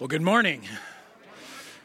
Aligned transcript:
Well, 0.00 0.08
good 0.08 0.22
morning. 0.22 0.62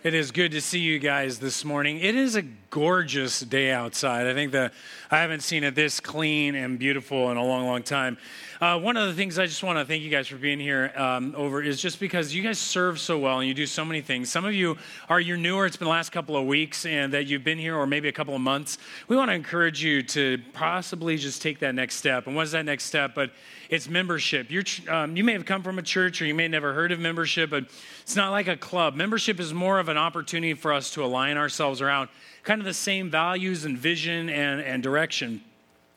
It 0.05 0.13
is 0.13 0.29
good 0.29 0.51
to 0.51 0.61
see 0.61 0.77
you 0.77 0.99
guys 0.99 1.39
this 1.39 1.65
morning. 1.65 1.97
It 1.97 2.13
is 2.13 2.35
a 2.35 2.43
gorgeous 2.43 3.39
day 3.39 3.71
outside. 3.71 4.27
I 4.27 4.35
think 4.35 4.51
that 4.51 4.71
I 5.09 5.17
haven't 5.17 5.41
seen 5.41 5.63
it 5.63 5.73
this 5.73 5.99
clean 5.99 6.53
and 6.53 6.77
beautiful 6.77 7.31
in 7.31 7.37
a 7.37 7.43
long, 7.43 7.65
long 7.65 7.81
time. 7.81 8.19
Uh, 8.61 8.79
one 8.79 8.97
of 8.97 9.07
the 9.07 9.13
things 9.13 9.39
I 9.39 9.47
just 9.47 9.63
want 9.63 9.79
to 9.79 9.85
thank 9.85 10.03
you 10.03 10.11
guys 10.11 10.27
for 10.27 10.35
being 10.35 10.59
here 10.59 10.93
um, 10.95 11.33
over 11.35 11.61
is 11.61 11.81
just 11.81 11.99
because 11.99 12.35
you 12.35 12.43
guys 12.43 12.59
serve 12.59 12.99
so 12.99 13.17
well 13.17 13.39
and 13.39 13.47
you 13.47 13.53
do 13.53 13.65
so 13.65 13.83
many 13.83 14.01
things. 14.01 14.31
Some 14.31 14.45
of 14.45 14.53
you 14.53 14.77
are 15.09 15.19
you're 15.19 15.37
newer. 15.37 15.65
It's 15.65 15.75
been 15.75 15.85
the 15.85 15.91
last 15.91 16.11
couple 16.11 16.37
of 16.37 16.45
weeks 16.45 16.85
and 16.85 17.13
that 17.13 17.25
you've 17.25 17.43
been 17.43 17.57
here, 17.57 17.75
or 17.75 17.87
maybe 17.87 18.07
a 18.07 18.13
couple 18.13 18.35
of 18.35 18.41
months. 18.41 18.77
We 19.07 19.17
want 19.17 19.29
to 19.31 19.35
encourage 19.35 19.83
you 19.83 20.03
to 20.03 20.37
possibly 20.53 21.17
just 21.17 21.41
take 21.41 21.59
that 21.59 21.73
next 21.75 21.95
step. 21.95 22.27
And 22.27 22.35
what 22.35 22.43
is 22.43 22.51
that 22.51 22.65
next 22.65 22.83
step? 22.83 23.15
But 23.15 23.31
it's 23.69 23.89
membership. 23.89 24.51
Um, 24.87 25.17
you 25.17 25.23
may 25.23 25.33
have 25.33 25.45
come 25.45 25.63
from 25.63 25.79
a 25.79 25.81
church 25.81 26.21
or 26.21 26.25
you 26.25 26.35
may 26.35 26.43
have 26.43 26.51
never 26.51 26.73
heard 26.73 26.91
of 26.91 26.99
membership, 26.99 27.49
but 27.49 27.65
it's 28.01 28.15
not 28.15 28.31
like 28.31 28.47
a 28.47 28.57
club. 28.57 28.95
Membership 28.95 29.39
is 29.39 29.53
more 29.53 29.79
of 29.79 29.89
an 29.89 29.94
opportunity 29.97 30.53
for 30.53 30.73
us 30.73 30.91
to 30.91 31.03
align 31.03 31.37
ourselves 31.37 31.81
around 31.81 32.09
kind 32.43 32.61
of 32.61 32.65
the 32.65 32.73
same 32.73 33.09
values 33.09 33.65
and 33.65 33.77
vision 33.77 34.29
and, 34.29 34.61
and 34.61 34.83
direction. 34.83 35.41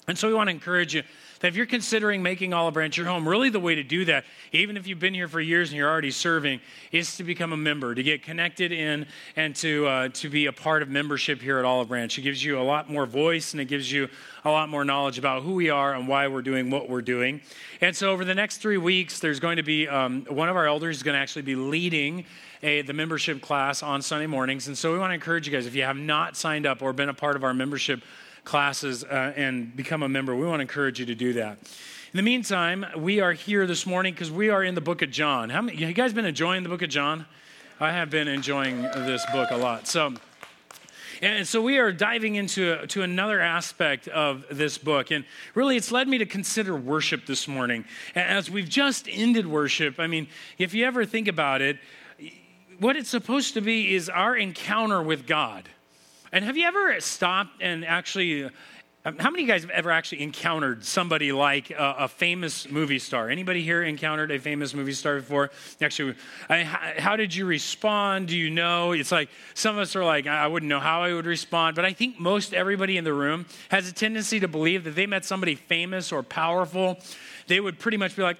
And 0.06 0.16
so 0.18 0.28
we 0.28 0.34
want 0.34 0.48
to 0.48 0.52
encourage 0.52 0.94
you 0.94 1.02
that 1.40 1.48
if 1.48 1.56
you're 1.56 1.66
considering 1.66 2.22
making 2.22 2.52
Olive 2.52 2.74
Branch 2.74 2.96
your 2.96 3.06
home, 3.06 3.28
really 3.28 3.50
the 3.50 3.60
way 3.60 3.74
to 3.74 3.82
do 3.82 4.04
that, 4.06 4.24
even 4.52 4.76
if 4.76 4.86
you've 4.86 4.98
been 4.98 5.14
here 5.14 5.28
for 5.28 5.40
years 5.40 5.70
and 5.70 5.76
you're 5.76 5.88
already 5.88 6.10
serving, 6.10 6.60
is 6.92 7.16
to 7.16 7.24
become 7.24 7.52
a 7.52 7.56
member, 7.56 7.94
to 7.94 8.02
get 8.02 8.22
connected 8.22 8.72
in, 8.72 9.06
and 9.36 9.54
to 9.56 9.86
uh, 9.86 10.08
to 10.08 10.28
be 10.28 10.46
a 10.46 10.52
part 10.52 10.82
of 10.82 10.88
membership 10.88 11.40
here 11.40 11.58
at 11.58 11.64
Olive 11.64 11.88
Branch. 11.88 12.16
It 12.18 12.22
gives 12.22 12.42
you 12.42 12.58
a 12.58 12.62
lot 12.62 12.90
more 12.90 13.06
voice 13.06 13.52
and 13.52 13.60
it 13.60 13.66
gives 13.66 13.90
you 13.90 14.08
a 14.44 14.50
lot 14.50 14.68
more 14.68 14.84
knowledge 14.84 15.18
about 15.18 15.42
who 15.42 15.54
we 15.54 15.70
are 15.70 15.94
and 15.94 16.08
why 16.08 16.28
we're 16.28 16.42
doing 16.42 16.70
what 16.70 16.88
we're 16.88 17.02
doing. 17.02 17.40
And 17.80 17.94
so 17.94 18.10
over 18.10 18.24
the 18.24 18.34
next 18.34 18.58
three 18.58 18.78
weeks, 18.78 19.20
there's 19.20 19.40
going 19.40 19.56
to 19.56 19.62
be 19.62 19.86
um, 19.88 20.24
one 20.28 20.48
of 20.48 20.56
our 20.56 20.66
elders 20.66 20.96
is 20.96 21.02
going 21.02 21.14
to 21.14 21.20
actually 21.20 21.42
be 21.42 21.54
leading. 21.54 22.24
A, 22.60 22.82
the 22.82 22.92
membership 22.92 23.40
class 23.40 23.84
on 23.84 24.02
Sunday 24.02 24.26
mornings. 24.26 24.66
And 24.66 24.76
so 24.76 24.92
we 24.92 24.98
want 24.98 25.10
to 25.10 25.14
encourage 25.14 25.46
you 25.46 25.52
guys, 25.52 25.66
if 25.66 25.76
you 25.76 25.84
have 25.84 25.96
not 25.96 26.36
signed 26.36 26.66
up 26.66 26.82
or 26.82 26.92
been 26.92 27.08
a 27.08 27.14
part 27.14 27.36
of 27.36 27.44
our 27.44 27.54
membership 27.54 28.02
classes 28.48 29.04
uh, 29.04 29.34
and 29.36 29.76
become 29.76 30.02
a 30.02 30.08
member. 30.08 30.34
We 30.34 30.46
want 30.46 30.60
to 30.60 30.62
encourage 30.62 30.98
you 30.98 31.04
to 31.06 31.14
do 31.14 31.34
that. 31.34 31.58
In 32.12 32.16
the 32.16 32.22
meantime, 32.22 32.86
we 32.96 33.20
are 33.20 33.34
here 33.34 33.66
this 33.66 33.84
morning 33.84 34.14
because 34.14 34.30
we 34.30 34.48
are 34.48 34.64
in 34.64 34.74
the 34.74 34.80
book 34.80 35.02
of 35.02 35.10
John. 35.10 35.50
How 35.50 35.60
many, 35.60 35.76
you 35.76 35.92
guys 35.92 36.14
been 36.14 36.24
enjoying 36.24 36.62
the 36.62 36.70
book 36.70 36.80
of 36.80 36.88
John? 36.88 37.26
I 37.78 37.92
have 37.92 38.08
been 38.08 38.26
enjoying 38.26 38.80
this 38.80 39.24
book 39.32 39.50
a 39.50 39.56
lot. 39.58 39.86
So, 39.86 40.14
and 41.20 41.46
so 41.46 41.60
we 41.60 41.76
are 41.76 41.92
diving 41.92 42.36
into 42.36 42.86
to 42.86 43.02
another 43.02 43.38
aspect 43.38 44.08
of 44.08 44.46
this 44.50 44.78
book. 44.78 45.10
And 45.10 45.26
really, 45.54 45.76
it's 45.76 45.92
led 45.92 46.08
me 46.08 46.16
to 46.16 46.26
consider 46.26 46.74
worship 46.74 47.26
this 47.26 47.48
morning. 47.48 47.84
As 48.14 48.50
we've 48.50 48.68
just 48.68 49.08
ended 49.10 49.46
worship, 49.46 50.00
I 50.00 50.06
mean, 50.06 50.26
if 50.56 50.72
you 50.72 50.86
ever 50.86 51.04
think 51.04 51.28
about 51.28 51.60
it, 51.60 51.78
what 52.78 52.96
it's 52.96 53.10
supposed 53.10 53.52
to 53.54 53.60
be 53.60 53.94
is 53.94 54.08
our 54.08 54.34
encounter 54.34 55.02
with 55.02 55.26
God. 55.26 55.68
And 56.32 56.44
have 56.44 56.56
you 56.56 56.66
ever 56.66 57.00
stopped 57.00 57.62
and 57.62 57.84
actually, 57.84 58.44
um, 59.04 59.16
how 59.18 59.30
many 59.30 59.44
of 59.44 59.48
you 59.48 59.54
guys 59.54 59.62
have 59.62 59.70
ever 59.70 59.90
actually 59.90 60.22
encountered 60.22 60.84
somebody 60.84 61.32
like 61.32 61.70
a, 61.70 61.94
a 62.00 62.08
famous 62.08 62.70
movie 62.70 62.98
star? 62.98 63.30
Anybody 63.30 63.62
here 63.62 63.82
encountered 63.82 64.30
a 64.30 64.38
famous 64.38 64.74
movie 64.74 64.92
star 64.92 65.16
before? 65.16 65.50
Actually, 65.80 66.16
I, 66.50 66.64
how 66.64 67.16
did 67.16 67.34
you 67.34 67.46
respond? 67.46 68.28
Do 68.28 68.36
you 68.36 68.50
know? 68.50 68.92
It's 68.92 69.12
like 69.12 69.30
some 69.54 69.76
of 69.76 69.80
us 69.80 69.96
are 69.96 70.04
like, 70.04 70.26
I 70.26 70.46
wouldn't 70.46 70.68
know 70.68 70.80
how 70.80 71.02
I 71.02 71.14
would 71.14 71.26
respond, 71.26 71.76
but 71.76 71.86
I 71.86 71.94
think 71.94 72.20
most 72.20 72.52
everybody 72.52 72.98
in 72.98 73.04
the 73.04 73.14
room 73.14 73.46
has 73.70 73.88
a 73.88 73.92
tendency 73.92 74.40
to 74.40 74.48
believe 74.48 74.84
that 74.84 74.94
they 74.94 75.06
met 75.06 75.24
somebody 75.24 75.54
famous 75.54 76.12
or 76.12 76.22
powerful. 76.22 76.98
They 77.46 77.60
would 77.60 77.78
pretty 77.78 77.96
much 77.96 78.14
be 78.16 78.22
like, 78.22 78.36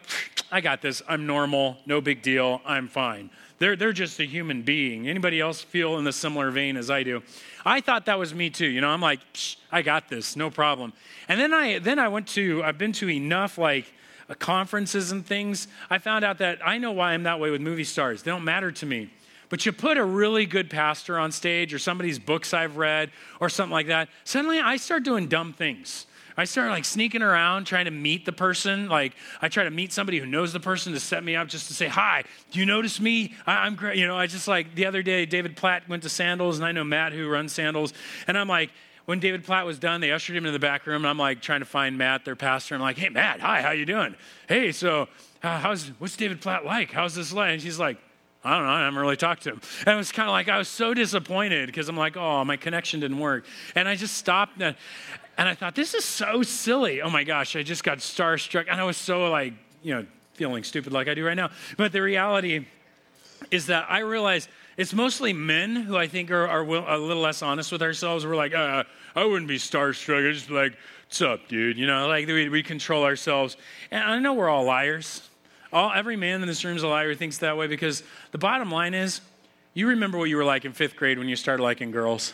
I 0.53 0.61
got 0.61 0.83
this. 0.83 1.01
I'm 1.09 1.27
normal. 1.27 1.79
No 1.87 2.03
big 2.03 2.21
deal. 2.21 2.61
I'm 2.67 2.89
fine. 2.89 3.31
They're, 3.59 3.75
they're 3.75 3.93
just 3.93 4.21
a 4.21 4.25
human 4.25 4.63
being. 4.63 5.09
Anybody 5.09 5.41
else 5.41 5.61
feel 5.61 5.99
in 5.99 6.05
the 6.05 6.13
similar 6.13 6.51
vein 6.51 6.77
as 6.77 6.91
I 6.91 7.03
do? 7.03 7.23
I 7.65 7.81
thought 7.81 8.07
that 8.07 8.19
was 8.19 8.35
me 8.35 8.51
too. 8.51 8.67
You 8.67 8.81
know, 8.81 8.89
I'm 8.89 9.01
like, 9.01 9.21
I 9.73 9.83
got 9.83 10.09
this, 10.09 10.37
no 10.37 10.51
problem. 10.51 10.93
And 11.29 11.41
then 11.41 11.53
I 11.53 11.79
then 11.79 11.99
I 11.99 12.09
went 12.09 12.29
to 12.29 12.63
I've 12.63 12.79
been 12.79 12.93
to 12.93 13.11
enough 13.11 13.59
like 13.59 13.93
uh, 14.29 14.35
conferences 14.35 15.11
and 15.11 15.27
things. 15.27 15.67
I 15.91 15.99
found 15.99 16.25
out 16.25 16.39
that 16.39 16.59
I 16.65 16.79
know 16.79 16.93
why 16.93 17.13
I'm 17.13 17.25
that 17.25 17.41
way 17.41 17.51
with 17.51 17.61
movie 17.61 17.85
stars. 17.85 18.23
They 18.23 18.31
don't 18.31 18.45
matter 18.45 18.71
to 18.71 18.87
me. 18.87 19.11
But 19.49 19.65
you 19.65 19.73
put 19.73 19.97
a 19.97 20.05
really 20.05 20.45
good 20.47 20.69
pastor 20.69 21.19
on 21.19 21.33
stage 21.33 21.73
or 21.73 21.79
somebody's 21.79 22.19
books 22.19 22.53
I've 22.53 22.77
read 22.77 23.11
or 23.41 23.49
something 23.49 23.73
like 23.73 23.87
that, 23.87 24.09
suddenly 24.25 24.61
I 24.61 24.77
start 24.77 25.05
doing 25.05 25.27
dumb 25.27 25.53
things. 25.53 26.07
I 26.39 26.45
start 26.45 26.71
like 26.71 26.85
sneaking 26.85 27.21
around 27.21 27.65
trying 27.65 27.87
to 27.87 27.91
meet 27.91 28.25
the 28.25 28.33
person. 28.33 28.89
Like 28.89 29.13
I 29.43 29.49
try 29.49 29.65
to 29.65 29.71
meet 29.71 29.93
somebody 29.93 30.21
who 30.21 30.27
knows 30.27 30.53
the 30.53 30.61
person 30.61 30.93
to 30.93 31.01
set 31.01 31.25
me 31.25 31.35
up 31.35 31.49
just 31.49 31.67
to 31.67 31.75
say, 31.75 31.89
hi, 31.89 32.23
do 32.53 32.61
you 32.61 32.65
notice 32.65 33.01
me? 33.01 33.35
I, 33.45 33.67
am 33.67 33.75
great. 33.75 33.99
You 33.99 34.07
know, 34.07 34.17
I 34.17 34.29
just 34.29 34.47
like 34.47 34.77
the 34.77 34.87
other 34.87 35.03
day, 35.03 35.27
David 35.27 35.57
Platt 35.57 35.89
went 35.89 36.05
to 36.05 36.09
Sandals 36.09 36.57
and 36.57 36.65
I 36.65 36.71
know 36.71 36.85
Matt 36.85 37.13
who 37.13 37.29
runs 37.29 37.53
Sandals. 37.53 37.93
And 38.29 38.39
I'm 38.39 38.49
like, 38.49 38.71
when 39.07 39.19
David 39.19 39.43
Platt 39.43 39.67
was 39.67 39.81
done, 39.81 40.01
they 40.01 40.13
ushered 40.13 40.37
him 40.37 40.45
into 40.45 40.53
the 40.53 40.59
back 40.59 40.87
room, 40.87 41.03
and 41.03 41.07
I'm 41.07 41.19
like 41.19 41.41
trying 41.41 41.61
to 41.61 41.67
find 41.67 41.97
Matt, 41.97 42.27
their 42.27 42.37
pastor. 42.37 42.75
I'm 42.75 42.83
like, 42.83 42.99
"Hey, 42.99 43.09
Matt, 43.09 43.41
hi, 43.41 43.63
how 43.63 43.71
you 43.71 43.87
doing? 43.87 44.15
Hey, 44.47 44.71
so 44.71 45.09
uh, 45.43 45.59
how's 45.59 45.89
what's 45.99 46.15
David 46.15 46.43
Platt 46.43 46.67
like? 46.67 46.91
How's 46.91 47.15
this 47.15 47.33
like?" 47.33 47.53
And 47.53 47.63
she's 47.63 47.79
like, 47.79 47.97
"I 48.45 48.55
don't 48.55 48.67
know. 48.67 48.71
I 48.71 48.81
haven't 48.81 48.99
really 49.01 49.17
talked 49.17 49.45
to 49.45 49.53
him." 49.53 49.63
And 49.87 49.95
it 49.95 49.97
was 49.97 50.13
kind 50.13 50.29
of 50.29 50.33
like 50.33 50.51
I 50.51 50.59
was 50.59 50.69
so 50.69 50.93
disappointed 50.93 51.69
because 51.69 51.89
I'm 51.89 51.97
like, 51.97 52.19
"Oh, 52.19 52.45
my 52.45 52.59
connection 52.59 53.01
didn't 53.01 53.19
work," 53.19 53.47
and 53.75 53.89
I 53.89 53.95
just 53.95 54.15
stopped. 54.15 54.61
And 54.61 54.77
I 55.47 55.55
thought, 55.55 55.77
this 55.77 55.95
is 55.95 56.05
so 56.05 56.43
silly. 56.43 57.01
Oh 57.01 57.11
my 57.11 57.23
gosh, 57.23 57.55
I 57.55 57.63
just 57.63 57.85
got 57.85 57.99
starstruck. 57.99 58.67
And 58.69 58.81
I 58.81 58.85
was 58.85 58.97
so 58.97 59.31
like, 59.31 59.53
you 59.83 59.95
know, 59.95 60.07
feeling 60.35 60.65
stupid 60.65 60.93
like 60.93 61.07
I 61.07 61.15
do 61.15 61.25
right 61.25 61.37
now. 61.37 61.51
But 61.77 61.93
the 61.93 62.03
reality 62.03 62.67
is 63.51 63.67
that 63.67 63.87
I 63.89 64.01
realize 64.01 64.49
it's 64.77 64.93
mostly 64.93 65.33
men 65.33 65.77
who 65.77 65.97
I 65.97 66.09
think 66.09 66.31
are, 66.31 66.49
are 66.49 66.63
a 66.63 66.99
little 66.99 67.23
less 67.23 67.43
honest 67.43 67.71
with 67.71 67.83
ourselves. 67.83 68.27
We're 68.27 68.37
like, 68.37 68.55
uh, 68.55 68.85
I 69.15 69.25
wouldn't 69.25 69.49
be 69.49 69.59
starstruck. 69.59 70.29
I'd 70.29 70.35
just 70.35 70.49
be 70.49 70.55
like, 70.55 70.75
what's 71.07 71.23
up, 71.23 71.47
dude? 71.49 71.79
You 71.79 71.87
know, 71.87 72.09
like 72.09 72.27
we, 72.27 72.49
we 72.49 72.63
control 72.63 73.05
ourselves. 73.05 73.57
And 73.91 74.03
I 74.03 74.19
know 74.19 74.35
we're 74.35 74.49
all 74.49 74.65
liars. 74.65 75.29
All, 75.73 75.93
every 75.93 76.17
man 76.17 76.41
in 76.41 76.49
this 76.49 76.65
room 76.65 76.77
is 76.77 76.83
a 76.83 76.89
liar 76.89 77.11
who 77.11 77.15
thinks 77.15 77.39
that 77.39 77.57
way 77.57 77.67
because 77.67 78.03
the 78.33 78.39
bottom 78.39 78.71
line 78.71 78.95
is 78.95 79.21
you 79.75 79.89
remember 79.89 80.19
what 80.19 80.29
you 80.29 80.37
were 80.37 80.45
like 80.45 80.65
in 80.65 80.73
fifth 80.73 80.97
grade 80.97 81.19
when 81.19 81.29
you 81.29 81.37
started 81.37 81.63
liking 81.63 81.91
girls 81.91 82.33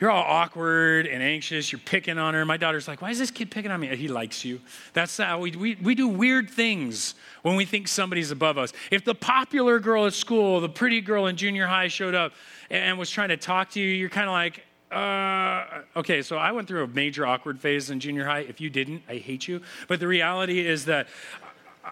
you're 0.00 0.10
all 0.10 0.24
awkward 0.24 1.06
and 1.06 1.22
anxious. 1.22 1.72
You're 1.72 1.80
picking 1.80 2.18
on 2.18 2.34
her. 2.34 2.44
My 2.44 2.56
daughter's 2.56 2.86
like, 2.86 3.02
why 3.02 3.10
is 3.10 3.18
this 3.18 3.30
kid 3.30 3.50
picking 3.50 3.70
on 3.70 3.80
me? 3.80 3.94
He 3.96 4.08
likes 4.08 4.44
you. 4.44 4.60
That's 4.92 5.16
how 5.16 5.40
we, 5.40 5.50
we, 5.52 5.76
we 5.82 5.94
do 5.94 6.06
weird 6.06 6.48
things 6.48 7.14
when 7.42 7.56
we 7.56 7.64
think 7.64 7.88
somebody's 7.88 8.30
above 8.30 8.58
us. 8.58 8.72
If 8.90 9.04
the 9.04 9.14
popular 9.14 9.80
girl 9.80 10.06
at 10.06 10.14
school, 10.14 10.60
the 10.60 10.68
pretty 10.68 11.00
girl 11.00 11.26
in 11.26 11.36
junior 11.36 11.66
high 11.66 11.88
showed 11.88 12.14
up 12.14 12.32
and 12.70 12.98
was 12.98 13.10
trying 13.10 13.30
to 13.30 13.36
talk 13.36 13.70
to 13.70 13.80
you, 13.80 13.88
you're 13.88 14.08
kind 14.08 14.28
of 14.28 14.32
like, 14.32 14.64
uh, 14.92 15.82
okay, 15.98 16.22
so 16.22 16.36
I 16.36 16.52
went 16.52 16.68
through 16.68 16.84
a 16.84 16.88
major 16.88 17.26
awkward 17.26 17.60
phase 17.60 17.90
in 17.90 18.00
junior 18.00 18.24
high. 18.24 18.40
If 18.40 18.60
you 18.60 18.70
didn't, 18.70 19.02
I 19.08 19.16
hate 19.16 19.48
you. 19.48 19.62
But 19.88 20.00
the 20.00 20.06
reality 20.06 20.66
is 20.66 20.84
that 20.84 21.08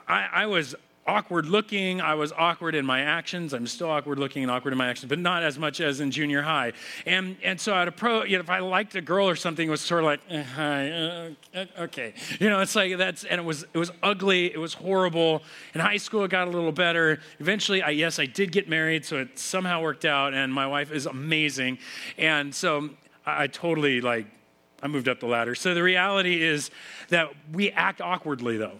I, 0.08 0.28
I 0.32 0.46
was 0.46 0.74
awkward 1.06 1.46
looking. 1.46 2.00
I 2.00 2.14
was 2.14 2.32
awkward 2.32 2.74
in 2.74 2.84
my 2.84 3.00
actions. 3.00 3.54
I'm 3.54 3.66
still 3.66 3.90
awkward 3.90 4.18
looking 4.18 4.42
and 4.42 4.50
awkward 4.50 4.72
in 4.72 4.78
my 4.78 4.88
actions, 4.88 5.08
but 5.08 5.18
not 5.18 5.42
as 5.42 5.58
much 5.58 5.80
as 5.80 6.00
in 6.00 6.10
junior 6.10 6.42
high. 6.42 6.72
And 7.06 7.36
and 7.42 7.60
so 7.60 7.74
I'd 7.74 7.88
approach, 7.88 8.28
you 8.28 8.36
know, 8.36 8.42
if 8.42 8.50
I 8.50 8.58
liked 8.58 8.94
a 8.94 9.00
girl 9.00 9.28
or 9.28 9.36
something, 9.36 9.66
it 9.66 9.70
was 9.70 9.80
sort 9.80 10.00
of 10.00 10.06
like, 10.06 10.20
eh, 10.30 10.42
hi, 10.42 10.90
uh, 10.90 11.30
uh, 11.54 11.64
okay, 11.80 12.14
you 12.40 12.50
know, 12.50 12.60
it's 12.60 12.74
like 12.74 12.96
that's, 12.98 13.24
and 13.24 13.40
it 13.40 13.44
was 13.44 13.64
it 13.72 13.78
was 13.78 13.92
ugly. 14.02 14.46
It 14.46 14.58
was 14.58 14.74
horrible. 14.74 15.42
In 15.74 15.80
high 15.80 15.98
school, 15.98 16.24
it 16.24 16.30
got 16.30 16.48
a 16.48 16.50
little 16.50 16.72
better. 16.72 17.20
Eventually, 17.38 17.82
I 17.82 17.90
yes, 17.90 18.18
I 18.18 18.26
did 18.26 18.52
get 18.52 18.68
married, 18.68 19.04
so 19.04 19.18
it 19.18 19.38
somehow 19.38 19.82
worked 19.82 20.04
out, 20.04 20.34
and 20.34 20.52
my 20.52 20.66
wife 20.66 20.92
is 20.92 21.06
amazing. 21.06 21.78
And 22.18 22.54
so 22.54 22.90
I, 23.24 23.44
I 23.44 23.46
totally 23.46 24.00
like. 24.00 24.26
I 24.82 24.88
moved 24.88 25.08
up 25.08 25.20
the 25.20 25.26
ladder. 25.26 25.54
So 25.54 25.72
the 25.72 25.82
reality 25.82 26.42
is 26.42 26.70
that 27.08 27.30
we 27.50 27.70
act 27.70 28.02
awkwardly, 28.02 28.58
though 28.58 28.78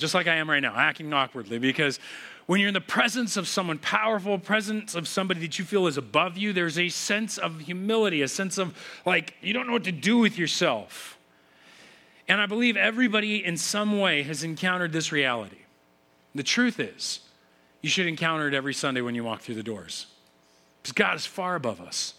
just 0.00 0.14
like 0.14 0.26
I 0.26 0.36
am 0.36 0.50
right 0.50 0.60
now, 0.60 0.74
acting 0.74 1.12
awkwardly, 1.12 1.58
because 1.58 2.00
when 2.46 2.58
you're 2.58 2.68
in 2.68 2.74
the 2.74 2.80
presence 2.80 3.36
of 3.36 3.46
someone 3.46 3.78
powerful, 3.78 4.38
presence 4.38 4.94
of 4.94 5.06
somebody 5.06 5.40
that 5.40 5.58
you 5.58 5.64
feel 5.64 5.86
is 5.86 5.96
above 5.96 6.36
you, 6.36 6.52
there's 6.52 6.78
a 6.78 6.88
sense 6.88 7.38
of 7.38 7.60
humility, 7.60 8.22
a 8.22 8.28
sense 8.28 8.58
of 8.58 8.76
like 9.06 9.34
you 9.40 9.52
don't 9.52 9.66
know 9.66 9.74
what 9.74 9.84
to 9.84 9.92
do 9.92 10.18
with 10.18 10.36
yourself. 10.38 11.18
And 12.26 12.40
I 12.40 12.46
believe 12.46 12.76
everybody 12.76 13.44
in 13.44 13.56
some 13.56 14.00
way 14.00 14.22
has 14.22 14.42
encountered 14.42 14.92
this 14.92 15.12
reality. 15.12 15.58
The 16.34 16.42
truth 16.42 16.80
is, 16.80 17.20
you 17.82 17.90
should 17.90 18.06
encounter 18.06 18.48
it 18.48 18.54
every 18.54 18.74
Sunday 18.74 19.00
when 19.00 19.14
you 19.14 19.22
walk 19.22 19.42
through 19.42 19.56
the 19.56 19.62
doors. 19.62 20.06
Because 20.82 20.92
God 20.92 21.16
is 21.16 21.26
far 21.26 21.56
above 21.56 21.80
us, 21.80 22.14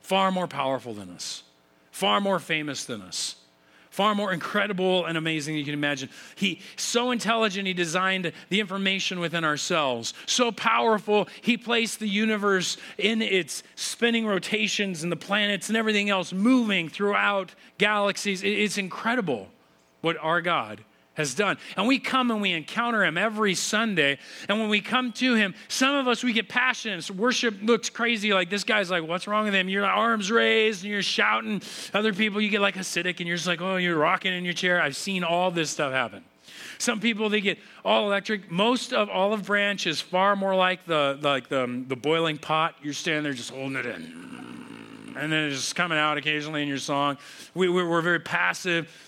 far 0.00 0.30
more 0.30 0.46
powerful 0.46 0.92
than 0.92 1.10
us, 1.10 1.42
far 1.90 2.20
more 2.20 2.38
famous 2.38 2.84
than 2.84 3.00
us 3.00 3.36
far 3.98 4.14
more 4.14 4.32
incredible 4.32 5.06
and 5.06 5.18
amazing 5.18 5.54
than 5.54 5.58
you 5.58 5.64
can 5.64 5.74
imagine. 5.74 6.08
He 6.36 6.60
so 6.76 7.10
intelligent 7.10 7.66
he 7.66 7.74
designed 7.74 8.30
the 8.48 8.60
information 8.60 9.18
within 9.18 9.42
ourselves. 9.42 10.14
So 10.24 10.52
powerful 10.52 11.26
he 11.40 11.56
placed 11.56 11.98
the 11.98 12.06
universe 12.06 12.76
in 12.96 13.20
its 13.20 13.64
spinning 13.74 14.24
rotations 14.24 15.02
and 15.02 15.10
the 15.10 15.16
planets 15.16 15.66
and 15.66 15.76
everything 15.76 16.10
else 16.10 16.32
moving 16.32 16.88
throughout 16.88 17.56
galaxies. 17.78 18.44
It's 18.44 18.78
incredible 18.78 19.48
what 20.00 20.16
our 20.18 20.42
God 20.42 20.84
has 21.18 21.34
done. 21.34 21.58
And 21.76 21.86
we 21.86 21.98
come 21.98 22.30
and 22.30 22.40
we 22.40 22.52
encounter 22.52 23.04
him 23.04 23.18
every 23.18 23.54
Sunday. 23.54 24.18
And 24.48 24.58
when 24.58 24.70
we 24.70 24.80
come 24.80 25.12
to 25.14 25.34
him, 25.34 25.54
some 25.66 25.94
of 25.96 26.08
us, 26.08 26.24
we 26.24 26.32
get 26.32 26.48
passionate. 26.48 27.10
Worship 27.10 27.56
looks 27.60 27.90
crazy. 27.90 28.32
Like 28.32 28.48
this 28.48 28.64
guy's 28.64 28.90
like, 28.90 29.06
what's 29.06 29.26
wrong 29.26 29.44
with 29.44 29.54
him? 29.54 29.68
Your 29.68 29.84
arms 29.84 30.30
raised 30.30 30.84
and 30.84 30.92
you're 30.92 31.02
shouting. 31.02 31.60
Other 31.92 32.14
people, 32.14 32.40
you 32.40 32.48
get 32.48 32.60
like 32.60 32.76
acidic 32.76 33.18
and 33.18 33.26
you're 33.26 33.36
just 33.36 33.48
like, 33.48 33.60
oh, 33.60 33.76
you're 33.76 33.98
rocking 33.98 34.32
in 34.32 34.44
your 34.44 34.54
chair. 34.54 34.80
I've 34.80 34.96
seen 34.96 35.24
all 35.24 35.50
this 35.50 35.70
stuff 35.70 35.92
happen. 35.92 36.24
Some 36.78 37.00
people 37.00 37.28
they 37.28 37.40
get 37.40 37.58
all 37.84 38.06
electric. 38.06 38.50
Most 38.50 38.92
of 38.92 39.10
olive 39.10 39.44
branch 39.44 39.86
is 39.86 40.00
far 40.00 40.36
more 40.36 40.54
like 40.54 40.86
the 40.86 41.18
like 41.20 41.48
the, 41.48 41.64
um, 41.64 41.86
the 41.88 41.96
boiling 41.96 42.38
pot. 42.38 42.76
You're 42.82 42.94
standing 42.94 43.24
there 43.24 43.32
just 43.32 43.50
holding 43.50 43.76
it 43.76 43.86
in, 43.86 45.14
and 45.16 45.32
then 45.32 45.46
it's 45.46 45.56
just 45.56 45.76
coming 45.76 45.98
out 45.98 46.16
occasionally 46.16 46.62
in 46.62 46.68
your 46.68 46.78
song. 46.78 47.18
We, 47.54 47.68
we're 47.68 48.00
very 48.00 48.20
passive. 48.20 49.07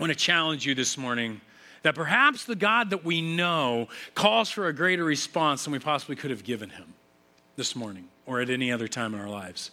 I 0.00 0.02
want 0.02 0.14
to 0.14 0.18
challenge 0.18 0.64
you 0.64 0.74
this 0.74 0.96
morning 0.96 1.42
that 1.82 1.94
perhaps 1.94 2.46
the 2.46 2.56
God 2.56 2.88
that 2.88 3.04
we 3.04 3.20
know 3.20 3.88
calls 4.14 4.48
for 4.48 4.66
a 4.66 4.72
greater 4.72 5.04
response 5.04 5.64
than 5.64 5.74
we 5.74 5.78
possibly 5.78 6.16
could 6.16 6.30
have 6.30 6.42
given 6.42 6.70
him 6.70 6.94
this 7.56 7.76
morning 7.76 8.08
or 8.24 8.40
at 8.40 8.48
any 8.48 8.72
other 8.72 8.88
time 8.88 9.12
in 9.12 9.20
our 9.20 9.28
lives. 9.28 9.72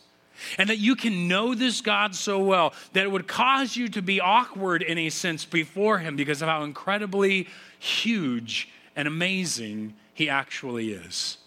And 0.57 0.69
that 0.69 0.79
you 0.79 0.97
can 0.97 1.29
know 1.29 1.55
this 1.55 1.79
God 1.79 2.13
so 2.13 2.39
well 2.39 2.73
that 2.91 3.05
it 3.05 3.09
would 3.09 3.29
cause 3.29 3.77
you 3.77 3.87
to 3.87 4.01
be 4.01 4.19
awkward 4.19 4.81
in 4.81 4.97
a 4.97 5.09
sense 5.09 5.45
before 5.45 5.99
Him 5.99 6.17
because 6.17 6.41
of 6.41 6.49
how 6.49 6.63
incredibly 6.63 7.47
huge 7.79 8.67
and 8.97 9.07
amazing 9.07 9.93
He 10.13 10.27
actually 10.27 10.91
is. 10.91 11.37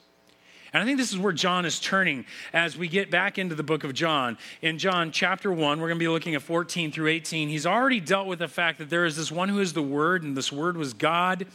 And 0.73 0.83
I 0.83 0.87
think 0.87 0.99
this 0.99 1.13
is 1.13 1.19
where 1.19 1.33
John 1.33 1.65
is 1.65 1.81
turning 1.81 2.25
as 2.53 2.77
we 2.77 2.89
get 2.89 3.11
back 3.11 3.39
into 3.39 3.55
the 3.55 3.63
book 3.63 3.83
of 3.85 3.93
John. 3.93 4.39
In 4.63 4.79
John 4.79 5.11
chapter 5.11 5.53
1, 5.53 5.81
we're 5.81 5.89
going 5.89 5.99
to 5.99 6.03
be 6.03 6.09
looking 6.09 6.35
at 6.35 6.43
14 6.43 6.93
through 6.93 7.09
18. 7.09 7.49
He's 7.49 7.67
already 7.67 8.01
dealt 8.01 8.27
with 8.27 8.39
the 8.39 8.49
fact 8.49 8.79
that 8.79 8.89
there 8.89 9.05
is 9.05 9.17
this 9.17 9.33
one 9.33 9.49
who 9.49 9.61
is 9.61 9.73
the 9.73 9.83
Word, 9.83 10.23
and 10.23 10.37
this 10.37 10.53
Word 10.53 10.77
was 10.77 10.95
God. 10.95 11.47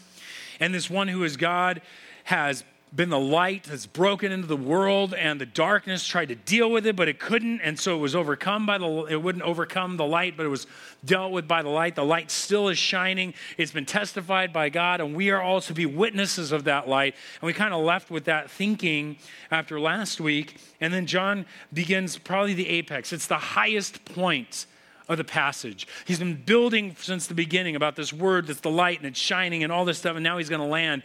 And 0.59 0.73
this 0.73 0.89
one 0.89 1.07
who 1.07 1.23
is 1.23 1.38
God 1.38 1.81
has 2.25 2.63
been 2.95 3.09
the 3.09 3.19
light 3.19 3.63
that's 3.63 3.86
broken 3.86 4.31
into 4.31 4.47
the 4.47 4.56
world 4.56 5.13
and 5.13 5.42
the 5.42 5.45
darkness 5.45 6.07
tried 6.07 6.30
to 6.30 6.36
deal 6.36 6.71
with 6.71 6.86
it 6.86 6.95
but 6.95 7.09
it 7.09 7.19
couldn't 7.19 7.59
and 7.62 7.77
so 7.77 7.95
it 7.95 8.00
was 8.00 8.15
overcome 8.15 8.65
by 8.65 8.77
the 8.77 8.88
it 9.09 9.21
wouldn't 9.21 9.44
overcome 9.44 9.97
the 9.97 10.06
light 10.06 10.38
but 10.38 10.45
it 10.45 10.50
was 10.50 10.65
dealt 11.03 11.31
with 11.31 11.47
by 11.47 11.62
the 11.62 11.69
light. 11.69 11.95
The 11.95 12.06
light 12.06 12.31
still 12.31 12.69
is 12.69 12.77
shining. 12.77 13.33
It's 13.57 13.71
been 13.71 13.86
testified 13.86 14.53
by 14.53 14.69
god 14.69 15.01
and 15.01 15.15
we 15.15 15.30
are 15.30 15.42
all 15.42 15.62
to 15.62 15.74
be 15.74 15.86
witnesses 15.86 16.51
of 16.51 16.63
that 16.65 16.88
light. 16.88 17.15
And 17.42 17.47
we 17.47 17.53
kind 17.53 17.74
of 17.74 17.83
left 17.83 18.09
with 18.09 18.25
that 18.25 18.50
thinking 18.50 19.18
after 19.51 19.80
last 19.80 20.21
week. 20.21 20.57
And 20.80 20.94
then 20.94 21.06
john 21.06 21.45
begins 21.74 22.18
probably 22.18 22.53
the 22.53 22.69
apex. 22.69 23.12
It's 23.12 23.27
the 23.27 23.36
highest 23.36 24.06
point 24.06 24.65
of 25.07 25.18
the 25.18 25.24
passage. 25.24 25.88
He's 26.06 26.19
been 26.19 26.36
building 26.36 26.96
since 27.00 27.28
the 27.28 27.34
beginning 27.34 27.75
about 27.75 27.96
this 27.96 28.12
word 28.12 28.48
that's 28.48 28.62
the 28.62 28.69
light 28.69 28.98
and 28.98 29.07
it's 29.07 29.19
shining 29.19 29.63
and 29.63 29.72
all 29.72 29.86
this 29.86 30.00
stuff, 30.00 30.16
and 30.16 30.24
now 30.24 30.38
he's 30.38 30.50
going 30.50 30.62
to 30.62 30.68
land 30.68 31.04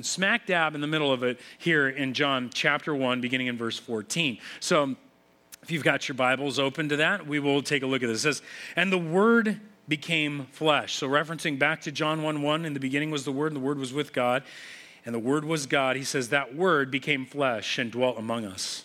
smack 0.00 0.46
dab 0.46 0.74
in 0.74 0.80
the 0.80 0.86
middle 0.86 1.12
of 1.12 1.22
it 1.22 1.40
here 1.58 1.88
in 1.88 2.14
John 2.14 2.50
chapter 2.52 2.94
1, 2.94 3.20
beginning 3.20 3.48
in 3.48 3.56
verse 3.56 3.78
14. 3.78 4.38
So 4.60 4.96
if 5.62 5.70
you've 5.70 5.84
got 5.84 6.08
your 6.08 6.14
Bibles 6.14 6.58
open 6.58 6.88
to 6.88 6.96
that, 6.96 7.26
we 7.26 7.38
will 7.38 7.62
take 7.62 7.82
a 7.82 7.86
look 7.86 8.02
at 8.02 8.06
this. 8.06 8.18
It 8.18 8.22
says, 8.22 8.42
And 8.76 8.92
the 8.92 8.98
word 8.98 9.60
became 9.88 10.46
flesh. 10.52 10.94
So 10.94 11.08
referencing 11.08 11.58
back 11.58 11.82
to 11.82 11.92
John 11.92 12.22
1 12.22 12.42
1, 12.42 12.64
in 12.64 12.74
the 12.74 12.80
beginning 12.80 13.10
was 13.10 13.24
the 13.24 13.32
word, 13.32 13.48
and 13.48 13.56
the 13.56 13.64
word 13.64 13.78
was 13.78 13.92
with 13.92 14.12
God, 14.12 14.42
and 15.04 15.14
the 15.14 15.20
word 15.20 15.44
was 15.44 15.66
God. 15.66 15.96
He 15.96 16.04
says, 16.04 16.28
That 16.28 16.54
word 16.54 16.90
became 16.90 17.26
flesh 17.26 17.78
and 17.78 17.90
dwelt 17.90 18.18
among 18.18 18.44
us. 18.44 18.84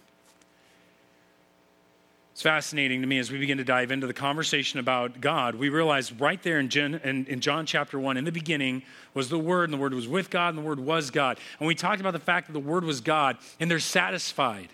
It's 2.41 2.43
fascinating 2.47 3.01
to 3.01 3.07
me 3.07 3.19
as 3.19 3.31
we 3.31 3.37
begin 3.37 3.59
to 3.59 3.63
dive 3.63 3.91
into 3.91 4.07
the 4.07 4.15
conversation 4.15 4.79
about 4.79 5.21
God. 5.21 5.53
We 5.53 5.69
realize 5.69 6.11
right 6.11 6.41
there 6.41 6.59
in, 6.59 6.69
John, 6.69 6.95
in, 7.03 7.27
in 7.27 7.39
John 7.39 7.67
chapter 7.67 7.99
1, 7.99 8.17
in 8.17 8.25
the 8.25 8.31
beginning 8.31 8.81
was 9.13 9.29
the 9.29 9.37
Word, 9.37 9.65
and 9.65 9.73
the 9.73 9.77
Word 9.77 9.93
was 9.93 10.07
with 10.07 10.31
God, 10.31 10.55
and 10.55 10.57
the 10.57 10.67
Word 10.67 10.79
was 10.79 11.11
God. 11.11 11.37
And 11.59 11.67
we 11.67 11.75
talked 11.75 12.01
about 12.01 12.13
the 12.13 12.19
fact 12.19 12.47
that 12.47 12.53
the 12.53 12.59
Word 12.59 12.83
was 12.83 12.99
God, 12.99 13.37
and 13.59 13.69
they're 13.69 13.77
satisfied. 13.77 14.69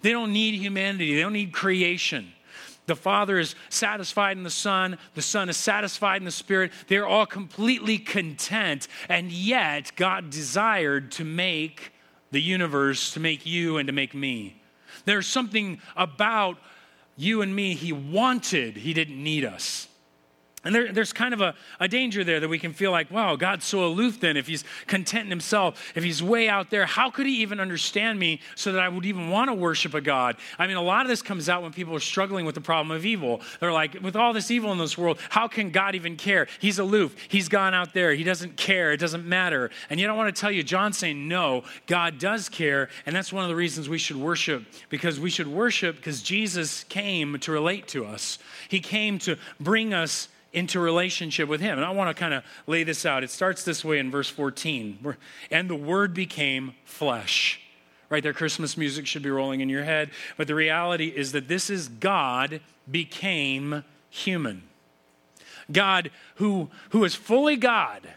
They 0.00 0.12
don't 0.12 0.32
need 0.32 0.54
humanity, 0.54 1.14
they 1.14 1.20
don't 1.20 1.34
need 1.34 1.52
creation. 1.52 2.32
The 2.86 2.96
Father 2.96 3.38
is 3.38 3.54
satisfied 3.68 4.38
in 4.38 4.42
the 4.42 4.48
Son, 4.48 4.96
the 5.14 5.20
Son 5.20 5.50
is 5.50 5.58
satisfied 5.58 6.22
in 6.22 6.24
the 6.24 6.30
Spirit. 6.30 6.72
They're 6.88 7.06
all 7.06 7.26
completely 7.26 7.98
content, 7.98 8.88
and 9.10 9.30
yet 9.30 9.92
God 9.94 10.30
desired 10.30 11.12
to 11.12 11.26
make 11.26 11.92
the 12.30 12.40
universe, 12.40 13.12
to 13.12 13.20
make 13.20 13.44
you, 13.44 13.76
and 13.76 13.88
to 13.88 13.92
make 13.92 14.14
me. 14.14 14.62
There's 15.04 15.26
something 15.26 15.82
about 15.96 16.56
you 17.16 17.42
and 17.42 17.54
me, 17.54 17.74
he 17.74 17.92
wanted, 17.92 18.76
he 18.76 18.92
didn't 18.92 19.22
need 19.22 19.44
us. 19.44 19.88
And 20.62 20.74
there, 20.74 20.92
there's 20.92 21.14
kind 21.14 21.32
of 21.32 21.40
a, 21.40 21.54
a 21.78 21.88
danger 21.88 22.22
there 22.22 22.38
that 22.38 22.48
we 22.48 22.58
can 22.58 22.74
feel 22.74 22.90
like, 22.90 23.10
wow, 23.10 23.34
God's 23.34 23.64
so 23.64 23.86
aloof 23.86 24.20
then. 24.20 24.36
If 24.36 24.46
he's 24.46 24.62
content 24.86 25.24
in 25.24 25.30
himself, 25.30 25.92
if 25.94 26.04
he's 26.04 26.22
way 26.22 26.50
out 26.50 26.68
there, 26.68 26.84
how 26.84 27.10
could 27.10 27.24
he 27.24 27.40
even 27.40 27.60
understand 27.60 28.18
me 28.18 28.40
so 28.56 28.72
that 28.72 28.82
I 28.82 28.88
would 28.88 29.06
even 29.06 29.30
want 29.30 29.48
to 29.48 29.54
worship 29.54 29.94
a 29.94 30.02
God? 30.02 30.36
I 30.58 30.66
mean, 30.66 30.76
a 30.76 30.82
lot 30.82 31.02
of 31.02 31.08
this 31.08 31.22
comes 31.22 31.48
out 31.48 31.62
when 31.62 31.72
people 31.72 31.94
are 31.94 32.00
struggling 32.00 32.44
with 32.44 32.54
the 32.54 32.60
problem 32.60 32.94
of 32.94 33.06
evil. 33.06 33.40
They're 33.58 33.72
like, 33.72 34.02
with 34.02 34.16
all 34.16 34.34
this 34.34 34.50
evil 34.50 34.70
in 34.72 34.76
this 34.76 34.98
world, 34.98 35.18
how 35.30 35.48
can 35.48 35.70
God 35.70 35.94
even 35.94 36.16
care? 36.16 36.46
He's 36.58 36.78
aloof. 36.78 37.16
He's 37.28 37.48
gone 37.48 37.72
out 37.72 37.94
there. 37.94 38.12
He 38.12 38.24
doesn't 38.24 38.58
care. 38.58 38.92
It 38.92 39.00
doesn't 39.00 39.24
matter. 39.24 39.70
And 39.88 39.98
yet, 39.98 40.10
I 40.10 40.12
want 40.12 40.34
to 40.34 40.38
tell 40.38 40.52
you, 40.52 40.62
John's 40.62 40.98
saying, 40.98 41.26
no, 41.26 41.64
God 41.86 42.18
does 42.18 42.50
care. 42.50 42.90
And 43.06 43.16
that's 43.16 43.32
one 43.32 43.44
of 43.44 43.48
the 43.48 43.56
reasons 43.56 43.88
we 43.88 43.98
should 43.98 44.16
worship, 44.16 44.66
because 44.90 45.18
we 45.18 45.30
should 45.30 45.48
worship 45.48 45.96
because 45.96 46.22
Jesus 46.22 46.84
came 46.84 47.38
to 47.38 47.52
relate 47.52 47.88
to 47.88 48.04
us, 48.04 48.38
He 48.68 48.80
came 48.80 49.18
to 49.20 49.38
bring 49.58 49.94
us 49.94 50.28
into 50.52 50.80
relationship 50.80 51.48
with 51.48 51.60
him. 51.60 51.78
And 51.78 51.84
I 51.84 51.90
want 51.90 52.14
to 52.14 52.20
kind 52.20 52.34
of 52.34 52.42
lay 52.66 52.82
this 52.82 53.06
out. 53.06 53.22
It 53.22 53.30
starts 53.30 53.64
this 53.64 53.84
way 53.84 53.98
in 53.98 54.10
verse 54.10 54.28
14. 54.28 55.16
And 55.50 55.70
the 55.70 55.76
word 55.76 56.12
became 56.12 56.74
flesh. 56.84 57.60
Right 58.08 58.22
there, 58.22 58.32
Christmas 58.32 58.76
music 58.76 59.06
should 59.06 59.22
be 59.22 59.30
rolling 59.30 59.60
in 59.60 59.68
your 59.68 59.84
head. 59.84 60.10
But 60.36 60.48
the 60.48 60.54
reality 60.56 61.08
is 61.08 61.32
that 61.32 61.46
this 61.46 61.70
is 61.70 61.88
God 61.88 62.60
became 62.90 63.84
human. 64.08 64.64
God 65.70 66.10
who, 66.36 66.70
who 66.90 67.04
is 67.04 67.14
fully 67.14 67.56
God. 67.56 68.08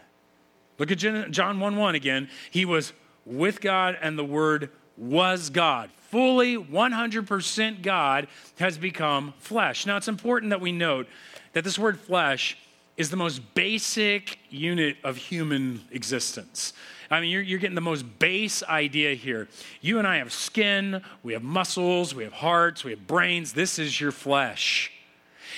Look 0.78 0.90
at 0.90 0.98
John 0.98 1.60
1 1.60 1.76
1 1.76 1.94
again. 1.94 2.28
He 2.50 2.64
was 2.64 2.92
with 3.24 3.60
God, 3.60 3.96
and 4.00 4.18
the 4.18 4.24
word 4.24 4.70
was 4.96 5.50
God. 5.50 5.90
Fully 6.10 6.56
100% 6.56 7.82
God 7.82 8.28
has 8.58 8.78
become 8.78 9.34
flesh. 9.38 9.86
Now, 9.86 9.96
it's 9.96 10.08
important 10.08 10.50
that 10.50 10.60
we 10.60 10.72
note 10.72 11.08
that 11.54 11.64
this 11.64 11.78
word 11.78 11.98
flesh 11.98 12.58
is 12.96 13.10
the 13.10 13.16
most 13.16 13.54
basic 13.54 14.38
unit 14.50 14.96
of 15.02 15.16
human 15.16 15.80
existence. 15.90 16.72
I 17.10 17.20
mean, 17.20 17.30
you're, 17.30 17.42
you're, 17.42 17.58
getting 17.58 17.74
the 17.74 17.80
most 17.80 18.18
base 18.18 18.62
idea 18.62 19.14
here. 19.14 19.48
You 19.80 19.98
and 19.98 20.06
I 20.06 20.18
have 20.18 20.32
skin, 20.32 21.02
we 21.22 21.32
have 21.32 21.42
muscles, 21.42 22.14
we 22.14 22.24
have 22.24 22.32
hearts, 22.32 22.84
we 22.84 22.92
have 22.92 23.06
brains. 23.06 23.52
This 23.52 23.78
is 23.78 24.00
your 24.00 24.12
flesh. 24.12 24.92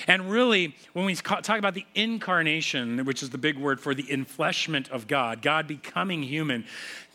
And 0.07 0.29
really, 0.29 0.75
when 0.93 1.05
we 1.05 1.15
talk 1.15 1.49
about 1.49 1.73
the 1.73 1.85
incarnation, 1.95 3.03
which 3.05 3.23
is 3.23 3.31
the 3.31 3.37
big 3.37 3.57
word 3.57 3.79
for 3.79 3.95
the 3.95 4.03
enfleshment 4.03 4.89
of 4.89 5.07
God, 5.07 5.41
God 5.41 5.67
becoming 5.67 6.21
human, 6.21 6.65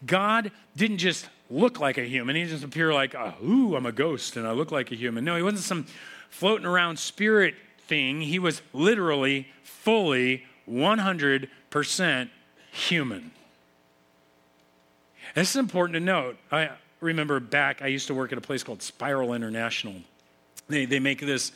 God 0.05 0.51
didn't 0.77 0.99
just 0.99 1.29
look 1.51 1.79
like 1.79 1.99
a 1.99 2.05
human. 2.05 2.35
He 2.35 2.43
didn't 2.43 2.53
just 2.53 2.65
appear 2.65 2.93
like, 2.93 3.15
ah, 3.15 3.35
ooh, 3.45 3.77
I'm 3.77 3.87
a 3.87 3.93
ghost 3.93 4.37
and 4.37 4.47
I 4.47 4.53
look 4.53 4.73
like 4.73 4.91
a 4.91 4.97
human. 4.97 5.25
No, 5.25 5.37
he 5.37 5.43
wasn't 5.43 5.63
some 5.63 5.87
floating 6.31 6.67
around 6.67 6.99
spirit 6.99 7.55
thing, 7.93 8.23
he 8.23 8.39
was 8.39 8.63
literally, 8.73 9.47
fully, 9.63 10.45
100% 10.67 12.31
human. 12.73 13.31
This 15.35 15.51
is 15.51 15.57
important 15.57 15.93
to 15.97 16.01
note. 16.01 16.39
I 16.51 16.71
remember 17.01 17.39
back, 17.39 17.83
I 17.83 17.89
used 17.89 18.07
to 18.07 18.15
work 18.15 18.33
at 18.33 18.39
a 18.39 18.41
place 18.41 18.63
called 18.63 18.81
Spiral 18.81 19.35
International. 19.35 19.97
They, 20.69 20.87
they 20.87 21.01
make 21.01 21.21
this, 21.21 21.53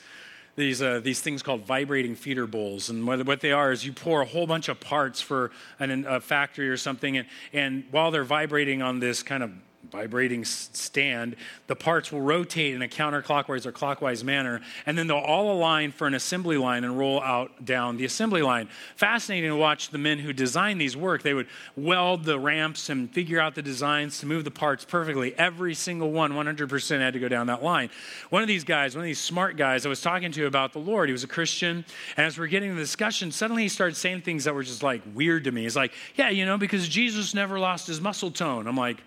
these, 0.57 0.83
uh, 0.83 1.01
these 1.03 1.23
things 1.23 1.43
called 1.43 1.65
vibrating 1.65 2.15
feeder 2.15 2.47
bowls. 2.47 2.91
And 2.91 3.07
what, 3.07 3.25
what, 3.25 3.41
they 3.41 3.53
are 3.53 3.73
is 3.73 3.87
you 3.87 3.95
pour 3.95 4.21
a 4.21 4.27
whole 4.27 4.47
bunch 4.47 4.69
of 4.69 4.79
parts 4.79 5.23
for 5.23 5.53
an, 5.79 6.05
a 6.07 6.21
factory 6.21 6.69
or 6.69 6.77
something, 6.77 7.17
and, 7.17 7.27
and 7.55 7.85
while 7.91 8.11
they're 8.11 8.25
vibrating 8.25 8.83
on 8.83 9.01
this 9.01 9.23
kind 9.23 9.43
of 9.43 9.53
vibrating 9.91 10.45
stand, 10.45 11.37
the 11.67 11.77
parts 11.77 12.13
will 12.13 12.21
rotate 12.21 12.75
in 12.75 12.83
a 12.83 12.89
counterclockwise 12.89 13.67
or 13.67 13.73
clockwise 13.73 14.23
manner, 14.25 14.61
and 14.85 14.97
then 14.97 15.07
they'll 15.07 15.17
all 15.17 15.53
align 15.53 15.93
for 15.93 16.07
an 16.07 16.15
assembly 16.15 16.57
line 16.57 16.85
and 16.85 16.99
roll 16.99 17.23
out 17.23 17.65
down 17.65 17.97
the 17.97 18.05
assembly 18.05 18.43
line. 18.43 18.69
Fascinating 18.97 19.51
to 19.51 19.57
watch 19.57 19.91
the 19.91 19.99
men 19.99 20.19
who 20.19 20.33
designed 20.33 20.81
these 20.81 20.97
work. 20.97 21.23
They 21.23 21.35
would 21.35 21.49
weld 21.77 22.25
the 22.25 22.39
ramps 22.39 22.89
and 22.89 23.11
figure 23.13 23.41
out 23.41 23.55
the 23.55 23.63
designs 23.63 24.19
to 24.21 24.27
move 24.27 24.45
the 24.45 24.51
parts 24.51 24.85
perfectly. 24.85 25.37
Every 25.39 25.75
single 25.75 26.13
one, 26.13 26.33
100%, 26.33 27.01
had 27.01 27.15
to 27.15 27.21
go 27.21 27.29
down 27.29 27.47
that 27.49 27.63
line. 27.63 27.91
One 28.31 28.43
of 28.43 28.49
these 28.49 28.65
guys, 28.65 28.95
one 28.95 29.05
of 29.05 29.07
these 29.07 29.21
smart 29.21 29.57
guys 29.57 29.87
I 29.87 29.89
was 29.89 30.01
talking 30.01 30.33
to 30.33 30.47
about 30.47 30.73
the 30.73 30.79
Lord, 30.79 31.09
he 31.09 31.13
was 31.13 31.25
a 31.25 31.29
Christian, 31.29 31.85
and 32.17 32.27
as 32.27 32.39
we're 32.39 32.47
getting 32.47 32.75
the 32.75 32.81
discussion, 32.81 33.31
suddenly 33.31 33.63
he 33.63 33.69
started 33.69 33.95
saying 33.97 34.23
things 34.23 34.45
that 34.45 34.55
were 34.55 34.63
just 34.63 34.83
like 34.83 35.03
weird 35.15 35.45
to 35.45 35.53
me. 35.53 35.63
He's 35.63 35.77
like, 35.77 35.93
Yeah, 36.15 36.31
you 36.31 36.45
know, 36.47 36.59
because 36.59 36.89
Jesus 36.89 37.35
never 37.35 37.59
lost 37.59 37.87
his 37.87 38.01
muscle 38.01 38.31
tone. 38.31 38.67
I'm 38.67 38.77
like, 38.77 38.99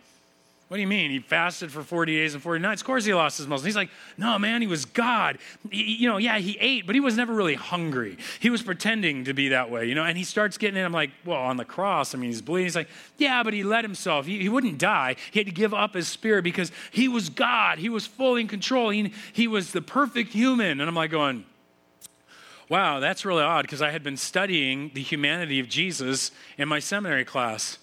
what 0.70 0.78
do 0.78 0.82
you 0.82 0.88
mean? 0.88 1.10
He 1.10 1.18
fasted 1.18 1.72
for 1.72 1.82
40 1.82 2.16
days 2.16 2.36
and 2.36 2.44
40 2.44 2.62
nights. 2.62 2.84
Of 2.84 2.86
course 2.86 3.04
he 3.04 3.12
lost 3.12 3.40
his 3.40 3.48
muscle. 3.48 3.66
He's 3.66 3.76
like, 3.76 3.90
no, 4.20 4.38
man, 4.38 4.62
he 4.62 4.68
was 4.68 4.86
God. 4.86 5.40
He, 5.72 5.96
you 5.96 6.08
know, 6.08 6.18
yeah, 6.18 6.38
he 6.38 6.60
ate, 6.60 6.86
but 6.86 6.94
he 6.94 7.02
was 7.02 7.18
never 7.18 7.34
really 7.34 7.56
hungry. 7.56 8.20
He 8.40 8.52
was 8.52 8.62
pretending 8.62 9.24
to 9.24 9.34
be 9.34 9.50
that 9.50 9.72
way, 9.72 9.88
you 9.88 9.96
know, 9.96 10.04
and 10.04 10.16
he 10.16 10.24
starts 10.24 10.60
getting 10.60 10.78
in. 10.78 10.86
I'm 10.86 10.92
like, 10.92 11.10
well, 11.26 11.40
on 11.40 11.58
the 11.58 11.66
cross, 11.66 12.14
I 12.14 12.20
mean, 12.20 12.30
he's 12.30 12.44
bleeding. 12.44 12.68
He's 12.68 12.76
like, 12.76 12.88
yeah, 13.18 13.42
but 13.42 13.56
he 13.56 13.64
let 13.64 13.84
himself. 13.84 14.28
He, 14.28 14.38
he 14.44 14.48
wouldn't 14.48 14.78
die. 14.78 15.16
He 15.32 15.40
had 15.40 15.48
to 15.48 15.52
give 15.52 15.74
up 15.74 15.96
his 15.96 16.08
spirit 16.08 16.44
because 16.44 16.72
he 16.92 17.08
was 17.08 17.30
God. 17.30 17.80
He 17.80 17.90
was 17.90 18.06
fully 18.06 18.42
in 18.42 18.48
control. 18.48 18.92
He, 18.92 19.12
he 19.34 19.48
was 19.48 19.72
the 19.72 19.82
perfect 19.82 20.34
human. 20.34 20.80
And 20.80 20.88
I'm 20.88 20.94
like 20.94 21.10
going, 21.10 21.46
wow, 22.70 23.00
that's 23.00 23.26
really 23.26 23.42
odd 23.42 23.64
because 23.64 23.82
I 23.82 23.90
had 23.90 24.04
been 24.04 24.18
studying 24.18 24.92
the 24.94 25.02
humanity 25.02 25.60
of 25.60 25.68
Jesus 25.68 26.30
in 26.60 26.68
my 26.68 26.78
seminary 26.78 27.26
class. 27.26 27.80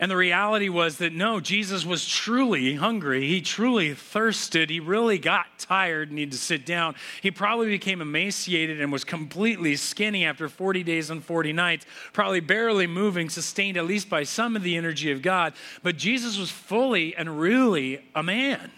And 0.00 0.08
the 0.10 0.16
reality 0.16 0.68
was 0.68 0.98
that 0.98 1.12
no, 1.12 1.40
Jesus 1.40 1.84
was 1.84 2.06
truly 2.06 2.76
hungry. 2.76 3.26
He 3.26 3.40
truly 3.40 3.94
thirsted. 3.94 4.70
He 4.70 4.78
really 4.78 5.18
got 5.18 5.46
tired 5.58 6.08
and 6.08 6.16
needed 6.16 6.32
to 6.32 6.38
sit 6.38 6.64
down. 6.64 6.94
He 7.20 7.32
probably 7.32 7.66
became 7.66 8.00
emaciated 8.00 8.80
and 8.80 8.92
was 8.92 9.02
completely 9.02 9.74
skinny 9.74 10.24
after 10.24 10.48
40 10.48 10.84
days 10.84 11.10
and 11.10 11.24
40 11.24 11.52
nights, 11.52 11.84
probably 12.12 12.38
barely 12.38 12.86
moving, 12.86 13.28
sustained 13.28 13.76
at 13.76 13.86
least 13.86 14.08
by 14.08 14.22
some 14.22 14.54
of 14.54 14.62
the 14.62 14.76
energy 14.76 15.10
of 15.10 15.20
God. 15.20 15.54
But 15.82 15.96
Jesus 15.96 16.38
was 16.38 16.50
fully 16.50 17.16
and 17.16 17.40
really 17.40 18.00
a 18.14 18.22
man. 18.22 18.70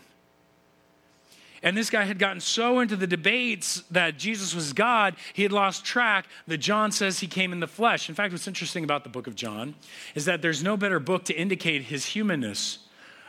And 1.63 1.77
this 1.77 1.91
guy 1.91 2.05
had 2.05 2.19
gotten 2.19 2.41
so 2.41 2.81
into 2.81 2.97
the 2.97 3.07
debates 3.07 3.83
that 3.91 4.17
Jesus 4.17 4.55
was 4.55 4.73
God, 4.73 5.15
he 5.35 5.43
had 5.43 5.53
lost 5.53 5.85
track 5.85 6.27
that 6.47 6.59
John 6.59 6.91
says 6.91 7.21
he 7.21 7.27
came 7.27 7.53
in 7.53 7.61
the 7.61 7.67
flesh. 7.67 8.09
In 8.09 8.15
fact, 8.15 8.33
what's 8.33 8.49
interesting 8.49 8.83
about 8.83 9.05
the 9.05 9.11
book 9.11 9.27
of 9.27 9.35
John 9.35 9.75
is 10.15 10.25
that 10.25 10.41
there's 10.41 10.63
no 10.63 10.79
better 10.79 10.99
book 10.99 11.25
to 11.25 11.35
indicate 11.35 11.83
his 11.83 12.07
humanness. 12.07 12.79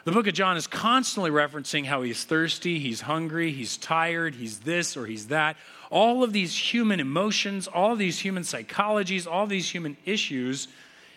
The 0.06 0.14
book 0.14 0.28
of 0.28 0.34
John 0.34 0.56
is 0.56 0.66
constantly 0.66 1.30
referencing 1.30 1.86
how 1.86 2.02
he's 2.02 2.24
thirsty, 2.24 2.80
he's 2.80 3.02
hungry, 3.02 3.52
he's 3.52 3.78
tired, 3.78 4.36
he's 4.36 4.60
this 4.60 4.96
or 4.96 5.06
he's 5.06 5.28
that. 5.28 5.58
All 5.90 6.24
of 6.24 6.32
these 6.32 6.58
human 6.58 7.02
emotions, 7.02 7.68
all 7.68 7.98
these 7.98 8.20
human 8.20 8.44
psychologies, 8.44 9.28
all 9.30 9.46
these 9.46 9.70
human 9.70 9.98
issues 10.06 10.70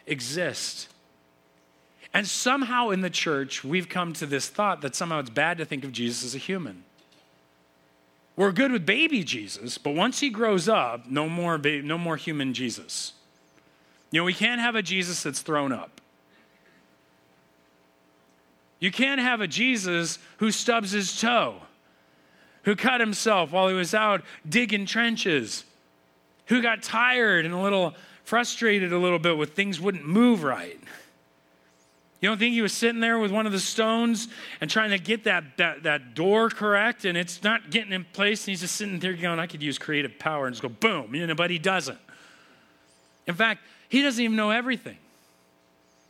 exist. 0.06 0.88
And 2.12 2.26
somehow 2.26 2.90
in 2.90 3.00
the 3.00 3.10
church, 3.10 3.64
we've 3.64 3.88
come 3.88 4.12
to 4.14 4.26
this 4.26 4.48
thought 4.48 4.82
that 4.82 4.94
somehow 4.94 5.20
it's 5.20 5.30
bad 5.30 5.58
to 5.58 5.64
think 5.64 5.84
of 5.84 5.92
Jesus 5.92 6.24
as 6.24 6.34
a 6.34 6.38
human. 6.38 6.84
We're 8.36 8.52
good 8.52 8.72
with 8.72 8.84
baby 8.84 9.22
Jesus, 9.22 9.78
but 9.78 9.94
once 9.94 10.20
he 10.20 10.28
grows 10.28 10.68
up, 10.68 11.06
no 11.08 11.28
more, 11.28 11.56
no 11.58 11.96
more 11.96 12.16
human 12.16 12.52
Jesus. 12.52 13.12
You 14.10 14.20
know, 14.20 14.24
we 14.24 14.34
can't 14.34 14.60
have 14.60 14.74
a 14.74 14.82
Jesus 14.82 15.22
that's 15.22 15.40
thrown 15.40 15.72
up. 15.72 16.00
You 18.80 18.90
can't 18.90 19.20
have 19.20 19.40
a 19.40 19.46
Jesus 19.46 20.18
who 20.38 20.50
stubs 20.50 20.90
his 20.90 21.18
toe, 21.18 21.62
who 22.64 22.74
cut 22.76 23.00
himself 23.00 23.52
while 23.52 23.68
he 23.68 23.74
was 23.74 23.94
out 23.94 24.22
digging 24.48 24.84
trenches, 24.84 25.64
who 26.46 26.60
got 26.60 26.82
tired 26.82 27.44
and 27.44 27.54
a 27.54 27.58
little 27.58 27.94
frustrated 28.24 28.92
a 28.92 28.98
little 28.98 29.18
bit 29.18 29.36
with 29.36 29.52
things 29.52 29.80
wouldn't 29.80 30.06
move 30.06 30.42
right. 30.42 30.80
You 32.24 32.30
don't 32.30 32.38
think 32.38 32.54
he 32.54 32.62
was 32.62 32.72
sitting 32.72 33.00
there 33.00 33.18
with 33.18 33.30
one 33.30 33.44
of 33.44 33.52
the 33.52 33.60
stones 33.60 34.28
and 34.62 34.70
trying 34.70 34.88
to 34.88 34.98
get 34.98 35.24
that, 35.24 35.58
that, 35.58 35.82
that 35.82 36.14
door 36.14 36.48
correct 36.48 37.04
and 37.04 37.18
it's 37.18 37.42
not 37.42 37.70
getting 37.70 37.92
in 37.92 38.06
place 38.14 38.44
and 38.44 38.52
he's 38.52 38.62
just 38.62 38.76
sitting 38.76 38.98
there 38.98 39.12
going, 39.12 39.38
I 39.38 39.46
could 39.46 39.62
use 39.62 39.76
creative 39.76 40.18
power 40.18 40.46
and 40.46 40.54
just 40.54 40.62
go 40.62 40.70
boom, 40.70 41.14
you 41.14 41.26
know, 41.26 41.34
but 41.34 41.50
he 41.50 41.58
doesn't. 41.58 41.98
In 43.26 43.34
fact, 43.34 43.60
he 43.90 44.00
doesn't 44.00 44.24
even 44.24 44.36
know 44.36 44.52
everything. 44.52 44.96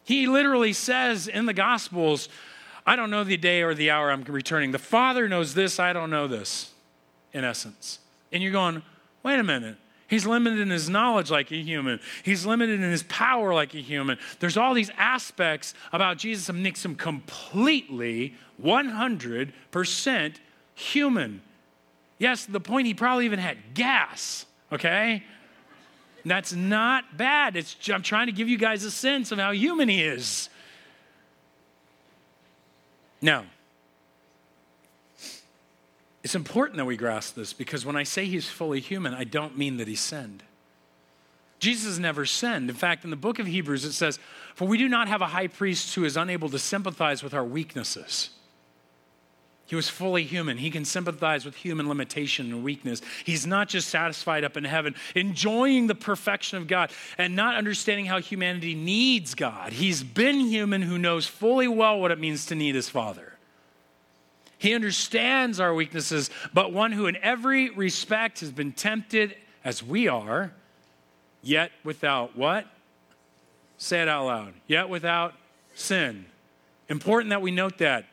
He 0.05 0.29
literally 0.29 0.73
says 0.73 1.27
in 1.27 1.47
the 1.47 1.53
Gospels, 1.53 2.29
I 2.87 2.95
don't 2.95 3.11
know 3.11 3.25
the 3.25 3.37
day 3.37 3.63
or 3.63 3.75
the 3.75 3.91
hour 3.91 4.13
I'm 4.13 4.23
returning. 4.23 4.71
The 4.71 4.79
Father 4.79 5.29
knows 5.29 5.55
this, 5.55 5.81
I 5.81 5.93
don't 5.93 6.11
know 6.11 6.29
this, 6.29 6.71
in 7.33 7.43
essence. 7.43 7.99
And 8.31 8.41
you're 8.41 8.53
going, 8.53 8.83
wait 9.25 9.41
a 9.41 9.43
minute. 9.43 9.79
He's 10.09 10.27
limited 10.27 10.61
in 10.61 10.71
his 10.71 10.89
knowledge 10.89 11.31
like 11.31 11.51
a 11.51 11.57
human. 11.57 11.99
He's 12.23 12.45
limited 12.45 12.81
in 12.81 12.91
his 12.91 13.03
power 13.05 13.55
like 13.55 13.75
a 13.75 13.79
human. 13.79 14.19
There's 14.39 14.57
all 14.57 14.75
these 14.75 14.91
aspects 14.97 15.75
about 15.93 16.19
Jesus 16.19 16.47
that 16.47 16.53
makes 16.53 16.85
him 16.85 16.95
completely 16.95 18.35
100% 18.63 20.35
human. 20.75 21.43
Yes, 22.19 22.47
the 22.47 22.61
point 22.61 22.87
he 22.87 22.95
probably 22.95 23.25
even 23.25 23.39
had 23.39 23.75
gas, 23.75 24.47
okay? 24.71 25.25
That's 26.25 26.53
not 26.53 27.17
bad. 27.17 27.57
It's, 27.57 27.77
I'm 27.89 28.03
trying 28.03 28.27
to 28.27 28.33
give 28.33 28.49
you 28.49 28.59
guys 28.59 28.85
a 28.85 28.91
sense 28.91 29.33
of 29.33 29.39
how 29.39 29.53
human 29.53 29.89
he 29.89 30.03
is. 30.03 30.49
Now, 33.21 33.45
it's 36.25 36.35
important 36.35 36.79
that 36.79 36.87
we 36.87 36.97
grasp 36.97 37.35
this 37.35 37.53
because 37.53 37.85
when 37.85 37.97
I 37.97 38.03
say 38.03 38.25
he's 38.25 38.49
fully 38.49 38.81
human, 38.81 39.13
I 39.13 39.25
don't 39.25 39.59
mean 39.59 39.77
that 39.77 39.87
he 39.87 39.95
sinned. 39.95 40.43
Jesus 41.59 41.99
never 41.99 42.25
sinned. 42.25 42.71
In 42.71 42.77
fact, 42.77 43.05
in 43.05 43.11
the 43.11 43.17
book 43.17 43.39
of 43.39 43.47
Hebrews, 43.47 43.85
it 43.85 43.93
says, 43.93 44.19
For 44.55 44.67
we 44.67 44.79
do 44.79 44.89
not 44.89 45.07
have 45.07 45.21
a 45.21 45.27
high 45.27 45.49
priest 45.49 45.95
who 45.95 46.05
is 46.05 46.17
unable 46.17 46.49
to 46.49 46.59
sympathize 46.59 47.23
with 47.23 47.35
our 47.35 47.45
weaknesses. 47.45 48.31
He 49.67 49.77
was 49.77 49.89
fully 49.89 50.25
human. 50.25 50.59
He 50.59 50.71
can 50.71 50.85
sympathize 50.85 51.45
with 51.45 51.57
human 51.57 51.89
limitation 51.89 52.53
and 52.53 52.65
weakness. 52.65 53.03
He's 53.25 53.47
not 53.47 53.69
just 53.69 53.89
satisfied 53.89 54.45
up 54.45 54.57
in 54.57 54.65
heaven, 54.65 54.95
enjoying 55.15 55.87
the 55.87 55.95
perfection 55.95 56.59
of 56.59 56.67
God 56.67 56.91
and 57.19 57.37
not 57.37 57.55
understanding 57.55 58.07
how 58.07 58.21
humanity 58.21 58.75
needs 58.75 59.35
God. 59.35 59.73
He's 59.73 60.03
been 60.03 60.41
human 60.41 60.83
who 60.83 60.99
knows 60.99 61.27
fully 61.27 61.69
well 61.69 62.01
what 62.01 62.11
it 62.11 62.19
means 62.19 62.47
to 62.47 62.55
need 62.55 62.75
his 62.75 62.89
Father. 62.89 63.34
He 64.65 64.73
understands 64.73 65.61
our 65.61 65.75
weaknesses, 65.75 66.31
but 66.55 66.73
one 66.73 66.91
who 66.91 67.05
in 67.05 67.17
every 67.17 67.69
respect 67.69 68.41
has 68.41 68.51
been 68.51 68.73
tempted 68.73 69.37
as 69.63 69.83
we 69.83 70.09
are, 70.09 70.55
yet 71.43 71.71
without 71.85 72.35
what? 72.35 72.67
Say 73.77 74.01
it 74.01 74.09
out 74.09 74.25
loud. 74.25 74.55
Yet 74.67 74.89
without 74.89 75.35
sin. 75.75 76.25
Important 76.89 77.29
that 77.29 77.43
we 77.43 77.51
note 77.51 77.77
that. 77.77 78.07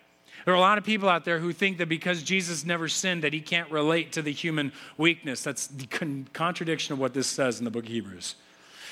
There 0.44 0.54
are 0.54 0.58
a 0.58 0.60
lot 0.60 0.78
of 0.78 0.84
people 0.84 1.08
out 1.08 1.24
there 1.24 1.40
who 1.40 1.54
think 1.54 1.78
that 1.78 1.88
because 1.88 2.22
Jesus 2.22 2.66
never 2.66 2.90
sinned 2.90 3.24
that 3.24 3.32
he 3.32 3.40
can't 3.40 3.72
relate 3.72 4.12
to 4.12 4.22
the 4.22 4.34
human 4.34 4.74
weakness. 4.98 5.44
That's 5.44 5.68
the 5.68 5.88
con- 5.88 6.28
contradiction 6.34 6.92
of 6.92 7.00
what 7.00 7.14
this 7.14 7.28
says 7.28 7.60
in 7.60 7.64
the 7.64 7.72
book 7.72 7.86
of 7.86 7.92
Hebrews. 7.92 8.36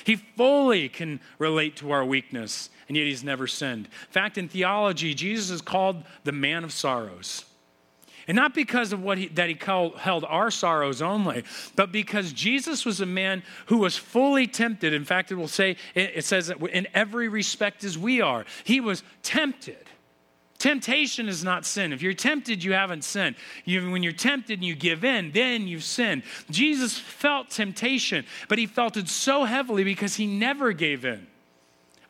He 0.05 0.15
fully 0.15 0.87
can 0.87 1.19
relate 1.39 1.75
to 1.75 1.91
our 1.91 2.05
weakness, 2.05 2.69
and 2.87 2.95
yet 2.95 3.05
he's 3.05 3.21
never 3.21 3.47
sinned. 3.47 3.87
In 3.87 4.11
fact, 4.11 4.37
in 4.37 4.47
theology, 4.47 5.13
Jesus 5.13 5.49
is 5.49 5.61
called 5.61 6.05
the 6.23 6.31
man 6.31 6.63
of 6.63 6.71
sorrows. 6.71 7.43
And 8.29 8.35
not 8.35 8.53
because 8.53 8.93
of 8.93 9.01
what 9.01 9.17
he, 9.17 9.27
that 9.29 9.49
he 9.49 9.55
called, 9.55 9.97
held 9.97 10.23
our 10.23 10.51
sorrows 10.51 11.01
only, 11.01 11.43
but 11.75 11.91
because 11.91 12.31
Jesus 12.31 12.85
was 12.85 13.01
a 13.01 13.05
man 13.07 13.41
who 13.65 13.79
was 13.79 13.97
fully 13.97 14.45
tempted. 14.45 14.93
In 14.93 15.03
fact, 15.03 15.31
it 15.31 15.35
will 15.35 15.47
say, 15.47 15.77
it 15.95 16.23
says 16.23 16.45
that 16.45 16.61
in 16.61 16.87
every 16.93 17.27
respect 17.27 17.83
as 17.83 17.97
we 17.97 18.21
are. 18.21 18.45
He 18.65 18.81
was 18.81 19.01
tempted. 19.23 19.83
Temptation 20.59 21.27
is 21.27 21.43
not 21.43 21.65
sin. 21.65 21.91
If 21.91 22.03
you're 22.03 22.13
tempted, 22.13 22.63
you 22.63 22.73
haven't 22.73 23.03
sinned. 23.03 23.35
You, 23.65 23.89
when 23.89 24.03
you're 24.03 24.11
tempted 24.11 24.59
and 24.59 24.63
you 24.63 24.75
give 24.75 25.03
in, 25.03 25.31
then 25.31 25.67
you've 25.67 25.83
sinned. 25.83 26.21
Jesus 26.51 26.99
felt 26.99 27.49
temptation, 27.49 28.25
but 28.47 28.59
he 28.59 28.67
felt 28.67 28.95
it 28.95 29.09
so 29.09 29.43
heavily 29.43 29.83
because 29.83 30.13
he 30.13 30.27
never 30.27 30.71
gave 30.71 31.03
in. 31.03 31.25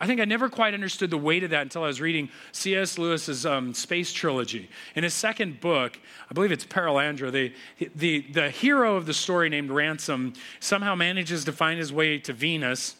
I 0.01 0.07
think 0.07 0.21
I 0.21 0.25
never 0.25 0.47
quite 0.47 0.73
understood 0.73 1.09
the 1.09 1.17
weight 1.17 1.43
of 1.43 1.49
that 1.49 1.63
until 1.63 1.83
I 1.83 1.87
was 1.87 1.99
reading 1.99 2.29
C.S. 2.53 2.97
Lewis's 2.97 3.45
um, 3.45 3.73
Space 3.73 4.13
Trilogy. 4.13 4.69
In 4.95 5.03
his 5.03 5.13
second 5.13 5.59
book, 5.59 5.99
I 6.29 6.33
believe 6.33 6.53
it's 6.53 6.65
Perelandra, 6.65 7.31
the, 7.31 7.53
the, 7.95 8.21
the 8.31 8.49
hero 8.49 8.95
of 8.95 9.05
the 9.05 9.13
story 9.13 9.49
named 9.49 9.71
Ransom 9.71 10.33
somehow 10.61 10.95
manages 10.95 11.43
to 11.45 11.51
find 11.51 11.77
his 11.77 11.91
way 11.91 12.17
to 12.19 12.33
Venus 12.33 12.95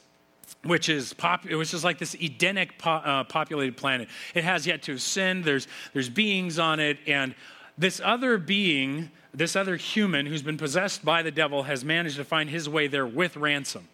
which 0.63 0.89
is 0.89 1.13
pop, 1.13 1.46
which 1.46 1.74
is 1.74 1.84
like 1.84 2.00
this 2.00 2.15
Edenic 2.15 2.77
po, 2.77 2.91
uh, 2.91 3.24
populated 3.24 3.77
planet. 3.77 4.10
It 4.34 4.44
has 4.44 4.68
yet 4.68 4.82
to 4.84 4.94
ascend. 4.94 5.46
There's 5.46 5.68
there's 5.94 6.10
beings 6.10 6.60
on 6.60 6.79
it, 6.79 6.98
and 7.08 7.34
this 7.77 8.01
other 8.03 8.38
being, 8.38 9.12
this 9.34 9.56
other 9.56 9.77
human 9.77 10.25
who's 10.25 10.41
been 10.41 10.58
possessed 10.58 11.06
by 11.06 11.22
the 11.22 11.32
devil, 11.32 11.63
has 11.63 11.86
managed 11.86 12.18
to 12.18 12.25
find 12.25 12.50
his 12.50 12.68
way 12.68 12.88
there 12.88 13.08
with 13.08 13.38
ransom. 13.38 13.88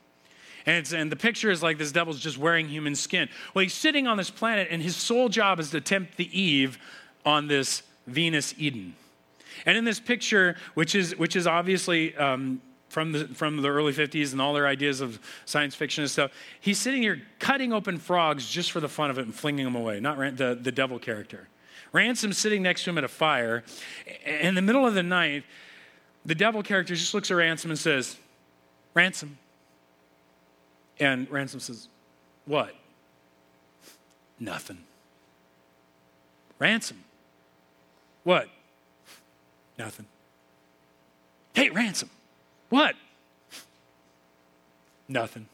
And, 0.65 0.91
and 0.93 1.11
the 1.11 1.15
picture 1.15 1.51
is 1.51 1.61
like 1.61 1.77
this 1.77 1.91
devil's 1.91 2.19
just 2.19 2.37
wearing 2.37 2.67
human 2.67 2.95
skin. 2.95 3.29
Well, 3.53 3.63
he's 3.63 3.73
sitting 3.73 4.07
on 4.07 4.17
this 4.17 4.29
planet, 4.29 4.67
and 4.71 4.81
his 4.81 4.95
sole 4.95 5.29
job 5.29 5.59
is 5.59 5.69
to 5.71 5.81
tempt 5.81 6.17
the 6.17 6.39
Eve 6.39 6.79
on 7.25 7.47
this 7.47 7.83
Venus 8.07 8.53
Eden. 8.57 8.95
And 9.65 9.77
in 9.77 9.85
this 9.85 9.99
picture, 9.99 10.55
which 10.73 10.95
is, 10.95 11.15
which 11.17 11.35
is 11.35 11.47
obviously 11.47 12.15
um, 12.17 12.61
from, 12.89 13.11
the, 13.11 13.27
from 13.29 13.61
the 13.61 13.69
early 13.69 13.93
50s 13.93 14.31
and 14.31 14.41
all 14.41 14.53
their 14.53 14.67
ideas 14.67 15.01
of 15.01 15.19
science 15.45 15.75
fiction 15.75 16.03
and 16.03 16.11
stuff, 16.11 16.31
he's 16.59 16.79
sitting 16.79 17.01
here 17.01 17.21
cutting 17.39 17.71
open 17.71 17.97
frogs 17.97 18.47
just 18.49 18.71
for 18.71 18.79
the 18.79 18.89
fun 18.89 19.09
of 19.09 19.17
it 19.17 19.25
and 19.25 19.33
flinging 19.33 19.65
them 19.65 19.75
away, 19.75 19.99
not 19.99 20.17
the, 20.37 20.57
the 20.59 20.71
devil 20.71 20.99
character. 20.99 21.47
Ransom's 21.93 22.37
sitting 22.37 22.61
next 22.61 22.83
to 22.83 22.89
him 22.89 22.97
at 22.97 23.03
a 23.03 23.09
fire. 23.09 23.63
In 24.25 24.55
the 24.55 24.61
middle 24.61 24.85
of 24.85 24.95
the 24.95 25.03
night, 25.03 25.45
the 26.25 26.35
devil 26.35 26.61
character 26.61 26.95
just 26.95 27.13
looks 27.13 27.31
at 27.31 27.35
Ransom 27.35 27.71
and 27.71 27.79
says, 27.79 28.17
Ransom. 28.93 29.37
And 30.99 31.29
Ransom 31.29 31.59
says, 31.59 31.87
What? 32.45 32.73
Nothing. 34.39 34.79
Ransom. 36.59 37.03
What? 38.23 38.47
Nothing. 39.77 40.05
Hey, 41.53 41.69
Ransom. 41.69 42.09
What? 42.69 42.95
Nothing. 45.07 45.47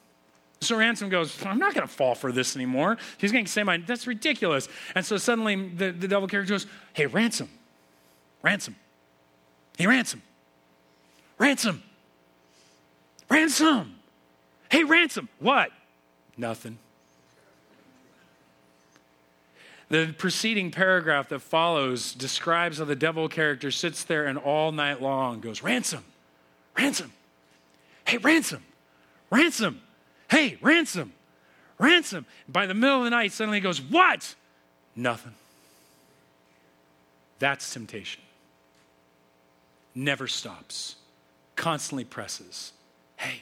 So 0.62 0.78
Ransom 0.78 1.10
goes, 1.10 1.44
I'm 1.44 1.58
not 1.58 1.74
going 1.74 1.88
to 1.88 1.94
fall 1.94 2.14
for 2.14 2.32
this 2.32 2.56
anymore. 2.56 2.98
He's 3.18 3.32
going 3.32 3.46
to 3.46 3.52
say, 3.52 3.64
my, 3.64 3.78
that's 3.78 4.06
ridiculous. 4.06 4.70
And 4.94 5.04
so 5.04 5.18
suddenly 5.18 5.70
the, 5.70 5.92
the 5.92 6.08
devil 6.08 6.28
character 6.28 6.54
goes, 6.54 6.68
Hey, 6.94 7.08
Ransom. 7.08 7.50
Ransom. 8.44 8.76
Hey, 9.78 9.88
Ransom. 9.88 10.22
Ransom. 11.40 11.84
Ransom. 13.30 13.96
Hey, 14.72 14.86
Ransom. 14.86 15.28
What? 15.40 15.70
Nothing. 16.38 16.78
The 19.90 20.16
preceding 20.18 20.72
paragraph 20.72 21.28
that 21.28 21.42
follows 21.42 22.14
describes 22.14 22.78
how 22.78 22.86
the 22.86 22.96
devil 22.96 23.28
character 23.28 23.70
sits 23.70 24.06
there 24.06 24.26
and 24.26 24.38
all 24.38 24.72
night 24.72 25.02
long 25.02 25.42
goes, 25.42 25.62
Ransom, 25.62 26.06
ransom, 26.78 27.12
hey, 28.06 28.18
ransom, 28.18 28.64
ransom, 29.30 29.82
hey, 30.30 30.58
ransom, 30.62 31.12
ransom. 31.78 32.26
By 32.48 32.66
the 32.66 32.74
middle 32.74 33.00
of 33.00 33.04
the 33.04 33.10
night, 33.10 33.34
suddenly 33.34 33.58
he 33.58 33.62
goes, 33.62 33.82
What? 33.82 34.36
Nothing. 34.96 35.34
That's 37.40 37.74
temptation. 37.74 38.22
Never 39.94 40.28
stops, 40.28 40.96
constantly 41.58 42.06
presses. 42.06 42.72
Hey, 43.18 43.42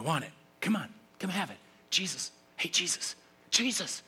you 0.00 0.06
want 0.06 0.24
it? 0.24 0.30
Come 0.60 0.76
on, 0.76 0.88
come 1.18 1.30
have 1.30 1.50
it. 1.50 1.56
Jesus, 1.90 2.30
hey, 2.56 2.68
Jesus, 2.68 3.14
Jesus. 3.50 4.02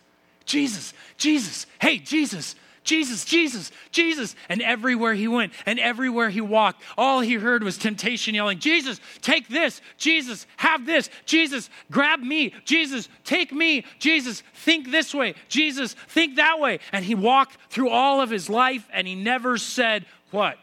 Jesus, 0.45 0.93
Jesus, 1.19 1.67
hey, 1.81 1.99
Jesus, 1.99 2.57
Jesus, 2.83 3.25
Jesus, 3.25 3.71
Jesus. 3.93 4.35
And 4.49 4.61
everywhere 4.61 5.15
he 5.15 5.29
went 5.29 5.53
and 5.67 5.79
everywhere 5.79 6.31
he 6.31 6.41
walked, 6.41 6.83
all 6.99 7.21
he 7.21 7.35
heard 7.35 7.63
was 7.63 7.79
temptation 7.79 8.35
yelling, 8.35 8.59
Jesus, 8.59 9.01
take 9.21 9.49
this. 9.49 9.81
Jesus, 9.99 10.47
have 10.57 10.85
this. 10.85 11.11
Jesus, 11.27 11.71
grab 11.91 12.21
me. 12.21 12.53
Jesus, 12.65 13.09
take 13.25 13.53
me. 13.53 13.85
Jesus, 14.01 14.43
think 14.53 14.91
this 14.91 15.15
way. 15.15 15.35
Jesus, 15.49 15.95
think 16.09 16.37
that 16.37 16.59
way. 16.59 16.81
And 16.91 17.05
he 17.05 17.15
walked 17.15 17.57
through 17.71 17.91
all 17.91 18.21
of 18.21 18.31
his 18.31 18.51
life 18.51 18.89
and 18.93 19.07
he 19.07 19.15
never 19.15 19.59
said, 19.59 20.07
What? 20.33 20.59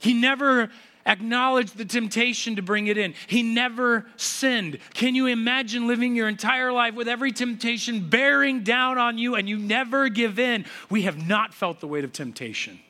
He 0.00 0.14
never 0.14 0.70
acknowledged 1.06 1.76
the 1.76 1.84
temptation 1.84 2.56
to 2.56 2.62
bring 2.62 2.86
it 2.86 2.98
in. 2.98 3.14
He 3.26 3.42
never 3.42 4.06
sinned. 4.16 4.78
Can 4.94 5.14
you 5.14 5.26
imagine 5.26 5.86
living 5.86 6.14
your 6.14 6.28
entire 6.28 6.72
life 6.72 6.94
with 6.94 7.08
every 7.08 7.32
temptation 7.32 8.08
bearing 8.08 8.62
down 8.62 8.98
on 8.98 9.18
you 9.18 9.34
and 9.34 9.48
you 9.48 9.58
never 9.58 10.08
give 10.08 10.38
in? 10.38 10.64
We 10.88 11.02
have 11.02 11.26
not 11.26 11.54
felt 11.54 11.80
the 11.80 11.88
weight 11.88 12.04
of 12.04 12.12
temptation. 12.12 12.80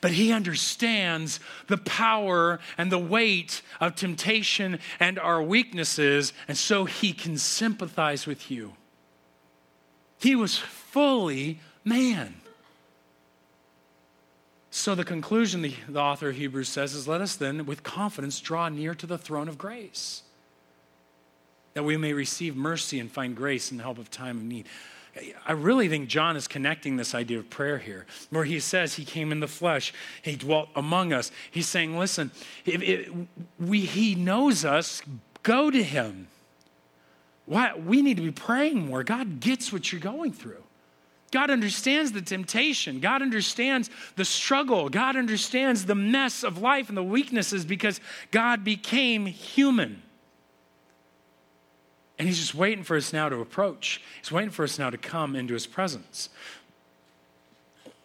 But 0.00 0.12
he 0.12 0.32
understands 0.32 1.40
the 1.66 1.76
power 1.76 2.60
and 2.78 2.90
the 2.90 2.98
weight 2.98 3.62
of 3.80 3.96
temptation 3.96 4.78
and 4.98 5.18
our 5.18 5.42
weaknesses, 5.42 6.32
and 6.48 6.56
so 6.56 6.84
he 6.84 7.12
can 7.12 7.36
sympathize 7.36 8.26
with 8.26 8.50
you. 8.50 8.74
He 10.18 10.36
was 10.36 10.56
fully 10.56 11.60
man. 11.84 12.34
So, 14.72 14.94
the 14.94 15.04
conclusion 15.04 15.62
the, 15.62 15.74
the 15.88 16.00
author 16.00 16.28
of 16.28 16.36
Hebrews 16.36 16.68
says 16.68 16.94
is 16.94 17.08
let 17.08 17.20
us 17.20 17.34
then, 17.34 17.66
with 17.66 17.82
confidence, 17.82 18.38
draw 18.40 18.68
near 18.68 18.94
to 18.94 19.06
the 19.06 19.18
throne 19.18 19.48
of 19.48 19.58
grace, 19.58 20.22
that 21.74 21.82
we 21.82 21.96
may 21.96 22.12
receive 22.12 22.54
mercy 22.54 23.00
and 23.00 23.10
find 23.10 23.34
grace 23.34 23.72
in 23.72 23.78
the 23.78 23.82
help 23.82 23.98
of 23.98 24.10
time 24.10 24.38
of 24.38 24.44
need. 24.44 24.66
I 25.44 25.52
really 25.52 25.88
think 25.88 26.08
John 26.08 26.36
is 26.36 26.46
connecting 26.46 26.96
this 26.96 27.16
idea 27.16 27.38
of 27.38 27.50
prayer 27.50 27.78
here, 27.78 28.06
where 28.30 28.44
he 28.44 28.60
says 28.60 28.94
he 28.94 29.04
came 29.04 29.32
in 29.32 29.40
the 29.40 29.48
flesh, 29.48 29.92
he 30.22 30.36
dwelt 30.36 30.68
among 30.76 31.12
us. 31.12 31.32
He's 31.50 31.68
saying, 31.68 31.98
listen, 31.98 32.30
if 32.64 33.10
we, 33.58 33.80
he 33.80 34.14
knows 34.14 34.64
us, 34.64 35.02
go 35.42 35.70
to 35.70 35.82
him. 35.82 36.28
Why, 37.46 37.74
we 37.74 38.02
need 38.02 38.18
to 38.18 38.22
be 38.22 38.30
praying 38.30 38.86
more. 38.86 39.02
God 39.02 39.40
gets 39.40 39.72
what 39.72 39.90
you're 39.90 40.00
going 40.00 40.32
through. 40.32 40.62
God 41.30 41.50
understands 41.50 42.12
the 42.12 42.22
temptation. 42.22 42.98
God 42.98 43.22
understands 43.22 43.88
the 44.16 44.24
struggle. 44.24 44.88
God 44.88 45.16
understands 45.16 45.86
the 45.86 45.94
mess 45.94 46.42
of 46.42 46.58
life 46.58 46.88
and 46.88 46.96
the 46.96 47.04
weaknesses 47.04 47.64
because 47.64 48.00
God 48.30 48.64
became 48.64 49.26
human. 49.26 50.02
And 52.18 52.26
He's 52.26 52.38
just 52.38 52.54
waiting 52.54 52.84
for 52.84 52.96
us 52.96 53.12
now 53.12 53.28
to 53.28 53.36
approach. 53.36 54.02
He's 54.20 54.32
waiting 54.32 54.50
for 54.50 54.64
us 54.64 54.78
now 54.78 54.90
to 54.90 54.98
come 54.98 55.36
into 55.36 55.54
His 55.54 55.66
presence. 55.66 56.30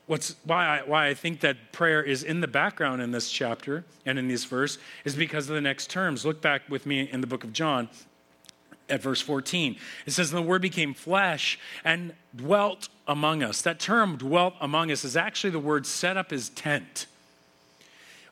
What's, 0.05 0.35
why, 0.43 0.79
I, 0.79 0.83
why 0.83 1.07
I 1.07 1.15
think 1.15 1.39
that 1.39 1.71
prayer 1.71 2.03
is 2.03 2.21
in 2.21 2.39
the 2.39 2.47
background 2.47 3.01
in 3.01 3.09
this 3.09 3.31
chapter 3.31 3.85
and 4.05 4.19
in 4.19 4.27
this 4.27 4.45
verse 4.45 4.77
is 5.03 5.15
because 5.15 5.49
of 5.49 5.55
the 5.55 5.61
next 5.61 5.89
terms. 5.89 6.23
Look 6.23 6.41
back 6.41 6.61
with 6.69 6.85
me 6.85 7.09
in 7.11 7.21
the 7.21 7.27
book 7.27 7.43
of 7.43 7.53
John 7.53 7.89
at 8.89 9.01
verse 9.01 9.21
14. 9.21 9.75
It 10.05 10.11
says, 10.11 10.31
And 10.31 10.43
the 10.43 10.47
word 10.47 10.61
became 10.61 10.93
flesh 10.93 11.59
and 11.83 12.13
dwelt 12.35 12.89
among 13.07 13.43
us. 13.43 13.61
That 13.61 13.79
term, 13.79 14.17
dwelt 14.17 14.53
among 14.61 14.91
us, 14.91 15.03
is 15.03 15.17
actually 15.17 15.51
the 15.51 15.59
word 15.59 15.85
set 15.85 16.17
up 16.17 16.31
his 16.31 16.49
tent. 16.49 17.07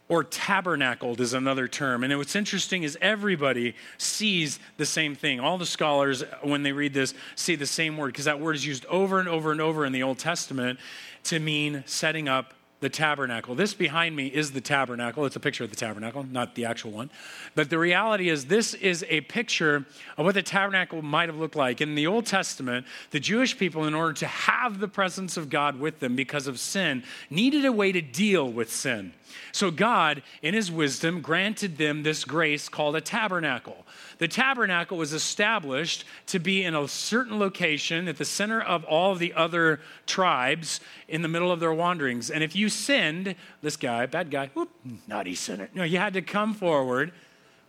Or 0.10 0.24
tabernacled 0.24 1.22
is 1.22 1.34
another 1.34 1.68
term. 1.68 2.04
And 2.04 2.16
what's 2.18 2.36
interesting 2.36 2.84
is 2.84 2.98
everybody 3.02 3.76
sees 3.98 4.60
the 4.78 4.86
same 4.86 5.16
thing. 5.16 5.40
All 5.40 5.58
the 5.58 5.66
scholars, 5.66 6.24
when 6.42 6.64
they 6.64 6.74
read 6.74 6.94
this, 6.94 7.14
see 7.36 7.56
the 7.56 7.66
same 7.66 7.98
word 7.98 8.08
because 8.08 8.26
that 8.26 8.40
word 8.40 8.56
is 8.56 8.66
used 8.66 8.86
over 8.88 9.20
and 9.20 9.30
over 9.30 9.52
and 9.52 9.62
over 9.62 9.86
in 9.86 9.94
the 9.94 10.04
Old 10.04 10.20
Testament 10.20 10.78
to 11.26 11.40
mean 11.40 11.84
setting 11.88 12.28
up 12.28 12.54
the 12.84 12.90
tabernacle. 12.90 13.56
This 13.56 13.74
behind 13.74 14.14
me 14.14 14.28
is 14.28 14.52
the 14.52 14.60
tabernacle. 14.60 15.26
It's 15.26 15.38
a 15.38 15.40
picture 15.40 15.64
of 15.64 15.70
the 15.70 15.76
tabernacle, 15.78 16.24
not 16.30 16.54
the 16.54 16.66
actual 16.66 16.92
one. 16.92 17.10
But 17.56 17.70
the 17.70 17.80
reality 17.80 18.28
is, 18.28 18.46
this 18.46 18.74
is 18.74 19.06
a 19.08 19.22
picture 19.22 19.86
of 20.18 20.26
what 20.26 20.36
the 20.36 20.44
tabernacle 20.44 21.02
might 21.02 21.30
have 21.30 21.38
looked 21.38 21.56
like. 21.56 21.80
In 21.80 21.96
the 21.96 22.06
Old 22.06 22.26
Testament, 22.26 22.86
the 23.12 23.22
Jewish 23.22 23.58
people, 23.58 23.86
in 23.86 23.96
order 23.96 24.12
to 24.14 24.28
have 24.28 24.80
the 24.80 24.90
presence 24.90 25.38
of 25.38 25.50
God 25.50 25.80
with 25.80 26.00
them 26.00 26.18
because 26.18 26.46
of 26.46 26.60
sin, 26.60 27.04
needed 27.30 27.64
a 27.64 27.72
way 27.72 27.94
to 27.94 28.02
deal 28.02 28.52
with 28.52 28.70
sin. 28.70 29.14
So 29.52 29.72
God, 29.72 30.22
in 30.42 30.54
his 30.54 30.72
wisdom, 30.72 31.22
granted 31.22 31.78
them 31.78 32.04
this 32.04 32.26
grace 32.26 32.70
called 32.70 32.96
a 32.96 33.02
tabernacle. 33.02 33.86
The 34.18 34.28
tabernacle 34.28 34.98
was 34.98 35.14
established 35.14 36.06
to 36.28 36.40
be 36.40 36.64
in 36.64 36.76
a 36.76 36.88
certain 36.88 37.40
location 37.40 38.08
at 38.08 38.18
the 38.18 38.26
center 38.26 38.62
of 38.62 38.84
all 38.84 39.12
of 39.12 39.20
the 39.20 39.34
other 39.34 39.80
tribes 40.06 40.80
in 41.08 41.22
the 41.22 41.28
middle 41.28 41.52
of 41.52 41.60
their 41.60 41.74
wanderings. 41.74 42.30
And 42.30 42.44
if 42.44 42.56
you 42.56 42.70
sinned, 42.74 43.36
this 43.62 43.78
guy, 43.78 44.06
bad 44.06 44.32
guy, 44.32 44.48
whoop, 44.54 44.70
naughty 45.08 45.36
sinner, 45.36 45.70
no, 45.74 45.84
you 45.84 45.98
had 45.98 46.14
to 46.14 46.22
come 46.22 46.54
forward 46.54 47.12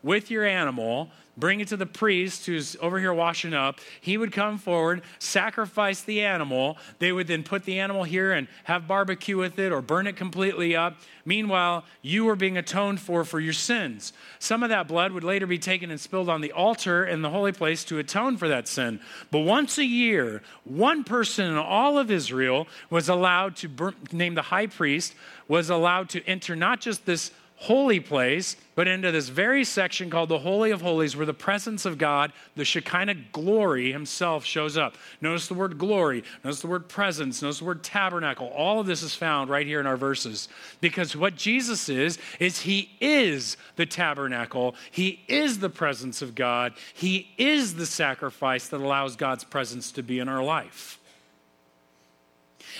with 0.03 0.31
your 0.31 0.45
animal 0.45 1.11
bring 1.37 1.61
it 1.61 1.69
to 1.69 1.77
the 1.77 1.87
priest 1.87 2.47
who's 2.47 2.77
over 2.81 2.99
here 2.99 3.13
washing 3.13 3.55
up. 3.55 3.81
He 4.01 4.17
would 4.17 4.33
come 4.33 4.59
forward, 4.59 5.03
sacrifice 5.19 6.03
the 6.03 6.23
animal. 6.23 6.79
They 6.99 7.13
would 7.13 7.27
then 7.27 7.43
put 7.43 7.65
the 7.65 7.79
animal 7.79 8.05
here 8.05 8.33
and 8.33 8.49
have 8.65 8.87
barbecue 8.87 9.37
with 9.37 9.59
it 9.59 9.73
or 9.73 9.83
burn 9.83 10.07
it 10.07 10.17
completely 10.17 10.77
up. 10.77 10.97
Meanwhile, 11.25 11.85
you 12.03 12.25
were 12.25 12.37
being 12.37 12.57
atoned 12.57 13.01
for 13.01 13.25
for 13.25 13.41
your 13.41 13.53
sins. 13.53 14.13
Some 14.39 14.63
of 14.63 14.69
that 14.69 14.89
blood 14.89 15.13
would 15.13 15.25
later 15.25 15.47
be 15.47 15.59
taken 15.59 15.91
and 15.91 16.01
spilled 16.01 16.29
on 16.29 16.41
the 16.41 16.53
altar 16.53 17.05
in 17.05 17.23
the 17.23 17.31
holy 17.31 17.53
place 17.53 17.85
to 17.85 17.99
atone 17.99 18.37
for 18.37 18.49
that 18.49 18.69
sin. 18.69 19.01
But 19.31 19.41
once 19.41 19.79
a 19.79 19.85
year, 19.85 20.43
one 20.65 21.03
person 21.05 21.47
in 21.47 21.57
all 21.57 21.99
of 21.99 22.11
Israel 22.11 22.67
was 22.91 23.09
allowed 23.09 23.57
to, 23.57 23.69
burn, 23.69 23.95
name 24.13 24.35
the 24.35 24.43
high 24.43 24.67
priest, 24.67 25.15
was 25.49 25.71
allowed 25.71 26.09
to 26.11 26.25
enter 26.27 26.55
not 26.55 26.81
just 26.81 27.07
this 27.07 27.31
holy 27.65 27.99
place, 27.99 28.57
but 28.75 28.87
into 28.87 29.11
this 29.11 29.31
very 29.31 29.65
section 29.65 30.11
called 30.11 30.29
the 30.29 30.39
Holy 30.39 30.71
of 30.71 30.83
Holies, 30.83 31.17
where 31.17 31.25
the 31.25 31.33
presence 31.33 31.87
of 31.87 31.97
God, 31.97 32.31
the 32.57 32.65
Shekinah 32.65 33.15
glory 33.33 33.91
himself, 33.91 34.45
shows 34.45 34.77
up. 34.77 34.97
Notice 35.23 35.49
the 35.49 35.55
word 35.55 35.79
glory, 35.79 36.25
notice 36.45 36.61
the 36.61 36.67
word 36.67 36.91
presence, 36.91 37.41
notice 37.41 37.61
the 37.61 37.65
word 37.65 37.83
tabernacle. 37.83 38.49
All 38.49 38.81
of 38.81 38.87
this 38.87 39.03
is 39.03 39.15
found 39.15 39.49
right 39.49 39.67
here 39.67 39.81
in 39.81 39.87
our 39.87 39.97
verses. 39.97 40.49
Because 40.83 41.17
what 41.17 41.37
Jesus 41.37 41.89
is, 41.89 42.19
is 42.39 42.61
he 42.61 42.91
is 43.01 43.57
the 43.77 43.87
tabernacle, 43.87 44.75
he 44.91 45.21
is 45.27 45.61
the 45.61 45.71
presence 45.71 46.21
of 46.21 46.35
God, 46.35 46.75
he 46.93 47.29
is 47.39 47.77
the 47.77 47.87
sacrifice 47.87 48.69
that 48.69 48.81
allows 48.81 49.17
God's 49.17 49.45
presence 49.45 49.91
to 49.93 50.03
be 50.03 50.19
in 50.19 50.29
our 50.29 50.45
life. 50.45 50.99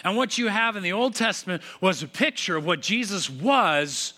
And 0.03 0.15
what 0.17 0.37
you 0.37 0.49
have 0.49 0.77
in 0.77 0.83
the 0.83 0.93
Old 0.93 1.15
Testament 1.15 1.63
was 1.81 2.03
a 2.03 2.09
picture 2.09 2.57
of 2.57 2.67
what 2.67 2.83
Jesus 2.83 3.31
was 3.31 4.13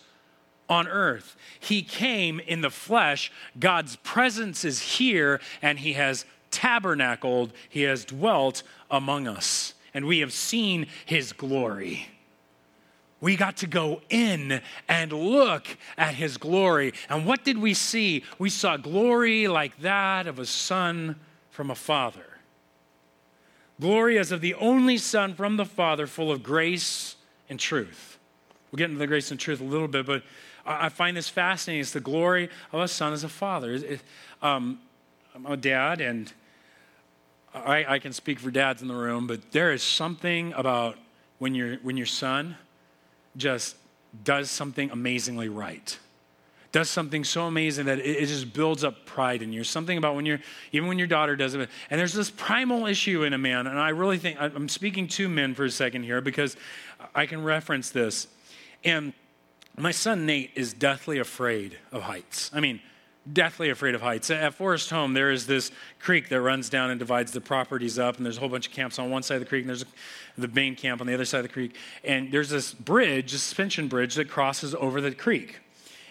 on 0.68 0.88
earth. 0.88 1.37
He 1.61 1.83
came 1.83 2.40
in 2.40 2.61
the 2.61 2.70
flesh. 2.70 3.31
God's 3.59 3.96
presence 3.96 4.64
is 4.64 4.81
here, 4.81 5.40
and 5.62 5.79
He 5.79 5.94
has 5.94 6.24
tabernacled, 6.50 7.52
He 7.68 7.83
has 7.83 8.05
dwelt 8.05 8.62
among 8.90 9.26
us. 9.26 9.74
And 9.94 10.05
we 10.05 10.20
have 10.20 10.33
seen 10.33 10.87
His 11.05 11.33
glory. 11.33 12.09
We 13.20 13.37
got 13.37 13.57
to 13.59 13.66
go 13.66 14.02
in 14.11 14.61
and 14.88 15.12
look 15.12 15.66
at 15.96 16.14
His 16.14 16.37
glory. 16.37 16.92
And 17.09 17.26
what 17.26 17.44
did 17.44 17.59
we 17.59 17.74
see? 17.74 18.24
We 18.38 18.50
saw 18.50 18.76
glory 18.76 19.48
like 19.48 19.79
that 19.81 20.26
of 20.26 20.38
a 20.38 20.46
son 20.46 21.16
from 21.50 21.70
a 21.70 21.74
father. 21.74 22.26
Glory 23.81 24.18
as 24.18 24.33
of 24.33 24.40
the 24.40 24.55
only 24.55 24.96
Son 24.96 25.35
from 25.35 25.57
the 25.57 25.64
Father, 25.64 26.07
full 26.07 26.33
of 26.33 26.42
grace 26.42 27.16
and 27.48 27.61
truth. 27.61 28.18
We'll 28.70 28.79
get 28.79 28.87
into 28.87 28.98
the 28.98 29.07
grace 29.07 29.31
and 29.31 29.38
truth 29.38 29.61
a 29.61 29.64
little 29.64 29.88
bit, 29.88 30.07
but 30.07 30.22
I 30.66 30.88
find 30.88 31.16
this 31.16 31.29
fascinating. 31.29 31.81
It's 31.81 31.92
the 31.92 32.00
glory 32.00 32.50
of 32.72 32.81
a 32.81 32.88
son 32.88 33.12
as 33.12 33.24
a 33.24 33.29
father. 33.29 33.72
It, 33.74 34.00
um, 34.42 34.81
I'm 35.35 35.46
a 35.46 35.57
dad, 35.57 36.00
and 36.00 36.33
I, 37.55 37.85
I, 37.94 37.98
can 37.98 38.12
speak 38.12 38.38
for 38.38 38.50
dads 38.50 38.83
in 38.83 38.88
the 38.88 38.94
room, 38.94 39.26
but 39.26 39.52
there 39.52 39.72
is 39.72 39.83
something 39.83 40.52
about 40.55 40.98
when, 41.38 41.55
you 41.55 41.79
when 41.83 41.96
your 41.96 42.07
son 42.07 42.57
just 43.37 43.76
does 44.24 44.50
something 44.50 44.90
amazingly 44.90 45.48
right 45.48 45.98
does 46.76 46.90
something 46.90 47.24
so 47.24 47.46
amazing 47.46 47.87
that 47.87 47.98
it, 48.00 48.26
just 48.26 48.52
builds 48.52 48.85
up 48.85 49.07
pride 49.07 49.40
in 49.40 49.50
you. 49.50 49.64
Something 49.64 49.96
about 49.96 50.14
when 50.14 50.26
you're, 50.26 50.40
even 50.72 50.88
when 50.88 50.98
your 50.98 51.07
daughter 51.07 51.35
does 51.35 51.55
it. 51.55 51.70
And 51.88 51.98
there's 51.98 52.12
this 52.12 52.31
primal 52.31 52.87
issue 52.87 53.22
in 53.22 53.33
a 53.33 53.38
man. 53.38 53.66
And 53.66 53.79
I 53.79 53.88
really 53.90 54.18
think, 54.18 54.38
I'm 54.38 54.68
speaking 54.68 55.09
to 55.09 55.26
men 55.26 55.55
for 55.55 55.64
a 55.64 55.70
second 55.70 56.02
here 56.02 56.20
because 56.20 56.55
I 57.14 57.24
can 57.24 57.42
reference 57.42 57.88
this. 57.88 58.26
And 58.85 59.14
my 59.76 59.90
son 59.90 60.26
Nate 60.26 60.50
is 60.54 60.72
deathly 60.72 61.18
afraid 61.18 61.78
of 61.92 62.02
heights. 62.02 62.50
I 62.54 62.60
mean, 62.60 62.80
deathly 63.30 63.70
afraid 63.70 63.94
of 63.94 64.00
heights. 64.00 64.30
At 64.30 64.54
Forest 64.54 64.90
Home, 64.90 65.12
there 65.14 65.30
is 65.30 65.46
this 65.46 65.70
creek 65.98 66.28
that 66.28 66.40
runs 66.40 66.68
down 66.68 66.90
and 66.90 66.98
divides 66.98 67.32
the 67.32 67.40
properties 67.40 67.98
up, 67.98 68.16
and 68.16 68.24
there's 68.24 68.36
a 68.36 68.40
whole 68.40 68.48
bunch 68.48 68.68
of 68.68 68.72
camps 68.72 68.98
on 68.98 69.10
one 69.10 69.22
side 69.22 69.36
of 69.36 69.40
the 69.40 69.46
creek, 69.46 69.62
and 69.62 69.68
there's 69.68 69.84
the 70.38 70.48
main 70.48 70.76
camp 70.76 71.00
on 71.00 71.06
the 71.06 71.14
other 71.14 71.24
side 71.24 71.38
of 71.38 71.44
the 71.44 71.52
creek. 71.52 71.76
And 72.04 72.32
there's 72.32 72.48
this 72.48 72.72
bridge, 72.72 73.34
a 73.34 73.38
suspension 73.38 73.88
bridge, 73.88 74.14
that 74.14 74.28
crosses 74.28 74.74
over 74.74 75.00
the 75.00 75.12
creek. 75.12 75.60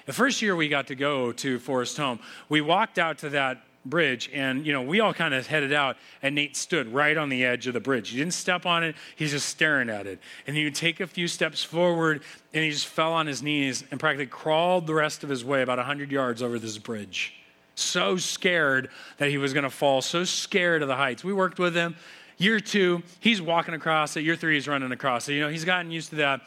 The 0.06 0.14
first 0.14 0.42
year 0.42 0.56
we 0.56 0.70
got 0.70 0.88
to 0.88 0.96
go 0.96 1.32
to 1.32 1.58
Forest 1.58 1.98
Home, 1.98 2.20
we 2.50 2.62
walked 2.62 3.00
out 3.00 3.18
to 3.20 3.30
that 3.30 3.64
bridge 3.86 4.30
and 4.34 4.66
you 4.66 4.74
know 4.74 4.82
we 4.82 5.00
all 5.00 5.14
kind 5.14 5.34
of 5.34 5.46
headed 5.46 5.72
out 5.72 5.96
and 6.24 6.34
nate 6.34 6.58
stood 6.58 6.92
right 6.92 7.18
on 7.18 7.30
the 7.30 7.46
edge 7.46 7.68
of 7.68 7.74
the 7.74 7.80
bridge. 7.80 8.10
He 8.10 8.18
didn't 8.18 8.34
step 8.34 8.66
on 8.66 8.84
it 8.84 8.96
he's 9.16 9.32
just 9.32 9.48
staring 9.48 9.90
at 9.90 10.08
it. 10.08 10.20
And 10.48 10.56
he 10.56 10.64
would 10.64 10.76
take 10.76 11.00
a 11.00 11.08
few 11.08 11.28
steps 11.28 11.64
forward 11.64 12.24
and 12.54 12.64
he 12.64 12.72
just 12.72 12.88
fell 12.88 13.14
on 13.14 13.28
his 13.28 13.44
knees 13.44 13.84
and 13.92 14.00
practically 14.00 14.28
crawled 14.28 14.88
the 14.88 14.94
rest 14.94 15.24
of 15.24 15.30
his 15.30 15.46
way 15.46 15.62
about 15.62 15.78
100 15.78 16.12
yards 16.12 16.42
over 16.42 16.60
this 16.60 16.78
bridge. 16.78 17.34
So 17.76 18.18
scared 18.18 18.90
that 19.18 19.30
he 19.30 19.38
was 19.38 19.54
going 19.54 19.64
to 19.64 19.70
fall 19.70 20.02
so 20.02 20.24
scared 20.24 20.82
of 20.82 20.88
the 20.88 20.96
heights. 20.96 21.24
We 21.24 21.34
worked 21.34 21.60
with 21.60 21.76
him. 21.76 21.96
Year 22.38 22.60
two 22.60 23.04
he's 23.20 23.42
walking 23.42 23.74
across 23.74 24.18
it. 24.18 24.22
Year 24.22 24.36
three 24.36 24.56
he's 24.56 24.68
running 24.68 24.92
across 24.92 25.30
it. 25.30 25.34
You 25.34 25.42
know 25.42 25.50
he's 25.50 25.66
gotten 25.66 25.92
used 25.92 26.10
to 26.10 26.18
that. 26.18 26.42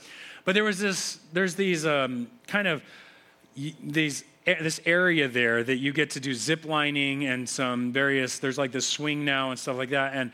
But 0.45 0.55
there 0.55 0.65
was 0.65 0.79
this 0.79 1.19
there's 1.33 1.55
these 1.55 1.87
um, 1.87 2.29
kind 2.47 2.69
of 2.69 2.83
these 3.83 4.25
this 4.55 4.81
area 4.87 5.29
there 5.29 5.63
that 5.63 5.77
you 5.77 5.93
get 5.93 6.11
to 6.11 6.21
do 6.21 6.35
zip 6.35 6.65
lining 6.65 7.27
and 7.27 7.49
some 7.49 7.93
various 7.93 8.39
there's 8.39 8.59
like 8.59 8.73
this 8.73 8.87
swing 8.87 9.25
now 9.25 9.51
and 9.51 9.59
stuff 9.59 9.77
like 9.77 9.91
that. 9.91 10.15
And 10.15 10.33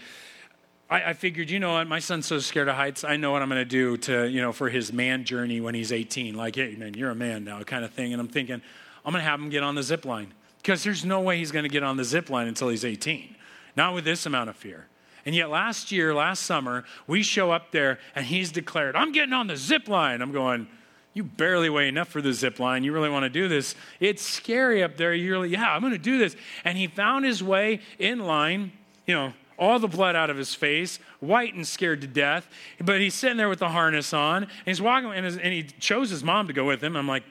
I, 0.88 1.10
I 1.10 1.12
figured 1.14 1.50
you 1.50 1.58
know 1.58 1.74
what? 1.74 1.88
My 1.88 1.98
son's 1.98 2.26
so 2.26 2.38
scared 2.38 2.68
of 2.68 2.76
heights. 2.76 3.04
I 3.04 3.16
know 3.16 3.32
what 3.32 3.42
i'm 3.42 3.48
going 3.48 3.60
to 3.60 3.64
do 3.64 3.96
to 3.98 4.26
you 4.28 4.40
know 4.40 4.52
for 4.52 4.68
his 4.68 4.92
man 4.92 5.24
journey 5.24 5.60
when 5.60 5.74
he's 5.74 5.92
18 5.92 6.34
like 6.34 6.56
hey 6.56 6.76
man 6.76 6.94
you're 6.94 7.10
a 7.10 7.14
man 7.14 7.44
now 7.44 7.62
kind 7.62 7.84
of 7.84 7.92
thing. 7.92 8.12
And 8.12 8.20
i'm 8.20 8.28
thinking 8.28 8.60
i'm 9.04 9.12
going 9.12 9.22
to 9.24 9.28
have 9.28 9.40
him 9.40 9.50
get 9.50 9.62
on 9.62 9.74
the 9.74 9.82
zip 9.82 10.04
line. 10.04 10.32
Because 10.58 10.82
there's 10.82 11.04
no 11.04 11.20
way 11.20 11.36
he's 11.36 11.52
going 11.52 11.64
to 11.64 11.68
get 11.68 11.82
on 11.82 11.98
the 11.98 12.04
zip 12.04 12.30
line 12.30 12.48
until 12.48 12.68
he's 12.68 12.84
18 12.84 13.34
not 13.76 13.94
with 13.94 14.04
this 14.04 14.24
amount 14.24 14.48
of 14.48 14.56
fear. 14.56 14.86
And 15.26 15.34
yet 15.34 15.50
last 15.50 15.90
year 15.90 16.14
last 16.14 16.42
summer 16.44 16.84
we 17.06 17.22
show 17.22 17.50
up 17.50 17.72
there 17.72 17.98
and 18.14 18.26
he's 18.26 18.52
declared 18.52 18.96
i'm 18.96 19.12
getting 19.12 19.32
on 19.32 19.46
the 19.46 19.56
zip 19.56 19.88
line. 19.88 20.22
I'm 20.22 20.32
going 20.32 20.68
you 21.14 21.22
barely 21.22 21.70
weigh 21.70 21.88
enough 21.88 22.08
for 22.08 22.20
the 22.20 22.32
zip 22.32 22.58
line. 22.58 22.82
You 22.82 22.92
really 22.92 23.08
want 23.08 23.22
to 23.22 23.30
do 23.30 23.48
this. 23.48 23.76
It's 24.00 24.20
scary 24.20 24.82
up 24.82 24.96
there. 24.96 25.14
You're 25.14 25.38
like, 25.38 25.50
yeah, 25.50 25.72
I'm 25.72 25.80
going 25.80 25.92
to 25.92 25.98
do 25.98 26.18
this. 26.18 26.36
And 26.64 26.76
he 26.76 26.88
found 26.88 27.24
his 27.24 27.42
way 27.42 27.80
in 28.00 28.18
line, 28.18 28.72
you 29.06 29.14
know, 29.14 29.32
all 29.56 29.78
the 29.78 29.88
blood 29.88 30.16
out 30.16 30.28
of 30.28 30.36
his 30.36 30.54
face, 30.56 30.98
white 31.20 31.54
and 31.54 31.66
scared 31.66 32.00
to 32.00 32.08
death. 32.08 32.48
But 32.80 33.00
he's 33.00 33.14
sitting 33.14 33.36
there 33.36 33.48
with 33.48 33.60
the 33.60 33.68
harness 33.68 34.12
on, 34.12 34.42
and 34.42 34.50
he's 34.66 34.82
walking, 34.82 35.12
and, 35.12 35.24
his, 35.24 35.36
and 35.38 35.54
he 35.54 35.62
chose 35.62 36.10
his 36.10 36.24
mom 36.24 36.48
to 36.48 36.52
go 36.52 36.64
with 36.64 36.82
him. 36.82 36.96
I'm 36.96 37.06
like, 37.06 37.22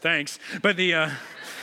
thanks. 0.00 0.40
But 0.60 0.76
the, 0.76 0.94
uh, 0.94 1.10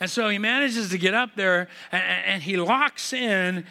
and 0.00 0.10
so 0.10 0.28
he 0.28 0.38
manages 0.38 0.90
to 0.90 0.98
get 0.98 1.14
up 1.14 1.30
there 1.36 1.68
and, 1.92 2.02
and, 2.26 2.42
he 2.42 2.56
locks 2.56 3.12
in, 3.12 3.64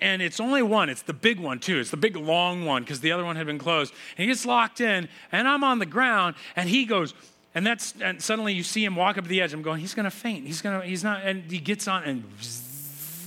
and 0.00 0.22
it's 0.22 0.40
only 0.40 0.62
one. 0.62 0.88
It's 0.88 1.02
the 1.02 1.12
big 1.12 1.38
one, 1.38 1.58
too. 1.58 1.78
It's 1.78 1.90
the 1.90 1.96
big 1.96 2.16
long 2.16 2.64
one 2.64 2.82
because 2.82 3.00
the 3.00 3.12
other 3.12 3.24
one 3.24 3.36
had 3.36 3.46
been 3.46 3.58
closed. 3.58 3.92
And 4.16 4.22
he 4.24 4.26
gets 4.26 4.46
locked 4.46 4.80
in, 4.80 5.08
and 5.32 5.48
I'm 5.48 5.62
on 5.64 5.78
the 5.78 5.86
ground, 5.86 6.36
and 6.56 6.68
he 6.68 6.84
goes, 6.84 7.14
and 7.54 7.66
that's, 7.66 7.94
and 8.00 8.20
suddenly 8.20 8.52
you 8.52 8.62
see 8.62 8.84
him 8.84 8.96
walk 8.96 9.16
up 9.16 9.24
to 9.24 9.30
the 9.30 9.40
edge. 9.40 9.52
I'm 9.52 9.62
going, 9.62 9.80
he's 9.80 9.94
going 9.94 10.04
to 10.04 10.10
faint. 10.10 10.46
He's 10.46 10.60
going 10.60 10.80
to, 10.80 10.86
he's 10.86 11.02
not, 11.02 11.22
and 11.24 11.50
he 11.50 11.58
gets 11.58 11.88
on, 11.88 12.04
and 12.04 12.24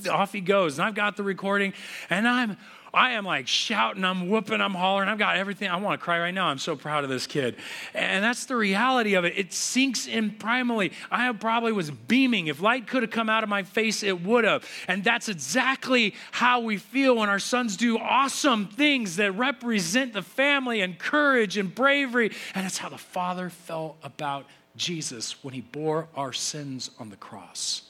off 0.07 0.33
he 0.33 0.41
goes. 0.41 0.77
And 0.77 0.87
I've 0.87 0.95
got 0.95 1.17
the 1.17 1.23
recording, 1.23 1.73
and 2.09 2.27
I'm, 2.27 2.57
I 2.93 3.11
am 3.11 3.25
like 3.25 3.47
shouting, 3.47 4.03
I'm 4.03 4.29
whooping, 4.29 4.61
I'm 4.61 4.73
hollering, 4.73 5.09
I've 5.09 5.17
got 5.17 5.37
everything. 5.37 5.69
I 5.69 5.75
want 5.77 5.99
to 5.99 6.03
cry 6.03 6.19
right 6.19 6.33
now. 6.33 6.47
I'm 6.47 6.57
so 6.57 6.75
proud 6.75 7.03
of 7.03 7.09
this 7.09 7.27
kid. 7.27 7.55
And 7.93 8.23
that's 8.23 8.45
the 8.45 8.55
reality 8.55 9.13
of 9.15 9.25
it. 9.25 9.37
It 9.37 9.53
sinks 9.53 10.07
in 10.07 10.31
primally. 10.31 10.93
I 11.11 11.31
probably 11.33 11.71
was 11.71 11.91
beaming. 11.91 12.47
If 12.47 12.61
light 12.61 12.87
could 12.87 13.03
have 13.03 13.11
come 13.11 13.29
out 13.29 13.43
of 13.43 13.49
my 13.49 13.63
face, 13.63 14.03
it 14.03 14.23
would 14.23 14.43
have. 14.43 14.67
And 14.87 15.03
that's 15.03 15.29
exactly 15.29 16.15
how 16.31 16.61
we 16.61 16.77
feel 16.77 17.17
when 17.17 17.29
our 17.29 17.39
sons 17.39 17.77
do 17.77 17.97
awesome 17.97 18.67
things 18.67 19.17
that 19.17 19.31
represent 19.33 20.13
the 20.13 20.21
family 20.21 20.81
and 20.81 20.97
courage 20.97 21.57
and 21.57 21.73
bravery. 21.73 22.31
And 22.55 22.65
it's 22.65 22.77
how 22.77 22.89
the 22.89 22.97
Father 22.97 23.49
felt 23.49 23.97
about 24.03 24.45
Jesus 24.75 25.43
when 25.43 25.53
he 25.53 25.61
bore 25.61 26.07
our 26.15 26.33
sins 26.33 26.89
on 26.99 27.09
the 27.09 27.15
cross. 27.17 27.83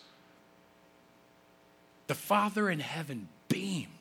The 2.07 2.15
Father 2.15 2.69
in 2.69 2.79
heaven 2.79 3.29
beamed 3.47 3.98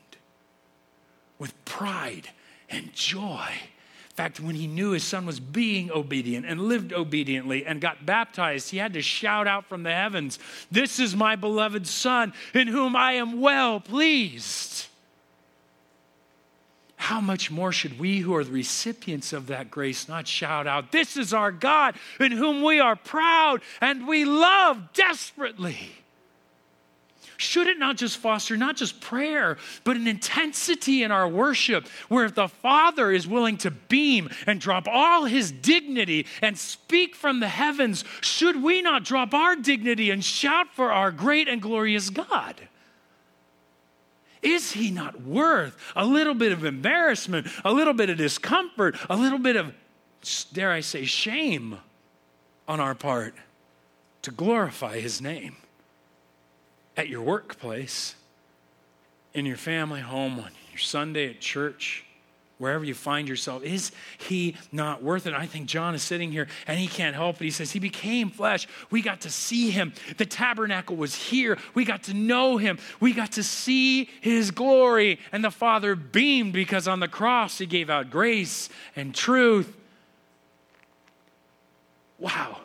pride 1.79 2.29
and 2.69 2.91
joy. 2.93 3.47
In 3.47 4.15
fact, 4.15 4.41
when 4.41 4.55
he 4.55 4.67
knew 4.67 4.91
his 4.91 5.05
son 5.05 5.25
was 5.25 5.39
being 5.39 5.89
obedient 5.89 6.45
and 6.45 6.59
lived 6.59 6.91
obediently 6.91 7.65
and 7.65 7.79
got 7.79 8.05
baptized, 8.05 8.69
he 8.69 8.77
had 8.77 8.91
to 8.95 9.01
shout 9.01 9.47
out 9.47 9.65
from 9.65 9.83
the 9.83 9.93
heavens, 9.93 10.39
This 10.69 10.99
is 10.99 11.15
my 11.15 11.37
beloved 11.37 11.87
son 11.87 12.33
in 12.53 12.67
whom 12.67 12.97
I 12.97 13.13
am 13.13 13.39
well 13.39 13.79
pleased. 13.79 14.87
How 16.97 17.21
much 17.21 17.49
more 17.49 17.71
should 17.71 17.97
we 17.97 18.19
who 18.19 18.35
are 18.35 18.43
the 18.43 18.51
recipients 18.51 19.31
of 19.31 19.47
that 19.47 19.71
grace 19.71 20.09
not 20.09 20.27
shout 20.27 20.67
out, 20.67 20.91
This 20.91 21.15
is 21.15 21.33
our 21.33 21.53
God 21.53 21.95
in 22.19 22.33
whom 22.33 22.61
we 22.61 22.81
are 22.81 22.97
proud 22.97 23.61
and 23.79 24.05
we 24.05 24.25
love 24.25 24.91
desperately? 24.91 25.93
Should 27.39 27.67
it 27.67 27.79
not 27.79 27.95
just 27.95 28.17
foster 28.17 28.57
not 28.57 28.75
just 28.75 28.99
prayer, 28.99 29.57
but 29.85 29.95
an 29.95 30.07
intensity 30.07 31.03
in 31.03 31.11
our 31.11 31.27
worship 31.27 31.87
where 32.09 32.25
if 32.25 32.35
the 32.35 32.49
Father 32.49 33.11
is 33.11 33.25
willing 33.25 33.55
to 33.57 33.71
beam 33.71 34.29
and 34.45 34.59
drop 34.59 34.89
all 34.89 35.23
his 35.23 35.49
dignity 35.49 36.27
and 36.41 36.57
speak 36.57 37.15
from 37.15 37.39
the 37.39 37.47
heavens, 37.47 38.03
should 38.19 38.61
we 38.61 38.81
not 38.81 39.05
drop 39.05 39.33
our 39.33 39.55
dignity 39.55 40.11
and 40.11 40.23
shout 40.23 40.67
for 40.73 40.91
our 40.91 41.11
great 41.11 41.47
and 41.47 41.61
glorious 41.61 42.09
God? 42.09 42.55
Is 44.41 44.73
he 44.73 44.91
not 44.91 45.21
worth 45.21 45.77
a 45.95 46.05
little 46.05 46.33
bit 46.33 46.51
of 46.51 46.65
embarrassment, 46.65 47.47
a 47.63 47.71
little 47.71 47.93
bit 47.93 48.09
of 48.09 48.17
discomfort, 48.17 48.97
a 49.09 49.15
little 49.15 49.39
bit 49.39 49.55
of, 49.55 49.73
dare 50.51 50.71
I 50.71 50.81
say, 50.81 51.05
shame 51.05 51.77
on 52.67 52.81
our 52.81 52.95
part 52.95 53.33
to 54.23 54.31
glorify 54.31 54.99
his 54.99 55.21
name? 55.21 55.55
At 56.99 57.07
your 57.07 57.21
workplace, 57.21 58.13
in 59.33 59.45
your 59.45 59.55
family 59.55 60.01
home, 60.01 60.37
on 60.37 60.51
your 60.69 60.79
Sunday 60.79 61.29
at 61.29 61.39
church, 61.39 62.03
wherever 62.57 62.83
you 62.83 62.93
find 62.93 63.25
yourself. 63.29 63.63
Is 63.63 63.93
he 64.17 64.57
not 64.73 65.01
worth 65.01 65.25
it? 65.25 65.33
I 65.33 65.45
think 65.45 65.67
John 65.67 65.95
is 65.95 66.03
sitting 66.03 66.29
here 66.29 66.49
and 66.67 66.77
he 66.77 66.87
can't 66.87 67.15
help 67.15 67.37
it. 67.37 67.45
He 67.45 67.51
says, 67.51 67.71
He 67.71 67.79
became 67.79 68.29
flesh. 68.29 68.67
We 68.91 69.01
got 69.01 69.21
to 69.21 69.29
see 69.29 69.69
him. 69.69 69.93
The 70.17 70.25
tabernacle 70.25 70.97
was 70.97 71.15
here. 71.15 71.57
We 71.73 71.85
got 71.85 72.03
to 72.03 72.13
know 72.13 72.57
him. 72.57 72.79
We 72.99 73.13
got 73.13 73.31
to 73.33 73.43
see 73.43 74.09
his 74.19 74.51
glory. 74.51 75.19
And 75.31 75.41
the 75.41 75.51
Father 75.51 75.95
beamed 75.95 76.51
because 76.51 76.85
on 76.85 76.99
the 76.99 77.07
cross 77.07 77.59
he 77.59 77.65
gave 77.65 77.89
out 77.89 78.09
grace 78.09 78.67
and 78.97 79.15
truth. 79.15 79.73
Wow, 82.17 82.59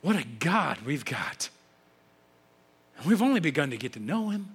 what 0.00 0.16
a 0.16 0.24
God 0.38 0.78
we've 0.86 1.04
got. 1.04 1.50
We've 3.06 3.22
only 3.22 3.40
begun 3.40 3.70
to 3.70 3.76
get 3.76 3.92
to 3.94 4.00
know 4.00 4.28
him. 4.30 4.48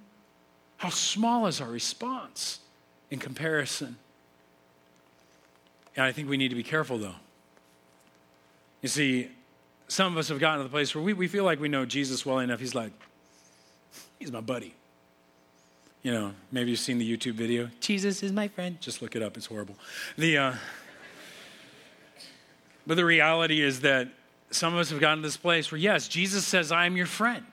How 0.78 0.90
small 0.90 1.46
is 1.46 1.60
our 1.60 1.68
response 1.68 2.60
in 3.10 3.18
comparison? 3.18 3.96
And 5.96 6.04
I 6.04 6.12
think 6.12 6.28
we 6.28 6.36
need 6.36 6.48
to 6.48 6.54
be 6.54 6.62
careful, 6.62 6.98
though. 6.98 7.16
You 8.82 8.88
see, 8.88 9.28
some 9.88 10.12
of 10.12 10.18
us 10.18 10.28
have 10.28 10.38
gotten 10.38 10.58
to 10.58 10.64
the 10.64 10.70
place 10.70 10.94
where 10.94 11.02
we, 11.02 11.12
we 11.12 11.26
feel 11.26 11.44
like 11.44 11.58
we 11.60 11.68
know 11.68 11.84
Jesus 11.84 12.24
well 12.24 12.38
enough. 12.38 12.60
He's 12.60 12.74
like, 12.74 12.92
he's 14.18 14.30
my 14.30 14.40
buddy. 14.40 14.74
You 16.02 16.12
know, 16.12 16.32
maybe 16.52 16.70
you've 16.70 16.78
seen 16.78 16.98
the 16.98 17.16
YouTube 17.16 17.34
video, 17.34 17.68
Jesus 17.80 18.22
is 18.22 18.32
my 18.32 18.46
friend. 18.46 18.80
Just 18.80 19.02
look 19.02 19.16
it 19.16 19.22
up, 19.22 19.36
it's 19.36 19.46
horrible. 19.46 19.74
The, 20.16 20.38
uh, 20.38 20.54
but 22.86 22.94
the 22.94 23.04
reality 23.04 23.60
is 23.60 23.80
that 23.80 24.08
some 24.50 24.72
of 24.72 24.78
us 24.78 24.90
have 24.90 25.00
gotten 25.00 25.22
to 25.22 25.28
this 25.28 25.36
place 25.36 25.72
where, 25.72 25.78
yes, 25.78 26.06
Jesus 26.06 26.46
says, 26.46 26.70
I 26.70 26.86
am 26.86 26.96
your 26.96 27.06
friend. 27.06 27.44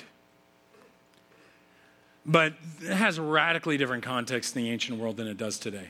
But 2.26 2.54
it 2.82 2.94
has 2.94 3.18
a 3.18 3.22
radically 3.22 3.78
different 3.78 4.04
context 4.04 4.56
in 4.56 4.64
the 4.64 4.72
ancient 4.72 5.00
world 5.00 5.18
than 5.18 5.28
it 5.28 5.38
does 5.38 5.60
today. 5.60 5.90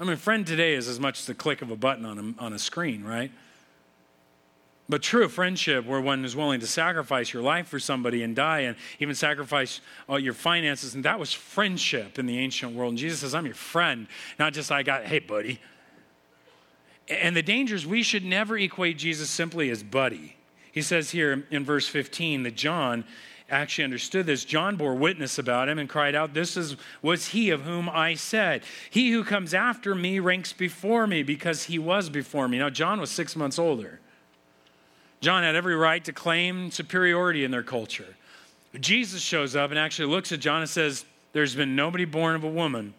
I 0.00 0.04
mean, 0.04 0.16
friend 0.16 0.46
today 0.46 0.74
is 0.74 0.88
as 0.88 0.98
much 0.98 1.20
as 1.20 1.26
the 1.26 1.34
click 1.34 1.62
of 1.62 1.70
a 1.70 1.76
button 1.76 2.04
on 2.04 2.18
a, 2.38 2.42
on 2.42 2.52
a 2.52 2.58
screen, 2.58 3.04
right? 3.04 3.30
But 4.88 5.02
true 5.02 5.28
friendship, 5.28 5.84
where 5.84 6.00
one 6.00 6.24
is 6.24 6.34
willing 6.34 6.60
to 6.60 6.66
sacrifice 6.66 7.32
your 7.32 7.42
life 7.42 7.68
for 7.68 7.78
somebody 7.78 8.22
and 8.22 8.34
die 8.34 8.60
and 8.60 8.76
even 9.00 9.14
sacrifice 9.14 9.80
all 10.08 10.14
uh, 10.14 10.18
your 10.18 10.32
finances, 10.32 10.94
and 10.94 11.04
that 11.04 11.18
was 11.18 11.32
friendship 11.32 12.18
in 12.18 12.26
the 12.26 12.38
ancient 12.38 12.74
world. 12.74 12.92
And 12.92 12.98
Jesus 12.98 13.20
says, 13.20 13.34
I'm 13.34 13.44
your 13.44 13.54
friend, 13.54 14.06
not 14.38 14.54
just 14.54 14.72
I 14.72 14.82
got, 14.82 15.04
hey, 15.04 15.18
buddy. 15.18 15.60
And 17.08 17.36
the 17.36 17.42
danger 17.42 17.74
is 17.74 17.86
we 17.86 18.02
should 18.02 18.24
never 18.24 18.56
equate 18.56 18.98
Jesus 18.98 19.28
simply 19.28 19.68
as 19.68 19.82
buddy. 19.82 20.36
He 20.72 20.80
says 20.80 21.10
here 21.10 21.44
in 21.50 21.64
verse 21.64 21.86
15 21.86 22.44
that 22.44 22.54
John 22.54 23.04
actually 23.50 23.84
understood 23.84 24.26
this, 24.26 24.44
John 24.44 24.76
bore 24.76 24.94
witness 24.94 25.38
about 25.38 25.68
him 25.68 25.78
and 25.78 25.88
cried 25.88 26.14
out, 26.14 26.34
This 26.34 26.56
is, 26.56 26.76
was 27.02 27.28
he 27.28 27.50
of 27.50 27.62
whom 27.62 27.88
I 27.88 28.14
said, 28.14 28.62
He 28.90 29.10
who 29.10 29.24
comes 29.24 29.54
after 29.54 29.94
me 29.94 30.18
ranks 30.18 30.52
before 30.52 31.06
me 31.06 31.22
because 31.22 31.64
he 31.64 31.78
was 31.78 32.10
before 32.10 32.48
me. 32.48 32.58
Now, 32.58 32.70
John 32.70 33.00
was 33.00 33.10
six 33.10 33.34
months 33.36 33.58
older. 33.58 34.00
John 35.20 35.42
had 35.42 35.56
every 35.56 35.74
right 35.74 36.04
to 36.04 36.12
claim 36.12 36.70
superiority 36.70 37.44
in 37.44 37.50
their 37.50 37.62
culture. 37.62 38.16
Jesus 38.78 39.22
shows 39.22 39.56
up 39.56 39.70
and 39.70 39.78
actually 39.78 40.08
looks 40.08 40.30
at 40.30 40.40
John 40.40 40.60
and 40.60 40.70
says, 40.70 41.04
There's 41.32 41.54
been 41.54 41.74
nobody 41.74 42.04
born 42.04 42.36
of 42.36 42.44
a 42.44 42.50
woman 42.50 42.94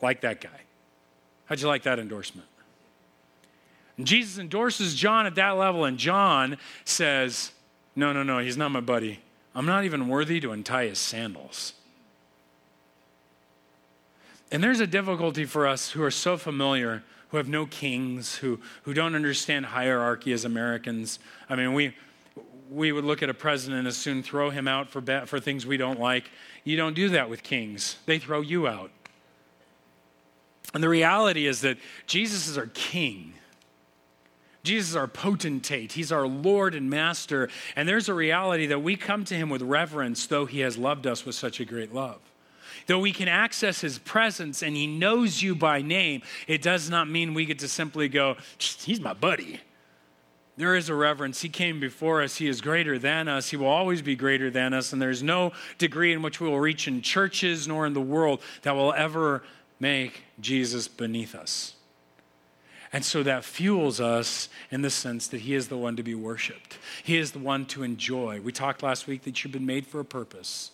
like 0.00 0.22
that 0.22 0.40
guy. 0.40 0.48
How'd 1.46 1.60
you 1.60 1.68
like 1.68 1.82
that 1.82 1.98
endorsement? 1.98 2.48
And 3.98 4.06
Jesus 4.06 4.38
endorses 4.38 4.94
John 4.94 5.26
at 5.26 5.34
that 5.34 5.50
level, 5.50 5.84
and 5.84 5.98
John 5.98 6.56
says, 6.84 7.52
No, 7.94 8.12
no, 8.12 8.22
no, 8.22 8.38
he's 8.38 8.56
not 8.56 8.70
my 8.70 8.80
buddy. 8.80 9.20
I'm 9.54 9.66
not 9.66 9.84
even 9.84 10.08
worthy 10.08 10.40
to 10.40 10.52
untie 10.52 10.86
his 10.86 10.98
sandals. 10.98 11.72
And 14.50 14.62
there's 14.62 14.80
a 14.80 14.86
difficulty 14.86 15.44
for 15.44 15.66
us 15.66 15.90
who 15.90 16.02
are 16.02 16.10
so 16.10 16.36
familiar, 16.36 17.02
who 17.28 17.36
have 17.36 17.48
no 17.48 17.66
kings, 17.66 18.36
who, 18.36 18.60
who 18.82 18.94
don't 18.94 19.14
understand 19.14 19.66
hierarchy 19.66 20.32
as 20.32 20.44
Americans. 20.44 21.18
I 21.50 21.56
mean, 21.56 21.74
we, 21.74 21.94
we 22.70 22.92
would 22.92 23.04
look 23.04 23.22
at 23.22 23.28
a 23.28 23.34
president 23.34 23.86
and 23.86 23.94
soon 23.94 24.22
throw 24.22 24.50
him 24.50 24.66
out 24.66 24.88
for, 24.88 25.02
for 25.26 25.40
things 25.40 25.66
we 25.66 25.76
don't 25.76 26.00
like. 26.00 26.30
You 26.64 26.76
don't 26.76 26.94
do 26.94 27.10
that 27.10 27.28
with 27.28 27.42
kings, 27.42 27.96
they 28.06 28.18
throw 28.18 28.40
you 28.40 28.66
out. 28.66 28.90
And 30.74 30.82
the 30.82 30.88
reality 30.88 31.46
is 31.46 31.62
that 31.62 31.78
Jesus 32.06 32.46
is 32.46 32.58
our 32.58 32.66
king. 32.66 33.34
Jesus 34.64 34.90
is 34.90 34.96
our 34.96 35.06
potentate. 35.06 35.92
He's 35.92 36.12
our 36.12 36.26
Lord 36.26 36.74
and 36.74 36.90
Master. 36.90 37.48
And 37.76 37.88
there's 37.88 38.08
a 38.08 38.14
reality 38.14 38.66
that 38.66 38.82
we 38.82 38.96
come 38.96 39.24
to 39.26 39.34
him 39.34 39.50
with 39.50 39.62
reverence, 39.62 40.26
though 40.26 40.46
he 40.46 40.60
has 40.60 40.76
loved 40.76 41.06
us 41.06 41.24
with 41.24 41.34
such 41.34 41.60
a 41.60 41.64
great 41.64 41.94
love. 41.94 42.20
Though 42.86 42.98
we 42.98 43.12
can 43.12 43.28
access 43.28 43.80
his 43.80 43.98
presence 43.98 44.62
and 44.62 44.74
he 44.74 44.86
knows 44.86 45.42
you 45.42 45.54
by 45.54 45.82
name, 45.82 46.22
it 46.46 46.62
does 46.62 46.88
not 46.88 47.08
mean 47.08 47.34
we 47.34 47.44
get 47.44 47.58
to 47.60 47.68
simply 47.68 48.08
go, 48.08 48.36
he's 48.58 49.00
my 49.00 49.12
buddy. 49.12 49.60
There 50.56 50.74
is 50.74 50.88
a 50.88 50.94
reverence. 50.94 51.40
He 51.40 51.48
came 51.48 51.78
before 51.78 52.20
us. 52.20 52.36
He 52.36 52.48
is 52.48 52.60
greater 52.60 52.98
than 52.98 53.28
us. 53.28 53.50
He 53.50 53.56
will 53.56 53.68
always 53.68 54.02
be 54.02 54.16
greater 54.16 54.50
than 54.50 54.74
us. 54.74 54.92
And 54.92 55.00
there's 55.00 55.22
no 55.22 55.52
degree 55.78 56.12
in 56.12 56.20
which 56.20 56.40
we 56.40 56.48
will 56.48 56.58
reach 56.58 56.88
in 56.88 57.00
churches 57.00 57.68
nor 57.68 57.86
in 57.86 57.92
the 57.92 58.00
world 58.00 58.40
that 58.62 58.74
will 58.74 58.92
ever 58.92 59.44
make 59.78 60.24
Jesus 60.40 60.88
beneath 60.88 61.36
us. 61.36 61.74
And 62.92 63.04
so 63.04 63.22
that 63.22 63.44
fuels 63.44 64.00
us 64.00 64.48
in 64.70 64.82
the 64.82 64.90
sense 64.90 65.26
that 65.28 65.42
He 65.42 65.54
is 65.54 65.68
the 65.68 65.76
one 65.76 65.96
to 65.96 66.02
be 66.02 66.14
worshiped. 66.14 66.78
He 67.02 67.18
is 67.18 67.32
the 67.32 67.38
one 67.38 67.66
to 67.66 67.82
enjoy. 67.82 68.40
We 68.40 68.52
talked 68.52 68.82
last 68.82 69.06
week 69.06 69.24
that 69.24 69.42
you've 69.44 69.52
been 69.52 69.66
made 69.66 69.86
for 69.86 70.00
a 70.00 70.04
purpose. 70.04 70.70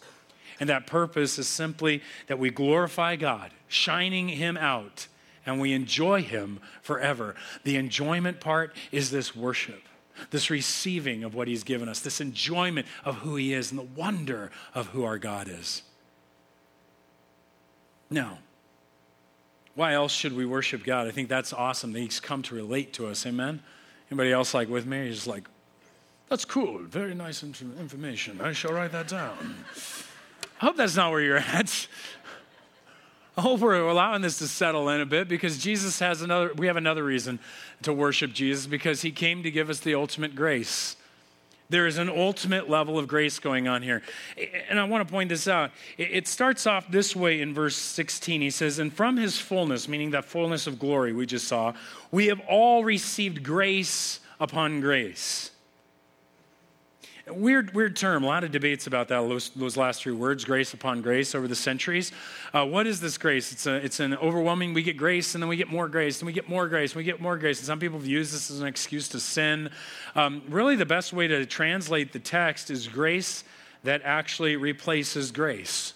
And 0.60 0.68
that 0.68 0.86
purpose 0.86 1.38
is 1.38 1.48
simply 1.48 2.02
that 2.28 2.38
we 2.38 2.50
glorify 2.50 3.16
God, 3.16 3.50
shining 3.66 4.28
Him 4.28 4.56
out, 4.56 5.08
and 5.44 5.60
we 5.60 5.72
enjoy 5.72 6.22
Him 6.22 6.60
forever. 6.82 7.34
The 7.64 7.76
enjoyment 7.76 8.40
part 8.40 8.74
is 8.92 9.10
this 9.10 9.34
worship, 9.34 9.82
this 10.30 10.50
receiving 10.50 11.24
of 11.24 11.34
what 11.34 11.48
He's 11.48 11.64
given 11.64 11.88
us, 11.88 11.98
this 11.98 12.20
enjoyment 12.20 12.86
of 13.04 13.16
who 13.16 13.34
He 13.34 13.52
is, 13.52 13.72
and 13.72 13.78
the 13.78 13.82
wonder 13.82 14.52
of 14.72 14.88
who 14.88 15.02
our 15.02 15.18
God 15.18 15.48
is. 15.48 15.82
Now, 18.08 18.38
why 19.74 19.94
else 19.94 20.12
should 20.12 20.36
we 20.36 20.46
worship 20.46 20.84
God? 20.84 21.06
I 21.06 21.10
think 21.10 21.28
that's 21.28 21.52
awesome 21.52 21.92
that 21.92 22.00
He's 22.00 22.20
come 22.20 22.42
to 22.42 22.54
relate 22.54 22.92
to 22.94 23.06
us. 23.06 23.26
Amen? 23.26 23.60
Anybody 24.10 24.32
else 24.32 24.54
like 24.54 24.68
with 24.68 24.86
me? 24.86 25.08
He's 25.08 25.26
like, 25.26 25.48
that's 26.28 26.44
cool. 26.44 26.78
Very 26.78 27.14
nice 27.14 27.42
information. 27.42 28.40
I 28.40 28.52
shall 28.52 28.72
write 28.72 28.92
that 28.92 29.08
down. 29.08 29.64
I 30.60 30.66
hope 30.66 30.76
that's 30.76 30.96
not 30.96 31.10
where 31.10 31.20
you're 31.20 31.36
at. 31.36 31.86
I 33.36 33.40
hope 33.40 33.60
we're 33.60 33.80
allowing 33.80 34.22
this 34.22 34.38
to 34.38 34.46
settle 34.46 34.88
in 34.90 35.00
a 35.00 35.06
bit 35.06 35.28
because 35.28 35.58
Jesus 35.58 35.98
has 35.98 36.22
another, 36.22 36.52
we 36.54 36.68
have 36.68 36.76
another 36.76 37.02
reason 37.02 37.40
to 37.82 37.92
worship 37.92 38.32
Jesus 38.32 38.66
because 38.66 39.02
he 39.02 39.10
came 39.10 39.42
to 39.42 39.50
give 39.50 39.68
us 39.68 39.80
the 39.80 39.94
ultimate 39.96 40.36
grace. 40.36 40.96
There 41.70 41.86
is 41.86 41.98
an 41.98 42.08
ultimate 42.08 42.68
level 42.68 42.98
of 42.98 43.08
grace 43.08 43.38
going 43.38 43.68
on 43.68 43.82
here. 43.82 44.02
And 44.68 44.78
I 44.78 44.84
want 44.84 45.06
to 45.06 45.10
point 45.10 45.30
this 45.30 45.48
out. 45.48 45.70
It 45.96 46.28
starts 46.28 46.66
off 46.66 46.90
this 46.90 47.16
way 47.16 47.40
in 47.40 47.54
verse 47.54 47.76
16. 47.76 48.40
He 48.40 48.50
says, 48.50 48.78
And 48.78 48.92
from 48.92 49.16
his 49.16 49.38
fullness, 49.38 49.88
meaning 49.88 50.10
that 50.10 50.24
fullness 50.24 50.66
of 50.66 50.78
glory 50.78 51.12
we 51.12 51.26
just 51.26 51.48
saw, 51.48 51.72
we 52.10 52.26
have 52.26 52.40
all 52.48 52.84
received 52.84 53.42
grace 53.42 54.20
upon 54.38 54.80
grace. 54.80 55.43
Weird, 57.26 57.72
weird 57.72 57.96
term. 57.96 58.22
A 58.22 58.26
lot 58.26 58.44
of 58.44 58.52
debates 58.52 58.86
about 58.86 59.08
that. 59.08 59.20
Those, 59.20 59.48
those 59.50 59.78
last 59.78 60.02
three 60.02 60.12
words, 60.12 60.44
grace 60.44 60.74
upon 60.74 61.00
grace, 61.00 61.34
over 61.34 61.48
the 61.48 61.54
centuries. 61.54 62.12
Uh, 62.52 62.66
what 62.66 62.86
is 62.86 63.00
this 63.00 63.16
grace? 63.16 63.50
It's 63.50 63.66
a, 63.66 63.76
it's 63.76 63.98
an 63.98 64.14
overwhelming. 64.16 64.74
We 64.74 64.82
get 64.82 64.98
grace, 64.98 65.34
and 65.34 65.42
then 65.42 65.48
we 65.48 65.56
get 65.56 65.68
more 65.68 65.88
grace, 65.88 66.20
and 66.20 66.26
we 66.26 66.34
get 66.34 66.50
more 66.50 66.68
grace, 66.68 66.90
and 66.90 66.98
we 66.98 67.04
get 67.04 67.22
more 67.22 67.38
grace. 67.38 67.60
And 67.60 67.66
some 67.66 67.80
people 67.80 67.98
have 67.98 68.06
used 68.06 68.34
this 68.34 68.50
as 68.50 68.60
an 68.60 68.66
excuse 68.66 69.08
to 69.08 69.20
sin. 69.20 69.70
Um, 70.14 70.42
really, 70.50 70.76
the 70.76 70.84
best 70.84 71.14
way 71.14 71.26
to 71.26 71.46
translate 71.46 72.12
the 72.12 72.18
text 72.18 72.70
is 72.70 72.88
grace 72.88 73.42
that 73.84 74.02
actually 74.04 74.56
replaces 74.56 75.30
grace. 75.30 75.94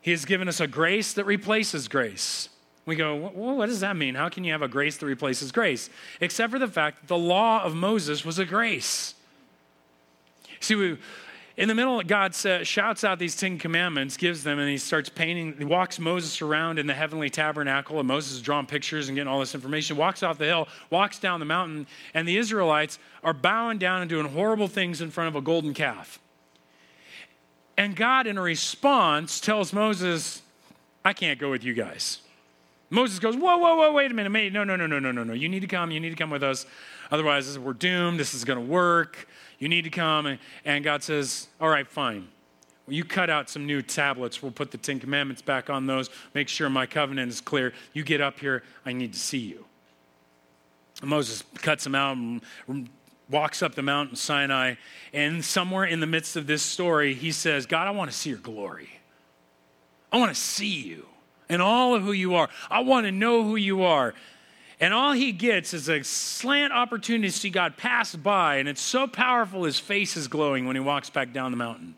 He 0.00 0.12
has 0.12 0.24
given 0.24 0.46
us 0.46 0.60
a 0.60 0.68
grace 0.68 1.12
that 1.14 1.24
replaces 1.24 1.88
grace. 1.88 2.50
We 2.86 2.94
go, 2.94 3.16
what 3.16 3.66
does 3.66 3.80
that 3.80 3.96
mean? 3.96 4.14
How 4.14 4.28
can 4.28 4.44
you 4.44 4.52
have 4.52 4.62
a 4.62 4.68
grace 4.68 4.96
that 4.96 5.06
replaces 5.06 5.50
grace? 5.50 5.90
Except 6.20 6.52
for 6.52 6.58
the 6.58 6.68
fact 6.68 7.00
that 7.00 7.08
the 7.08 7.18
law 7.18 7.62
of 7.62 7.74
Moses 7.74 8.24
was 8.24 8.38
a 8.38 8.44
grace. 8.44 9.14
See, 10.60 10.74
we, 10.74 10.98
in 11.58 11.66
the 11.66 11.74
middle, 11.74 12.00
God 12.02 12.36
says, 12.36 12.68
shouts 12.68 13.02
out 13.02 13.18
these 13.18 13.34
Ten 13.34 13.58
Commandments, 13.58 14.16
gives 14.16 14.44
them, 14.44 14.60
and 14.60 14.68
he 14.68 14.78
starts 14.78 15.08
painting. 15.08 15.56
He 15.58 15.64
walks 15.64 15.98
Moses 15.98 16.40
around 16.40 16.78
in 16.78 16.86
the 16.86 16.94
heavenly 16.94 17.30
tabernacle, 17.30 17.98
and 17.98 18.06
Moses 18.06 18.34
is 18.34 18.42
drawing 18.42 18.66
pictures 18.66 19.08
and 19.08 19.16
getting 19.16 19.28
all 19.28 19.40
this 19.40 19.56
information. 19.56 19.96
Walks 19.96 20.22
off 20.22 20.38
the 20.38 20.44
hill, 20.44 20.68
walks 20.88 21.18
down 21.18 21.40
the 21.40 21.46
mountain, 21.46 21.88
and 22.14 22.28
the 22.28 22.36
Israelites 22.36 23.00
are 23.24 23.34
bowing 23.34 23.78
down 23.78 24.02
and 24.02 24.08
doing 24.08 24.26
horrible 24.26 24.68
things 24.68 25.00
in 25.00 25.10
front 25.10 25.28
of 25.28 25.34
a 25.34 25.40
golden 25.40 25.74
calf. 25.74 26.20
And 27.76 27.96
God, 27.96 28.28
in 28.28 28.38
response, 28.38 29.40
tells 29.40 29.72
Moses, 29.72 30.42
I 31.04 31.12
can't 31.12 31.40
go 31.40 31.50
with 31.50 31.64
you 31.64 31.74
guys. 31.74 32.20
Moses 32.90 33.18
goes, 33.18 33.36
Whoa, 33.36 33.56
whoa, 33.58 33.74
whoa, 33.76 33.92
wait 33.92 34.10
a 34.10 34.14
minute, 34.14 34.30
mate. 34.30 34.52
No, 34.52 34.62
no, 34.62 34.76
no, 34.76 34.86
no, 34.86 35.00
no, 35.00 35.10
no, 35.10 35.24
no. 35.24 35.32
You 35.32 35.48
need 35.48 35.60
to 35.60 35.66
come. 35.66 35.90
You 35.90 35.98
need 35.98 36.10
to 36.10 36.16
come 36.16 36.30
with 36.30 36.42
us. 36.42 36.66
Otherwise, 37.10 37.58
we're 37.58 37.72
doomed. 37.72 38.20
This 38.20 38.32
is 38.32 38.44
going 38.44 38.58
to 38.58 38.64
work. 38.64 39.26
You 39.58 39.68
need 39.68 39.82
to 39.82 39.90
come. 39.90 40.38
And 40.64 40.84
God 40.84 41.02
says, 41.02 41.48
All 41.60 41.68
right, 41.68 41.86
fine. 41.86 42.28
you 42.86 43.04
cut 43.04 43.30
out 43.30 43.50
some 43.50 43.66
new 43.66 43.82
tablets. 43.82 44.42
We'll 44.42 44.52
put 44.52 44.70
the 44.70 44.78
Ten 44.78 45.00
Commandments 45.00 45.42
back 45.42 45.68
on 45.68 45.86
those, 45.86 46.10
make 46.34 46.48
sure 46.48 46.70
my 46.70 46.86
covenant 46.86 47.30
is 47.30 47.40
clear. 47.40 47.72
You 47.92 48.04
get 48.04 48.20
up 48.20 48.38
here, 48.38 48.62
I 48.86 48.92
need 48.92 49.12
to 49.12 49.18
see 49.18 49.38
you. 49.38 49.64
Moses 51.02 51.44
cuts 51.56 51.84
them 51.84 51.94
out 51.94 52.16
and 52.16 52.88
walks 53.30 53.62
up 53.62 53.74
the 53.74 53.82
mountain 53.82 54.16
Sinai. 54.16 54.74
And 55.12 55.44
somewhere 55.44 55.84
in 55.84 56.00
the 56.00 56.06
midst 56.06 56.36
of 56.36 56.46
this 56.46 56.62
story, 56.62 57.14
he 57.14 57.30
says, 57.30 57.66
God, 57.66 57.86
I 57.86 57.90
want 57.90 58.10
to 58.10 58.16
see 58.16 58.30
your 58.30 58.38
glory. 58.38 58.88
I 60.10 60.18
want 60.18 60.34
to 60.34 60.40
see 60.40 60.82
you 60.82 61.06
and 61.48 61.62
all 61.62 61.94
of 61.94 62.02
who 62.02 62.12
you 62.12 62.34
are. 62.34 62.48
I 62.70 62.80
want 62.80 63.06
to 63.06 63.12
know 63.12 63.42
who 63.42 63.56
you 63.56 63.82
are. 63.82 64.14
And 64.80 64.94
all 64.94 65.12
he 65.12 65.32
gets 65.32 65.74
is 65.74 65.88
a 65.88 66.04
slant 66.04 66.72
opportunity 66.72 67.28
to 67.28 67.36
see 67.36 67.50
God 67.50 67.76
pass 67.76 68.14
by, 68.14 68.56
and 68.56 68.68
it's 68.68 68.80
so 68.80 69.08
powerful 69.08 69.64
his 69.64 69.80
face 69.80 70.16
is 70.16 70.28
glowing 70.28 70.66
when 70.66 70.76
he 70.76 70.80
walks 70.80 71.10
back 71.10 71.32
down 71.32 71.50
the 71.50 71.56
mountain. 71.56 71.94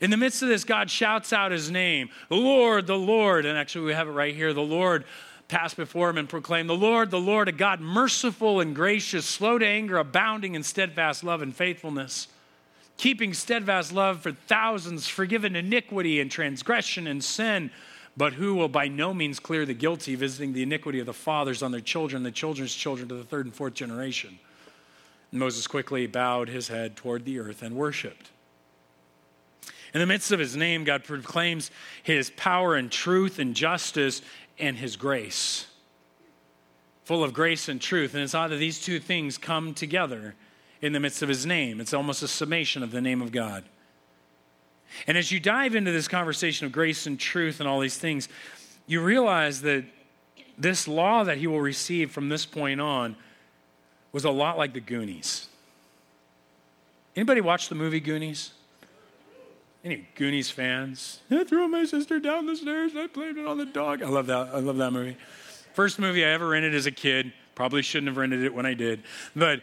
In 0.00 0.10
the 0.10 0.16
midst 0.16 0.42
of 0.42 0.48
this, 0.48 0.64
God 0.64 0.90
shouts 0.90 1.32
out 1.32 1.52
his 1.52 1.70
name, 1.70 2.10
the 2.28 2.36
Lord, 2.36 2.86
the 2.86 2.98
Lord. 2.98 3.46
And 3.46 3.56
actually, 3.56 3.86
we 3.86 3.92
have 3.92 4.08
it 4.08 4.12
right 4.12 4.34
here 4.34 4.52
the 4.52 4.60
Lord 4.60 5.04
passed 5.46 5.76
before 5.76 6.10
him 6.10 6.18
and 6.18 6.28
proclaimed, 6.28 6.68
The 6.68 6.74
Lord, 6.74 7.10
the 7.10 7.20
Lord, 7.20 7.48
a 7.48 7.52
God 7.52 7.80
merciful 7.80 8.60
and 8.60 8.74
gracious, 8.74 9.24
slow 9.24 9.56
to 9.56 9.66
anger, 9.66 9.96
abounding 9.96 10.56
in 10.56 10.64
steadfast 10.64 11.22
love 11.22 11.40
and 11.40 11.54
faithfulness, 11.54 12.26
keeping 12.96 13.32
steadfast 13.32 13.92
love 13.92 14.20
for 14.20 14.32
thousands, 14.32 15.06
forgiven 15.06 15.54
iniquity 15.54 16.20
and 16.20 16.30
transgression 16.30 17.06
and 17.06 17.22
sin 17.22 17.70
but 18.16 18.34
who 18.34 18.54
will 18.54 18.68
by 18.68 18.88
no 18.88 19.12
means 19.12 19.40
clear 19.40 19.66
the 19.66 19.74
guilty, 19.74 20.14
visiting 20.14 20.52
the 20.52 20.62
iniquity 20.62 21.00
of 21.00 21.06
the 21.06 21.12
fathers 21.12 21.62
on 21.62 21.72
their 21.72 21.80
children, 21.80 22.22
the 22.22 22.30
children's 22.30 22.74
children 22.74 23.08
to 23.08 23.14
the 23.14 23.24
third 23.24 23.46
and 23.46 23.54
fourth 23.54 23.74
generation. 23.74 24.38
And 25.30 25.40
Moses 25.40 25.66
quickly 25.66 26.06
bowed 26.06 26.48
his 26.48 26.68
head 26.68 26.96
toward 26.96 27.24
the 27.24 27.40
earth 27.40 27.62
and 27.62 27.74
worshiped. 27.74 28.30
In 29.92 30.00
the 30.00 30.06
midst 30.06 30.32
of 30.32 30.40
his 30.40 30.56
name, 30.56 30.84
God 30.84 31.04
proclaims 31.04 31.70
his 32.02 32.30
power 32.30 32.74
and 32.74 32.90
truth 32.90 33.38
and 33.38 33.54
justice 33.54 34.22
and 34.58 34.76
his 34.76 34.96
grace. 34.96 35.66
Full 37.04 37.22
of 37.22 37.32
grace 37.32 37.68
and 37.68 37.80
truth. 37.80 38.14
And 38.14 38.22
it's 38.22 38.34
odd 38.34 38.50
that 38.50 38.56
these 38.56 38.80
two 38.80 38.98
things 38.98 39.38
come 39.38 39.74
together 39.74 40.34
in 40.80 40.92
the 40.92 41.00
midst 41.00 41.22
of 41.22 41.28
his 41.28 41.46
name. 41.46 41.80
It's 41.80 41.94
almost 41.94 42.22
a 42.22 42.28
summation 42.28 42.82
of 42.82 42.90
the 42.90 43.00
name 43.00 43.22
of 43.22 43.30
God. 43.30 43.64
And 45.06 45.18
as 45.18 45.30
you 45.32 45.40
dive 45.40 45.74
into 45.74 45.92
this 45.92 46.08
conversation 46.08 46.66
of 46.66 46.72
grace 46.72 47.06
and 47.06 47.18
truth 47.18 47.60
and 47.60 47.68
all 47.68 47.80
these 47.80 47.98
things, 47.98 48.28
you 48.86 49.00
realize 49.00 49.62
that 49.62 49.84
this 50.56 50.86
law 50.86 51.24
that 51.24 51.38
he 51.38 51.46
will 51.46 51.60
receive 51.60 52.10
from 52.10 52.28
this 52.28 52.46
point 52.46 52.80
on 52.80 53.16
was 54.12 54.24
a 54.24 54.30
lot 54.30 54.56
like 54.56 54.72
the 54.72 54.80
Goonies. 54.80 55.48
Anybody 57.16 57.40
watch 57.40 57.68
the 57.68 57.74
movie 57.74 58.00
Goonies? 58.00 58.52
Any 59.84 60.06
Goonies 60.14 60.50
fans? 60.50 61.20
I 61.30 61.44
threw 61.44 61.68
my 61.68 61.84
sister 61.84 62.18
down 62.18 62.46
the 62.46 62.56
stairs 62.56 62.92
and 62.92 63.00
I 63.00 63.06
blamed 63.06 63.38
it 63.38 63.46
on 63.46 63.58
the 63.58 63.66
dog. 63.66 64.02
I 64.02 64.08
love 64.08 64.26
that. 64.26 64.50
I 64.52 64.58
love 64.58 64.76
that 64.78 64.92
movie. 64.92 65.16
First 65.74 65.98
movie 65.98 66.24
I 66.24 66.28
ever 66.28 66.48
rented 66.48 66.74
as 66.74 66.86
a 66.86 66.90
kid. 66.90 67.32
Probably 67.54 67.82
shouldn't 67.82 68.08
have 68.08 68.16
rented 68.16 68.42
it 68.42 68.54
when 68.54 68.66
I 68.66 68.74
did. 68.74 69.02
But 69.36 69.60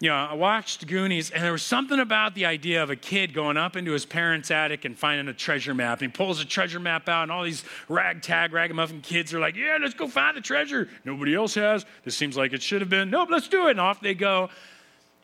you 0.00 0.10
know, 0.10 0.14
I 0.14 0.34
watched 0.34 0.86
Goonies, 0.86 1.30
and 1.30 1.42
there 1.42 1.50
was 1.50 1.64
something 1.64 1.98
about 1.98 2.36
the 2.36 2.46
idea 2.46 2.82
of 2.82 2.90
a 2.90 2.94
kid 2.94 3.34
going 3.34 3.56
up 3.56 3.74
into 3.74 3.90
his 3.90 4.06
parents' 4.06 4.48
attic 4.50 4.84
and 4.84 4.96
finding 4.96 5.26
a 5.26 5.34
treasure 5.34 5.74
map. 5.74 6.00
And 6.00 6.12
he 6.12 6.16
pulls 6.16 6.40
a 6.40 6.44
treasure 6.44 6.78
map 6.78 7.08
out, 7.08 7.24
and 7.24 7.32
all 7.32 7.42
these 7.42 7.64
ragtag, 7.88 8.52
ragamuffin 8.52 9.00
kids 9.00 9.34
are 9.34 9.40
like, 9.40 9.56
Yeah, 9.56 9.78
let's 9.80 9.94
go 9.94 10.06
find 10.06 10.36
the 10.36 10.40
treasure. 10.40 10.88
Nobody 11.04 11.34
else 11.34 11.54
has. 11.54 11.84
This 12.04 12.16
seems 12.16 12.36
like 12.36 12.52
it 12.52 12.62
should 12.62 12.80
have 12.80 12.90
been. 12.90 13.10
Nope, 13.10 13.28
let's 13.30 13.48
do 13.48 13.66
it. 13.66 13.72
And 13.72 13.80
off 13.80 14.00
they 14.00 14.14
go. 14.14 14.50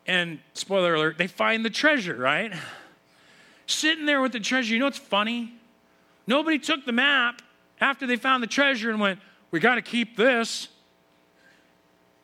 And 0.06 0.40
spoiler 0.54 0.94
alert, 0.94 1.18
they 1.18 1.28
find 1.28 1.64
the 1.64 1.70
treasure, 1.70 2.16
right? 2.16 2.52
Sitting 3.66 4.06
there 4.06 4.20
with 4.20 4.32
the 4.32 4.40
treasure. 4.40 4.74
You 4.74 4.80
know 4.80 4.86
what's 4.86 4.98
funny? 4.98 5.54
Nobody 6.26 6.58
took 6.58 6.84
the 6.84 6.92
map 6.92 7.42
after 7.80 8.06
they 8.06 8.16
found 8.16 8.42
the 8.42 8.48
treasure 8.48 8.90
and 8.90 8.98
went, 8.98 9.20
We 9.52 9.60
got 9.60 9.76
to 9.76 9.82
keep 9.82 10.16
this. 10.16 10.68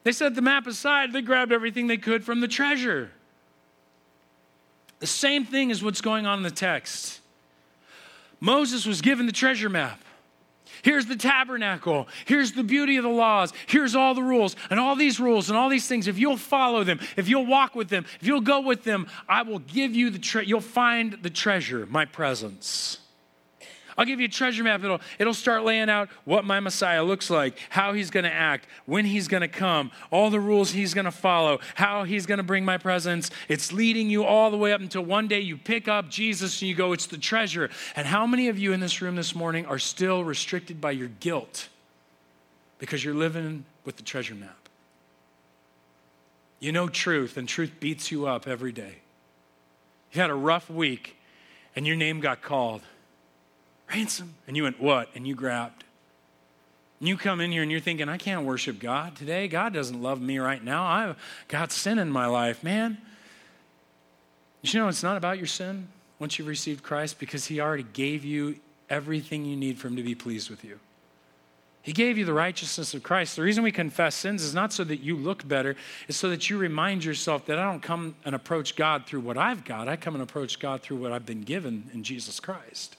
They 0.02 0.12
set 0.12 0.34
the 0.34 0.42
map 0.42 0.66
aside, 0.66 1.12
they 1.12 1.22
grabbed 1.22 1.52
everything 1.52 1.86
they 1.86 1.98
could 1.98 2.24
from 2.24 2.40
the 2.40 2.48
treasure. 2.48 3.10
The 4.98 5.06
same 5.06 5.44
thing 5.44 5.70
is 5.70 5.82
what's 5.82 6.00
going 6.00 6.26
on 6.26 6.38
in 6.38 6.42
the 6.42 6.50
text. 6.50 7.20
Moses 8.38 8.86
was 8.86 9.00
given 9.00 9.26
the 9.26 9.32
treasure 9.32 9.68
map. 9.68 10.00
Here's 10.82 11.06
the 11.06 11.16
tabernacle. 11.16 12.08
Here's 12.24 12.52
the 12.52 12.62
beauty 12.62 12.96
of 12.96 13.02
the 13.02 13.10
laws. 13.10 13.52
Here's 13.66 13.94
all 13.94 14.14
the 14.14 14.22
rules. 14.22 14.56
And 14.70 14.80
all 14.80 14.96
these 14.96 15.20
rules 15.20 15.50
and 15.50 15.58
all 15.58 15.68
these 15.68 15.86
things, 15.86 16.06
if 16.06 16.18
you'll 16.18 16.38
follow 16.38 16.84
them, 16.84 17.00
if 17.16 17.28
you'll 17.28 17.46
walk 17.46 17.74
with 17.74 17.88
them, 17.88 18.06
if 18.20 18.26
you'll 18.26 18.40
go 18.40 18.60
with 18.60 18.84
them, 18.84 19.06
I 19.28 19.42
will 19.42 19.58
give 19.58 19.94
you 19.94 20.10
the 20.10 20.18
treasure. 20.18 20.48
You'll 20.48 20.60
find 20.60 21.18
the 21.22 21.30
treasure, 21.30 21.86
my 21.86 22.06
presence. 22.06 22.98
I'll 24.00 24.06
give 24.06 24.18
you 24.18 24.24
a 24.24 24.30
treasure 24.30 24.64
map. 24.64 24.82
It'll, 24.82 24.98
it'll 25.18 25.34
start 25.34 25.62
laying 25.62 25.90
out 25.90 26.08
what 26.24 26.46
my 26.46 26.58
Messiah 26.58 27.04
looks 27.04 27.28
like, 27.28 27.58
how 27.68 27.92
he's 27.92 28.08
going 28.08 28.24
to 28.24 28.32
act, 28.32 28.66
when 28.86 29.04
he's 29.04 29.28
going 29.28 29.42
to 29.42 29.48
come, 29.48 29.90
all 30.10 30.30
the 30.30 30.40
rules 30.40 30.70
he's 30.70 30.94
going 30.94 31.04
to 31.04 31.10
follow, 31.10 31.60
how 31.74 32.04
he's 32.04 32.24
going 32.24 32.38
to 32.38 32.42
bring 32.42 32.64
my 32.64 32.78
presence. 32.78 33.30
It's 33.46 33.74
leading 33.74 34.08
you 34.08 34.24
all 34.24 34.50
the 34.50 34.56
way 34.56 34.72
up 34.72 34.80
until 34.80 35.02
one 35.02 35.28
day 35.28 35.40
you 35.40 35.58
pick 35.58 35.86
up 35.86 36.08
Jesus 36.08 36.62
and 36.62 36.70
you 36.70 36.74
go, 36.74 36.94
It's 36.94 37.04
the 37.04 37.18
treasure. 37.18 37.68
And 37.94 38.06
how 38.06 38.26
many 38.26 38.48
of 38.48 38.58
you 38.58 38.72
in 38.72 38.80
this 38.80 39.02
room 39.02 39.16
this 39.16 39.34
morning 39.34 39.66
are 39.66 39.78
still 39.78 40.24
restricted 40.24 40.80
by 40.80 40.92
your 40.92 41.08
guilt 41.20 41.68
because 42.78 43.04
you're 43.04 43.12
living 43.12 43.66
with 43.84 43.98
the 43.98 44.02
treasure 44.02 44.34
map? 44.34 44.70
You 46.58 46.72
know 46.72 46.88
truth, 46.88 47.36
and 47.36 47.46
truth 47.46 47.72
beats 47.80 48.10
you 48.10 48.26
up 48.26 48.48
every 48.48 48.72
day. 48.72 49.00
You 50.12 50.22
had 50.22 50.30
a 50.30 50.34
rough 50.34 50.70
week, 50.70 51.18
and 51.76 51.86
your 51.86 51.96
name 51.96 52.20
got 52.20 52.40
called 52.40 52.80
ransom. 53.90 54.34
And 54.46 54.56
you 54.56 54.64
went, 54.64 54.80
what? 54.80 55.08
And 55.14 55.26
you 55.26 55.34
grabbed. 55.34 55.84
And 57.00 57.08
you 57.08 57.16
come 57.16 57.40
in 57.40 57.50
here 57.50 57.62
and 57.62 57.70
you're 57.70 57.80
thinking, 57.80 58.08
I 58.08 58.18
can't 58.18 58.44
worship 58.44 58.78
God 58.78 59.16
today. 59.16 59.48
God 59.48 59.72
doesn't 59.72 60.00
love 60.00 60.20
me 60.20 60.38
right 60.38 60.62
now. 60.62 60.84
I've 60.84 61.16
got 61.48 61.72
sin 61.72 61.98
in 61.98 62.10
my 62.10 62.26
life, 62.26 62.62
man. 62.62 62.98
You 64.62 64.80
know, 64.80 64.88
it's 64.88 65.02
not 65.02 65.16
about 65.16 65.38
your 65.38 65.46
sin 65.46 65.88
once 66.18 66.38
you've 66.38 66.48
received 66.48 66.82
Christ 66.82 67.18
because 67.18 67.46
He 67.46 67.60
already 67.60 67.86
gave 67.94 68.24
you 68.24 68.56
everything 68.90 69.44
you 69.46 69.56
need 69.56 69.78
for 69.78 69.88
Him 69.88 69.96
to 69.96 70.02
be 70.02 70.14
pleased 70.14 70.50
with 70.50 70.62
you. 70.62 70.78
He 71.82 71.92
gave 71.92 72.18
you 72.18 72.26
the 72.26 72.34
righteousness 72.34 72.92
of 72.92 73.02
Christ. 73.02 73.36
The 73.36 73.42
reason 73.42 73.64
we 73.64 73.72
confess 73.72 74.14
sins 74.14 74.42
is 74.42 74.54
not 74.54 74.70
so 74.70 74.84
that 74.84 74.98
you 74.98 75.16
look 75.16 75.48
better, 75.48 75.76
it's 76.08 76.18
so 76.18 76.28
that 76.28 76.50
you 76.50 76.58
remind 76.58 77.04
yourself 77.04 77.46
that 77.46 77.58
I 77.58 77.64
don't 77.64 77.82
come 77.82 78.16
and 78.26 78.34
approach 78.34 78.76
God 78.76 79.06
through 79.06 79.20
what 79.20 79.38
I've 79.38 79.64
got. 79.64 79.88
I 79.88 79.96
come 79.96 80.14
and 80.14 80.22
approach 80.22 80.58
God 80.58 80.82
through 80.82 80.98
what 80.98 81.12
I've 81.12 81.24
been 81.24 81.40
given 81.40 81.88
in 81.94 82.04
Jesus 82.04 82.38
Christ. 82.38 82.96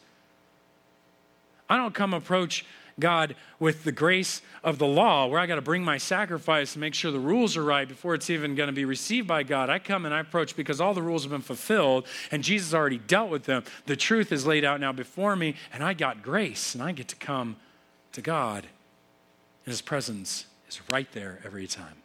I 1.71 1.77
don't 1.77 1.93
come 1.93 2.13
approach 2.13 2.65
God 2.99 3.33
with 3.57 3.85
the 3.85 3.93
grace 3.93 4.41
of 4.61 4.77
the 4.77 4.85
law, 4.85 5.25
where 5.27 5.39
I 5.39 5.45
got 5.45 5.55
to 5.55 5.61
bring 5.61 5.85
my 5.85 5.97
sacrifice 5.97 6.75
and 6.75 6.81
make 6.81 6.93
sure 6.93 7.13
the 7.13 7.17
rules 7.17 7.55
are 7.55 7.63
right 7.63 7.87
before 7.87 8.13
it's 8.13 8.29
even 8.29 8.55
going 8.55 8.67
to 8.67 8.73
be 8.73 8.83
received 8.83 9.25
by 9.25 9.43
God. 9.43 9.69
I 9.69 9.79
come 9.79 10.05
and 10.05 10.13
I 10.13 10.19
approach 10.19 10.57
because 10.57 10.81
all 10.81 10.93
the 10.93 11.01
rules 11.01 11.23
have 11.23 11.31
been 11.31 11.39
fulfilled 11.39 12.05
and 12.29 12.43
Jesus 12.43 12.73
already 12.73 12.97
dealt 12.97 13.29
with 13.29 13.45
them. 13.45 13.63
The 13.85 13.95
truth 13.95 14.33
is 14.33 14.45
laid 14.45 14.65
out 14.65 14.81
now 14.81 14.91
before 14.91 15.37
me, 15.37 15.55
and 15.71 15.81
I 15.81 15.93
got 15.93 16.21
grace, 16.21 16.75
and 16.75 16.83
I 16.83 16.91
get 16.91 17.07
to 17.07 17.15
come 17.15 17.55
to 18.11 18.21
God. 18.21 18.67
And 19.65 19.71
His 19.71 19.81
presence 19.81 20.47
is 20.67 20.81
right 20.91 21.09
there 21.13 21.39
every 21.45 21.67
time. 21.67 21.95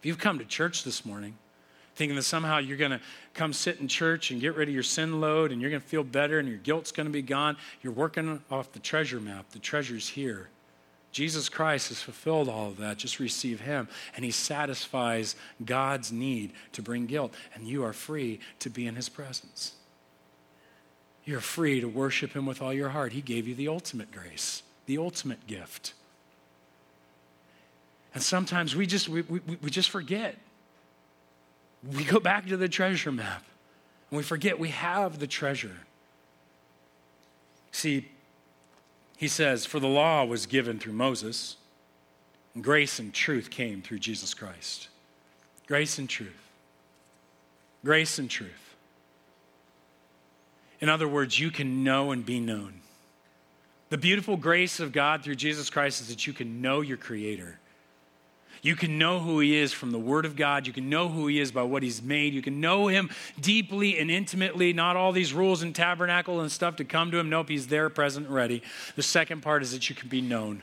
If 0.00 0.04
you've 0.04 0.18
come 0.18 0.40
to 0.40 0.44
church 0.44 0.82
this 0.82 1.06
morning, 1.06 1.36
thinking 1.98 2.14
that 2.14 2.22
somehow 2.22 2.58
you're 2.58 2.76
going 2.76 2.92
to 2.92 3.00
come 3.34 3.52
sit 3.52 3.80
in 3.80 3.88
church 3.88 4.30
and 4.30 4.40
get 4.40 4.54
rid 4.54 4.68
of 4.68 4.74
your 4.74 4.84
sin 4.84 5.20
load 5.20 5.50
and 5.50 5.60
you're 5.60 5.68
going 5.68 5.82
to 5.82 5.88
feel 5.88 6.04
better 6.04 6.38
and 6.38 6.48
your 6.48 6.58
guilt's 6.58 6.92
going 6.92 7.06
to 7.06 7.12
be 7.12 7.22
gone. 7.22 7.56
You're 7.82 7.92
working 7.92 8.40
off 8.52 8.70
the 8.72 8.78
treasure 8.78 9.18
map. 9.20 9.50
The 9.50 9.58
treasure's 9.58 10.08
here. 10.08 10.48
Jesus 11.10 11.48
Christ 11.48 11.88
has 11.88 12.00
fulfilled 12.00 12.48
all 12.48 12.68
of 12.68 12.76
that. 12.76 12.98
Just 12.98 13.18
receive 13.18 13.60
Him. 13.60 13.88
And 14.14 14.24
He 14.24 14.30
satisfies 14.30 15.34
God's 15.64 16.12
need 16.12 16.52
to 16.72 16.82
bring 16.82 17.06
guilt. 17.06 17.34
And 17.54 17.66
you 17.66 17.82
are 17.84 17.92
free 17.92 18.38
to 18.60 18.70
be 18.70 18.86
in 18.86 18.94
His 18.94 19.08
presence. 19.08 19.72
You're 21.24 21.40
free 21.40 21.80
to 21.80 21.88
worship 21.88 22.34
Him 22.34 22.46
with 22.46 22.62
all 22.62 22.72
your 22.72 22.90
heart. 22.90 23.12
He 23.12 23.22
gave 23.22 23.48
you 23.48 23.56
the 23.56 23.68
ultimate 23.68 24.12
grace, 24.12 24.62
the 24.86 24.98
ultimate 24.98 25.48
gift. 25.48 25.94
And 28.14 28.22
sometimes 28.22 28.76
we 28.76 28.86
just, 28.86 29.08
we, 29.08 29.22
we, 29.22 29.40
we 29.60 29.70
just 29.70 29.90
forget 29.90 30.36
we 31.82 32.04
go 32.04 32.20
back 32.20 32.46
to 32.46 32.56
the 32.56 32.68
treasure 32.68 33.12
map 33.12 33.44
and 34.10 34.16
we 34.16 34.22
forget 34.22 34.58
we 34.58 34.70
have 34.70 35.18
the 35.18 35.26
treasure. 35.26 35.76
See, 37.72 38.08
he 39.16 39.28
says, 39.28 39.66
For 39.66 39.80
the 39.80 39.88
law 39.88 40.24
was 40.24 40.46
given 40.46 40.78
through 40.78 40.94
Moses, 40.94 41.56
and 42.54 42.64
grace 42.64 42.98
and 42.98 43.12
truth 43.12 43.50
came 43.50 43.82
through 43.82 43.98
Jesus 43.98 44.34
Christ. 44.34 44.88
Grace 45.66 45.98
and 45.98 46.08
truth. 46.08 46.50
Grace 47.84 48.18
and 48.18 48.30
truth. 48.30 48.74
In 50.80 50.88
other 50.88 51.08
words, 51.08 51.38
you 51.38 51.50
can 51.50 51.84
know 51.84 52.10
and 52.10 52.24
be 52.24 52.40
known. 52.40 52.80
The 53.90 53.98
beautiful 53.98 54.36
grace 54.36 54.80
of 54.80 54.92
God 54.92 55.22
through 55.22 55.34
Jesus 55.36 55.70
Christ 55.70 56.00
is 56.00 56.08
that 56.08 56.26
you 56.26 56.32
can 56.32 56.60
know 56.60 56.80
your 56.80 56.96
Creator 56.96 57.58
You 58.62 58.76
can 58.76 58.98
know 58.98 59.20
who 59.20 59.40
he 59.40 59.56
is 59.56 59.72
from 59.72 59.92
the 59.92 59.98
Word 59.98 60.24
of 60.24 60.36
God. 60.36 60.66
You 60.66 60.72
can 60.72 60.88
know 60.88 61.08
who 61.08 61.26
he 61.26 61.40
is 61.40 61.52
by 61.52 61.62
what 61.62 61.82
he's 61.82 62.02
made. 62.02 62.34
You 62.34 62.42
can 62.42 62.60
know 62.60 62.88
him 62.88 63.10
deeply 63.40 63.98
and 63.98 64.10
intimately, 64.10 64.72
not 64.72 64.96
all 64.96 65.12
these 65.12 65.32
rules 65.32 65.62
and 65.62 65.74
tabernacle 65.74 66.40
and 66.40 66.50
stuff 66.50 66.76
to 66.76 66.84
come 66.84 67.10
to 67.10 67.18
him. 67.18 67.30
Nope, 67.30 67.48
he's 67.48 67.68
there, 67.68 67.88
present, 67.88 68.28
ready. 68.28 68.62
The 68.96 69.02
second 69.02 69.42
part 69.42 69.62
is 69.62 69.72
that 69.72 69.88
you 69.88 69.96
can 69.96 70.08
be 70.08 70.20
known. 70.20 70.62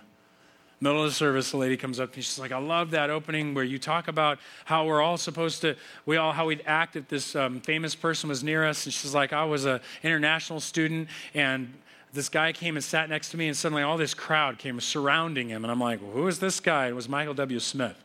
Middle 0.81 1.03
of 1.03 1.09
the 1.09 1.15
service, 1.15 1.51
the 1.51 1.57
lady 1.57 1.77
comes 1.77 2.01
up 2.01 2.13
and 2.15 2.23
she's 2.23 2.37
like, 2.37 2.51
I 2.51 2.57
love 2.57 2.91
that 2.91 3.09
opening 3.09 3.53
where 3.53 3.63
you 3.63 3.79
talk 3.79 4.09
about 4.09 4.39
how 4.65 4.85
we're 4.85 5.01
all 5.01 5.17
supposed 5.17 5.61
to, 5.61 5.75
we 6.05 6.17
all, 6.17 6.33
how 6.33 6.47
we'd 6.47 6.63
act 6.65 6.97
if 6.97 7.07
this 7.07 7.33
um, 7.33 7.61
famous 7.61 7.95
person 7.95 8.27
was 8.27 8.43
near 8.43 8.65
us. 8.65 8.85
And 8.85 8.93
she's 8.93 9.15
like, 9.15 9.31
I 9.31 9.45
was 9.45 9.63
an 9.63 9.79
international 10.03 10.59
student 10.59 11.07
and 11.33 11.73
this 12.15 12.29
guy 12.29 12.53
came 12.53 12.75
and 12.75 12.83
sat 12.83 13.09
next 13.09 13.29
to 13.29 13.37
me, 13.37 13.47
and 13.47 13.55
suddenly 13.55 13.83
all 13.83 13.97
this 13.97 14.13
crowd 14.13 14.57
came 14.57 14.79
surrounding 14.79 15.49
him. 15.49 15.63
And 15.63 15.71
I'm 15.71 15.79
like, 15.79 16.01
well, 16.01 16.11
who 16.11 16.27
is 16.27 16.39
this 16.39 16.59
guy? 16.59 16.87
It 16.87 16.95
was 16.95 17.07
Michael 17.09 17.33
W. 17.33 17.59
Smith. 17.59 18.01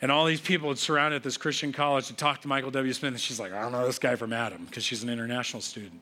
And 0.00 0.12
all 0.12 0.24
these 0.24 0.40
people 0.40 0.68
had 0.68 0.78
surrounded 0.78 1.24
this 1.24 1.36
Christian 1.36 1.72
college 1.72 2.06
to 2.06 2.14
talk 2.14 2.40
to 2.42 2.48
Michael 2.48 2.70
W. 2.70 2.92
Smith. 2.92 3.12
And 3.12 3.20
she's 3.20 3.40
like, 3.40 3.52
I 3.52 3.60
don't 3.60 3.72
know 3.72 3.84
this 3.84 3.98
guy 3.98 4.14
from 4.14 4.32
Adam 4.32 4.64
because 4.64 4.84
she's 4.84 5.02
an 5.02 5.10
international 5.10 5.60
student. 5.60 6.00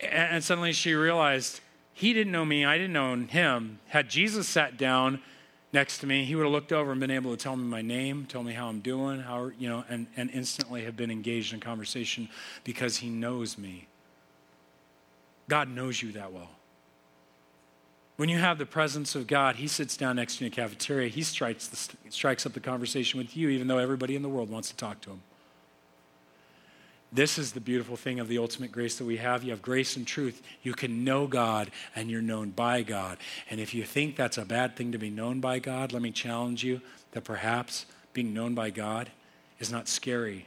And 0.00 0.44
suddenly 0.44 0.72
she 0.72 0.94
realized 0.94 1.60
he 1.92 2.12
didn't 2.12 2.32
know 2.32 2.44
me, 2.44 2.64
I 2.64 2.78
didn't 2.78 2.92
know 2.92 3.14
him. 3.16 3.80
Had 3.88 4.08
Jesus 4.08 4.46
sat 4.46 4.76
down 4.76 5.20
next 5.72 5.98
to 5.98 6.06
me, 6.06 6.24
he 6.24 6.36
would 6.36 6.44
have 6.44 6.52
looked 6.52 6.72
over 6.72 6.92
and 6.92 7.00
been 7.00 7.10
able 7.10 7.32
to 7.34 7.42
tell 7.42 7.56
me 7.56 7.64
my 7.64 7.82
name, 7.82 8.26
tell 8.28 8.44
me 8.44 8.52
how 8.52 8.68
I'm 8.68 8.80
doing, 8.80 9.20
how, 9.20 9.50
you 9.58 9.68
know, 9.68 9.84
and, 9.88 10.06
and 10.16 10.30
instantly 10.30 10.84
have 10.84 10.96
been 10.96 11.10
engaged 11.10 11.52
in 11.52 11.60
conversation 11.60 12.28
because 12.62 12.98
he 12.98 13.08
knows 13.08 13.58
me. 13.58 13.88
God 15.48 15.68
knows 15.68 16.02
you 16.02 16.12
that 16.12 16.32
well. 16.32 16.50
When 18.16 18.28
you 18.28 18.38
have 18.38 18.58
the 18.58 18.66
presence 18.66 19.14
of 19.14 19.26
God, 19.26 19.56
He 19.56 19.68
sits 19.68 19.96
down 19.96 20.16
next 20.16 20.36
to 20.36 20.44
you 20.44 20.46
in 20.46 20.50
the 20.50 20.56
cafeteria. 20.56 21.08
He 21.08 21.22
strikes, 21.22 21.68
the, 21.68 21.96
strikes 22.10 22.46
up 22.46 22.54
the 22.54 22.60
conversation 22.60 23.18
with 23.18 23.36
you, 23.36 23.50
even 23.50 23.68
though 23.68 23.78
everybody 23.78 24.16
in 24.16 24.22
the 24.22 24.28
world 24.28 24.50
wants 24.50 24.70
to 24.70 24.76
talk 24.76 25.00
to 25.02 25.10
Him. 25.10 25.20
This 27.12 27.38
is 27.38 27.52
the 27.52 27.60
beautiful 27.60 27.96
thing 27.96 28.18
of 28.18 28.28
the 28.28 28.38
ultimate 28.38 28.72
grace 28.72 28.98
that 28.98 29.04
we 29.04 29.18
have. 29.18 29.44
You 29.44 29.50
have 29.50 29.62
grace 29.62 29.96
and 29.96 30.06
truth. 30.06 30.42
You 30.62 30.74
can 30.74 31.04
know 31.04 31.26
God 31.26 31.70
and 31.94 32.10
you're 32.10 32.20
known 32.20 32.50
by 32.50 32.82
God. 32.82 33.18
And 33.48 33.60
if 33.60 33.74
you 33.74 33.84
think 33.84 34.16
that's 34.16 34.38
a 34.38 34.44
bad 34.44 34.76
thing 34.76 34.92
to 34.92 34.98
be 34.98 35.08
known 35.08 35.40
by 35.40 35.58
God, 35.58 35.92
let 35.92 36.02
me 36.02 36.10
challenge 36.10 36.64
you 36.64 36.80
that 37.12 37.22
perhaps 37.22 37.86
being 38.12 38.34
known 38.34 38.54
by 38.54 38.70
God 38.70 39.10
is 39.60 39.70
not 39.70 39.88
scary 39.88 40.46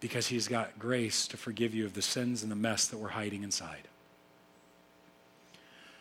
because 0.00 0.26
He's 0.26 0.48
got 0.48 0.78
grace 0.78 1.26
to 1.28 1.36
forgive 1.36 1.74
you 1.74 1.86
of 1.86 1.94
the 1.94 2.02
sins 2.02 2.42
and 2.42 2.52
the 2.52 2.56
mess 2.56 2.86
that 2.88 2.98
we're 2.98 3.08
hiding 3.08 3.42
inside. 3.42 3.88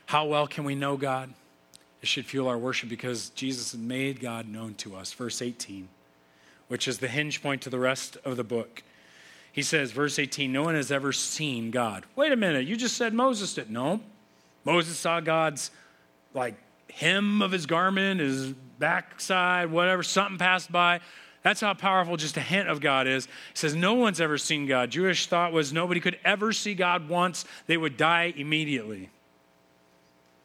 How 0.06 0.26
well 0.26 0.48
can 0.48 0.64
we 0.64 0.76
know 0.76 0.98
God? 0.98 1.34
It 2.02 2.08
should 2.08 2.26
fuel 2.26 2.48
our 2.48 2.58
worship 2.58 2.90
because 2.90 3.30
Jesus 3.30 3.74
made 3.76 4.20
God 4.20 4.48
known 4.48 4.76
to 4.76 4.96
us. 4.96 5.12
Verse 5.14 5.42
18, 5.42 5.88
which 6.68 6.88
is 6.88 7.00
the 7.00 7.08
hinge 7.08 7.42
point 7.42 7.62
to 7.64 7.70
the 7.70 7.80
rest 7.80 8.18
of 8.24 8.38
the 8.38 8.44
book. 8.44 8.84
He 9.52 9.64
says, 9.64 9.92
verse 9.92 10.20
18, 10.20 10.52
no 10.52 10.64
one 10.64 10.76
has 10.76 10.92
ever 10.92 11.14
seen 11.14 11.72
God. 11.72 12.06
Wait 12.16 12.32
a 12.32 12.36
minute, 12.36 12.68
you 12.68 12.76
just 12.76 12.98
said 12.98 13.14
Moses 13.14 13.54
did. 13.54 13.72
No. 13.72 14.02
Moses 14.66 14.98
saw 14.98 15.20
God's 15.20 15.72
like 16.34 16.56
hem 16.92 17.42
of 17.42 17.52
his 17.52 17.66
garment, 17.66 18.20
his 18.20 18.52
backside, 18.78 19.72
whatever, 19.72 20.04
something 20.04 20.38
passed 20.38 20.72
by. 20.72 21.00
That's 21.42 21.62
how 21.62 21.74
powerful 21.74 22.18
just 22.18 22.38
a 22.38 22.42
hint 22.42 22.70
of 22.70 22.82
God 22.82 23.08
is. 23.08 23.26
He 23.26 23.32
says, 23.54 23.76
No 23.76 23.94
one's 23.94 24.20
ever 24.20 24.38
seen 24.38 24.66
God. 24.66 24.90
Jewish 24.90 25.28
thought 25.28 25.54
was 25.54 25.72
nobody 25.72 26.00
could 26.00 26.20
ever 26.26 26.52
see 26.52 26.74
God 26.74 27.08
once, 27.08 27.46
they 27.68 27.78
would 27.78 27.98
die 27.98 28.34
immediately. 28.36 29.10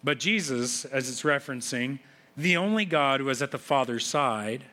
But 0.03 0.19
Jesus, 0.19 0.85
as 0.87 1.09
it's 1.09 1.23
referencing, 1.23 1.99
the 2.37 2.57
only 2.57 2.85
God 2.85 3.21
who 3.21 3.29
is 3.29 3.43
at 3.43 3.51
the 3.51 3.59
Father's 3.59 4.07
side, 4.07 4.65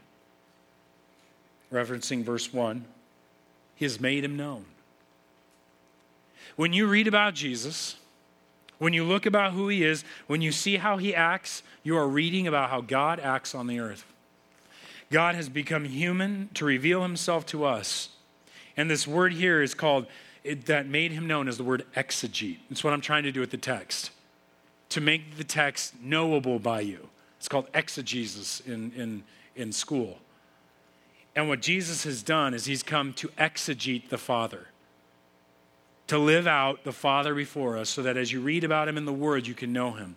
referencing 1.71 2.23
verse 2.23 2.53
1, 2.53 2.85
he 3.75 3.85
has 3.85 3.99
made 3.99 4.23
him 4.23 4.37
known. 4.37 4.65
When 6.55 6.73
you 6.73 6.87
read 6.87 7.07
about 7.07 7.33
Jesus, 7.33 7.97
when 8.79 8.93
you 8.93 9.03
look 9.03 9.25
about 9.25 9.51
who 9.51 9.67
he 9.67 9.83
is, 9.83 10.03
when 10.27 10.41
you 10.41 10.51
see 10.51 10.77
how 10.77 10.97
he 10.97 11.13
acts, 11.13 11.61
you 11.83 11.97
are 11.97 12.07
reading 12.07 12.47
about 12.47 12.69
how 12.69 12.81
God 12.81 13.19
acts 13.19 13.53
on 13.53 13.67
the 13.67 13.79
earth. 13.79 14.05
God 15.11 15.35
has 15.35 15.49
become 15.49 15.85
human 15.85 16.49
to 16.53 16.65
reveal 16.65 17.01
himself 17.01 17.45
to 17.47 17.65
us. 17.65 18.09
And 18.75 18.89
this 18.89 19.07
word 19.07 19.33
here 19.33 19.61
is 19.61 19.73
called, 19.73 20.05
it, 20.43 20.65
that 20.65 20.87
made 20.87 21.11
him 21.11 21.27
known, 21.27 21.47
is 21.47 21.57
the 21.57 21.63
word 21.63 21.85
exegete. 21.95 22.59
It's 22.69 22.83
what 22.83 22.93
I'm 22.93 23.01
trying 23.01 23.23
to 23.23 23.31
do 23.31 23.39
with 23.39 23.51
the 23.51 23.57
text 23.57 24.11
to 24.89 25.01
make 25.01 25.37
the 25.37 25.43
text 25.43 25.93
knowable 26.01 26.59
by 26.59 26.81
you. 26.81 27.09
It's 27.37 27.47
called 27.47 27.67
exegesis 27.73 28.61
in, 28.61 28.91
in, 28.93 29.23
in 29.55 29.71
school. 29.71 30.19
And 31.35 31.47
what 31.47 31.61
Jesus 31.61 32.03
has 32.03 32.23
done 32.23 32.53
is 32.53 32.65
he's 32.65 32.83
come 32.83 33.13
to 33.13 33.27
exegete 33.29 34.09
the 34.09 34.17
Father, 34.17 34.67
to 36.07 36.17
live 36.17 36.47
out 36.47 36.83
the 36.83 36.91
Father 36.91 37.35
before 37.35 37.77
us 37.77 37.89
so 37.89 38.01
that 38.01 38.17
as 38.17 38.31
you 38.31 38.41
read 38.41 38.63
about 38.63 38.87
him 38.87 38.97
in 38.97 39.05
the 39.05 39.13
Word, 39.13 39.45
you 39.45 39.53
can 39.53 39.71
know 39.71 39.91
him. 39.91 40.15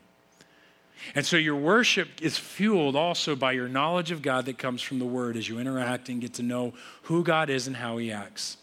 And 1.14 1.24
so 1.24 1.36
your 1.36 1.56
worship 1.56 2.08
is 2.20 2.38
fueled 2.38 2.96
also 2.96 3.34
by 3.34 3.52
your 3.52 3.68
knowledge 3.68 4.10
of 4.10 4.22
God 4.22 4.46
that 4.46 4.58
comes 4.58 4.82
from 4.82 4.98
the 4.98 5.04
Word 5.04 5.36
as 5.36 5.48
you 5.48 5.58
interact 5.58 6.08
and 6.08 6.20
get 6.20 6.34
to 6.34 6.42
know 6.42 6.74
who 7.02 7.22
God 7.22 7.50
is 7.50 7.66
and 7.66 7.76
how 7.76 7.96
he 7.96 8.12
acts. 8.12 8.56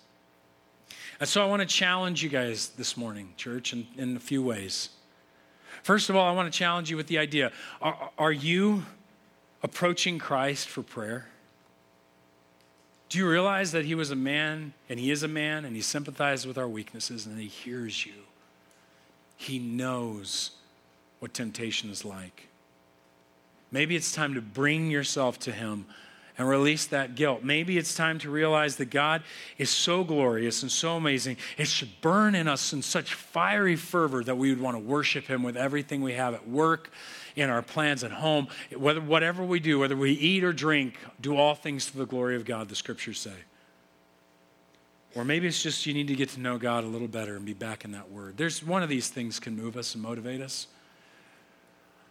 And 1.19 1.27
so 1.27 1.43
I 1.43 1.47
want 1.47 1.61
to 1.61 1.67
challenge 1.67 2.23
you 2.23 2.29
guys 2.29 2.69
this 2.69 2.95
morning, 2.95 3.33
church, 3.37 3.73
in, 3.73 3.87
in 3.97 4.15
a 4.15 4.19
few 4.19 4.43
ways. 4.43 4.89
First 5.87 6.09
of 6.09 6.17
all, 6.17 6.27
I 6.27 6.33
want 6.33 6.51
to 6.51 6.59
challenge 6.59 6.89
you 6.89 6.97
with 6.97 7.07
the 7.07 7.17
idea 7.17 7.53
are, 7.81 8.09
are 8.17 8.31
you 8.33 8.83
approaching 9.63 10.19
Christ 10.19 10.67
for 10.67 10.83
prayer? 10.83 11.29
Do 13.07 13.17
you 13.17 13.29
realize 13.29 13.71
that 13.71 13.85
he 13.85 13.95
was 13.95 14.11
a 14.11 14.15
man 14.17 14.73
and 14.89 14.99
he 14.99 15.11
is 15.11 15.23
a 15.23 15.29
man 15.29 15.63
and 15.63 15.77
he 15.77 15.81
sympathizes 15.81 16.45
with 16.45 16.57
our 16.57 16.67
weaknesses 16.67 17.25
and 17.25 17.39
he 17.39 17.47
hears 17.47 18.05
you? 18.05 18.15
He 19.37 19.59
knows 19.59 20.51
what 21.19 21.33
temptation 21.33 21.89
is 21.89 22.03
like. 22.03 22.49
Maybe 23.71 23.95
it's 23.95 24.11
time 24.11 24.33
to 24.33 24.41
bring 24.41 24.91
yourself 24.91 25.39
to 25.39 25.53
him 25.53 25.85
and 26.37 26.47
release 26.47 26.85
that 26.87 27.15
guilt. 27.15 27.43
Maybe 27.43 27.77
it's 27.77 27.95
time 27.95 28.19
to 28.19 28.29
realize 28.29 28.75
that 28.77 28.89
God 28.89 29.23
is 29.57 29.69
so 29.69 30.03
glorious 30.03 30.61
and 30.61 30.71
so 30.71 30.95
amazing. 30.95 31.37
It 31.57 31.67
should 31.67 32.01
burn 32.01 32.35
in 32.35 32.47
us 32.47 32.73
in 32.73 32.81
such 32.81 33.13
fiery 33.13 33.75
fervor 33.75 34.23
that 34.23 34.37
we 34.37 34.49
would 34.49 34.61
want 34.61 34.75
to 34.75 34.83
worship 34.83 35.25
Him 35.25 35.43
with 35.43 35.57
everything 35.57 36.01
we 36.01 36.13
have 36.13 36.33
at 36.33 36.47
work, 36.47 36.91
in 37.37 37.49
our 37.51 37.61
plans 37.61 38.03
at 38.03 38.11
home, 38.11 38.47
whether, 38.75 38.99
whatever 38.99 39.43
we 39.43 39.59
do, 39.59 39.79
whether 39.79 39.95
we 39.95 40.11
eat 40.11 40.43
or 40.43 40.51
drink, 40.51 40.97
do 41.21 41.37
all 41.37 41.53
things 41.53 41.85
to 41.91 41.97
the 41.97 42.05
glory 42.05 42.35
of 42.35 42.45
God, 42.45 42.67
the 42.67 42.75
scriptures 42.75 43.19
say. 43.19 43.31
Or 45.15 45.23
maybe 45.23 45.47
it's 45.47 45.61
just 45.61 45.85
you 45.85 45.93
need 45.93 46.07
to 46.07 46.15
get 46.15 46.29
to 46.29 46.39
know 46.39 46.57
God 46.57 46.83
a 46.83 46.87
little 46.87 47.07
better 47.07 47.35
and 47.35 47.45
be 47.45 47.53
back 47.53 47.85
in 47.85 47.91
that 47.91 48.11
word. 48.11 48.37
There's 48.37 48.63
one 48.63 48.83
of 48.83 48.89
these 48.89 49.09
things 49.09 49.39
can 49.39 49.55
move 49.55 49.77
us 49.77 49.93
and 49.93 50.03
motivate 50.03 50.41
us. 50.41 50.67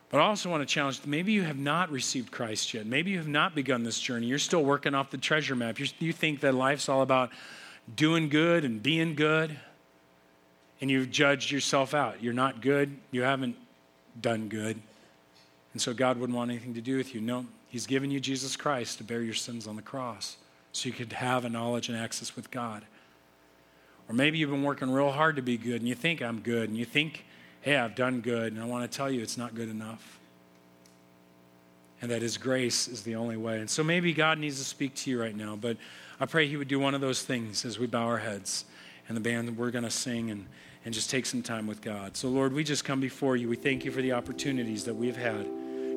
But 0.08 0.20
I 0.20 0.24
also 0.24 0.50
want 0.50 0.66
to 0.66 0.72
challenge 0.72 1.00
maybe 1.04 1.32
you 1.32 1.42
have 1.42 1.58
not 1.58 1.90
received 1.90 2.30
Christ 2.30 2.72
yet. 2.72 2.86
Maybe 2.86 3.10
you 3.10 3.18
have 3.18 3.28
not 3.28 3.54
begun 3.54 3.82
this 3.82 3.98
journey. 3.98 4.26
You're 4.26 4.38
still 4.38 4.64
working 4.64 4.94
off 4.94 5.10
the 5.10 5.18
treasure 5.18 5.56
map. 5.56 5.78
You're, 5.78 5.88
you 5.98 6.12
think 6.12 6.40
that 6.40 6.54
life's 6.54 6.88
all 6.88 7.02
about 7.02 7.30
doing 7.94 8.28
good 8.28 8.64
and 8.64 8.82
being 8.82 9.14
good, 9.14 9.56
and 10.80 10.90
you've 10.90 11.10
judged 11.10 11.50
yourself 11.50 11.92
out. 11.94 12.22
You're 12.22 12.32
not 12.32 12.60
good. 12.60 12.96
You 13.10 13.22
haven't 13.22 13.56
done 14.20 14.48
good. 14.48 14.80
And 15.72 15.82
so 15.82 15.92
God 15.92 16.18
wouldn't 16.18 16.36
want 16.36 16.50
anything 16.50 16.74
to 16.74 16.80
do 16.80 16.96
with 16.96 17.14
you. 17.14 17.20
No, 17.20 17.46
He's 17.68 17.86
given 17.86 18.10
you 18.10 18.20
Jesus 18.20 18.56
Christ 18.56 18.98
to 18.98 19.04
bear 19.04 19.20
your 19.20 19.34
sins 19.34 19.66
on 19.66 19.76
the 19.76 19.82
cross 19.82 20.36
so 20.72 20.88
you 20.88 20.94
could 20.94 21.12
have 21.12 21.44
a 21.44 21.50
knowledge 21.50 21.88
and 21.88 21.98
access 21.98 22.34
with 22.34 22.50
God. 22.50 22.84
Or 24.08 24.14
maybe 24.14 24.38
you've 24.38 24.50
been 24.50 24.62
working 24.62 24.90
real 24.90 25.10
hard 25.10 25.36
to 25.36 25.42
be 25.42 25.58
good 25.58 25.80
and 25.82 25.88
you 25.88 25.94
think 25.94 26.22
I'm 26.22 26.40
good 26.40 26.70
and 26.70 26.78
you 26.78 26.84
think 26.84 27.25
hey, 27.66 27.76
I've 27.76 27.96
done 27.96 28.20
good, 28.20 28.52
and 28.52 28.62
I 28.62 28.64
want 28.64 28.88
to 28.88 28.96
tell 28.96 29.10
you 29.10 29.22
it's 29.22 29.36
not 29.36 29.56
good 29.56 29.68
enough. 29.68 30.20
And 32.00 32.12
that 32.12 32.22
His 32.22 32.38
grace 32.38 32.86
is 32.86 33.02
the 33.02 33.16
only 33.16 33.36
way. 33.36 33.58
And 33.58 33.68
so 33.68 33.82
maybe 33.82 34.12
God 34.12 34.38
needs 34.38 34.58
to 34.58 34.64
speak 34.64 34.94
to 34.94 35.10
you 35.10 35.20
right 35.20 35.34
now, 35.34 35.56
but 35.56 35.76
I 36.20 36.26
pray 36.26 36.46
He 36.46 36.56
would 36.56 36.68
do 36.68 36.78
one 36.78 36.94
of 36.94 37.00
those 37.00 37.22
things 37.22 37.64
as 37.64 37.76
we 37.76 37.88
bow 37.88 38.04
our 38.04 38.18
heads. 38.18 38.66
And 39.08 39.16
the 39.16 39.20
band, 39.20 39.56
we're 39.58 39.72
going 39.72 39.82
to 39.82 39.90
sing 39.90 40.30
and, 40.30 40.46
and 40.84 40.94
just 40.94 41.10
take 41.10 41.26
some 41.26 41.42
time 41.42 41.66
with 41.66 41.80
God. 41.82 42.16
So, 42.16 42.28
Lord, 42.28 42.52
we 42.52 42.62
just 42.62 42.84
come 42.84 43.00
before 43.00 43.36
you. 43.36 43.48
We 43.48 43.56
thank 43.56 43.84
you 43.84 43.90
for 43.90 44.00
the 44.00 44.12
opportunities 44.12 44.84
that 44.84 44.94
we've 44.94 45.16
had 45.16 45.44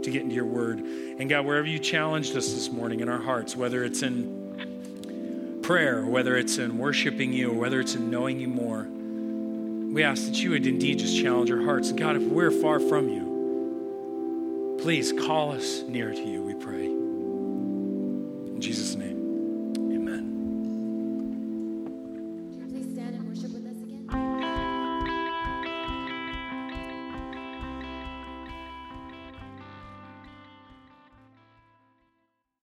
to 0.04 0.10
get 0.10 0.24
into 0.24 0.34
your 0.34 0.46
word. 0.46 0.80
And 0.80 1.30
God, 1.30 1.46
wherever 1.46 1.68
you 1.68 1.78
challenged 1.78 2.36
us 2.36 2.52
this 2.52 2.72
morning 2.72 3.02
in 3.02 3.10
our 3.10 3.22
hearts, 3.22 3.56
whether 3.56 3.84
it's 3.84 4.02
in 4.02 5.60
prayer, 5.62 6.04
whether 6.04 6.36
it's 6.36 6.58
in 6.58 6.80
worshiping 6.80 7.32
you, 7.32 7.52
or 7.52 7.54
whether 7.54 7.80
it's 7.80 7.94
in 7.94 8.10
knowing 8.10 8.40
you 8.40 8.48
more, 8.48 8.88
we 9.92 10.04
ask 10.04 10.26
that 10.26 10.44
you 10.44 10.52
would 10.52 10.68
indeed 10.68 11.00
just 11.00 11.20
challenge 11.20 11.52
our 11.52 11.62
hearts. 11.64 11.92
God, 11.92 12.16
if 12.16 12.24
we're 12.24 12.52
far 12.52 12.80
from 12.80 13.10
you, 13.10 14.78
please 14.82 15.12
call 15.12 15.52
us 15.52 15.82
near 15.88 16.12
to 16.12 16.22
you, 16.22 16.49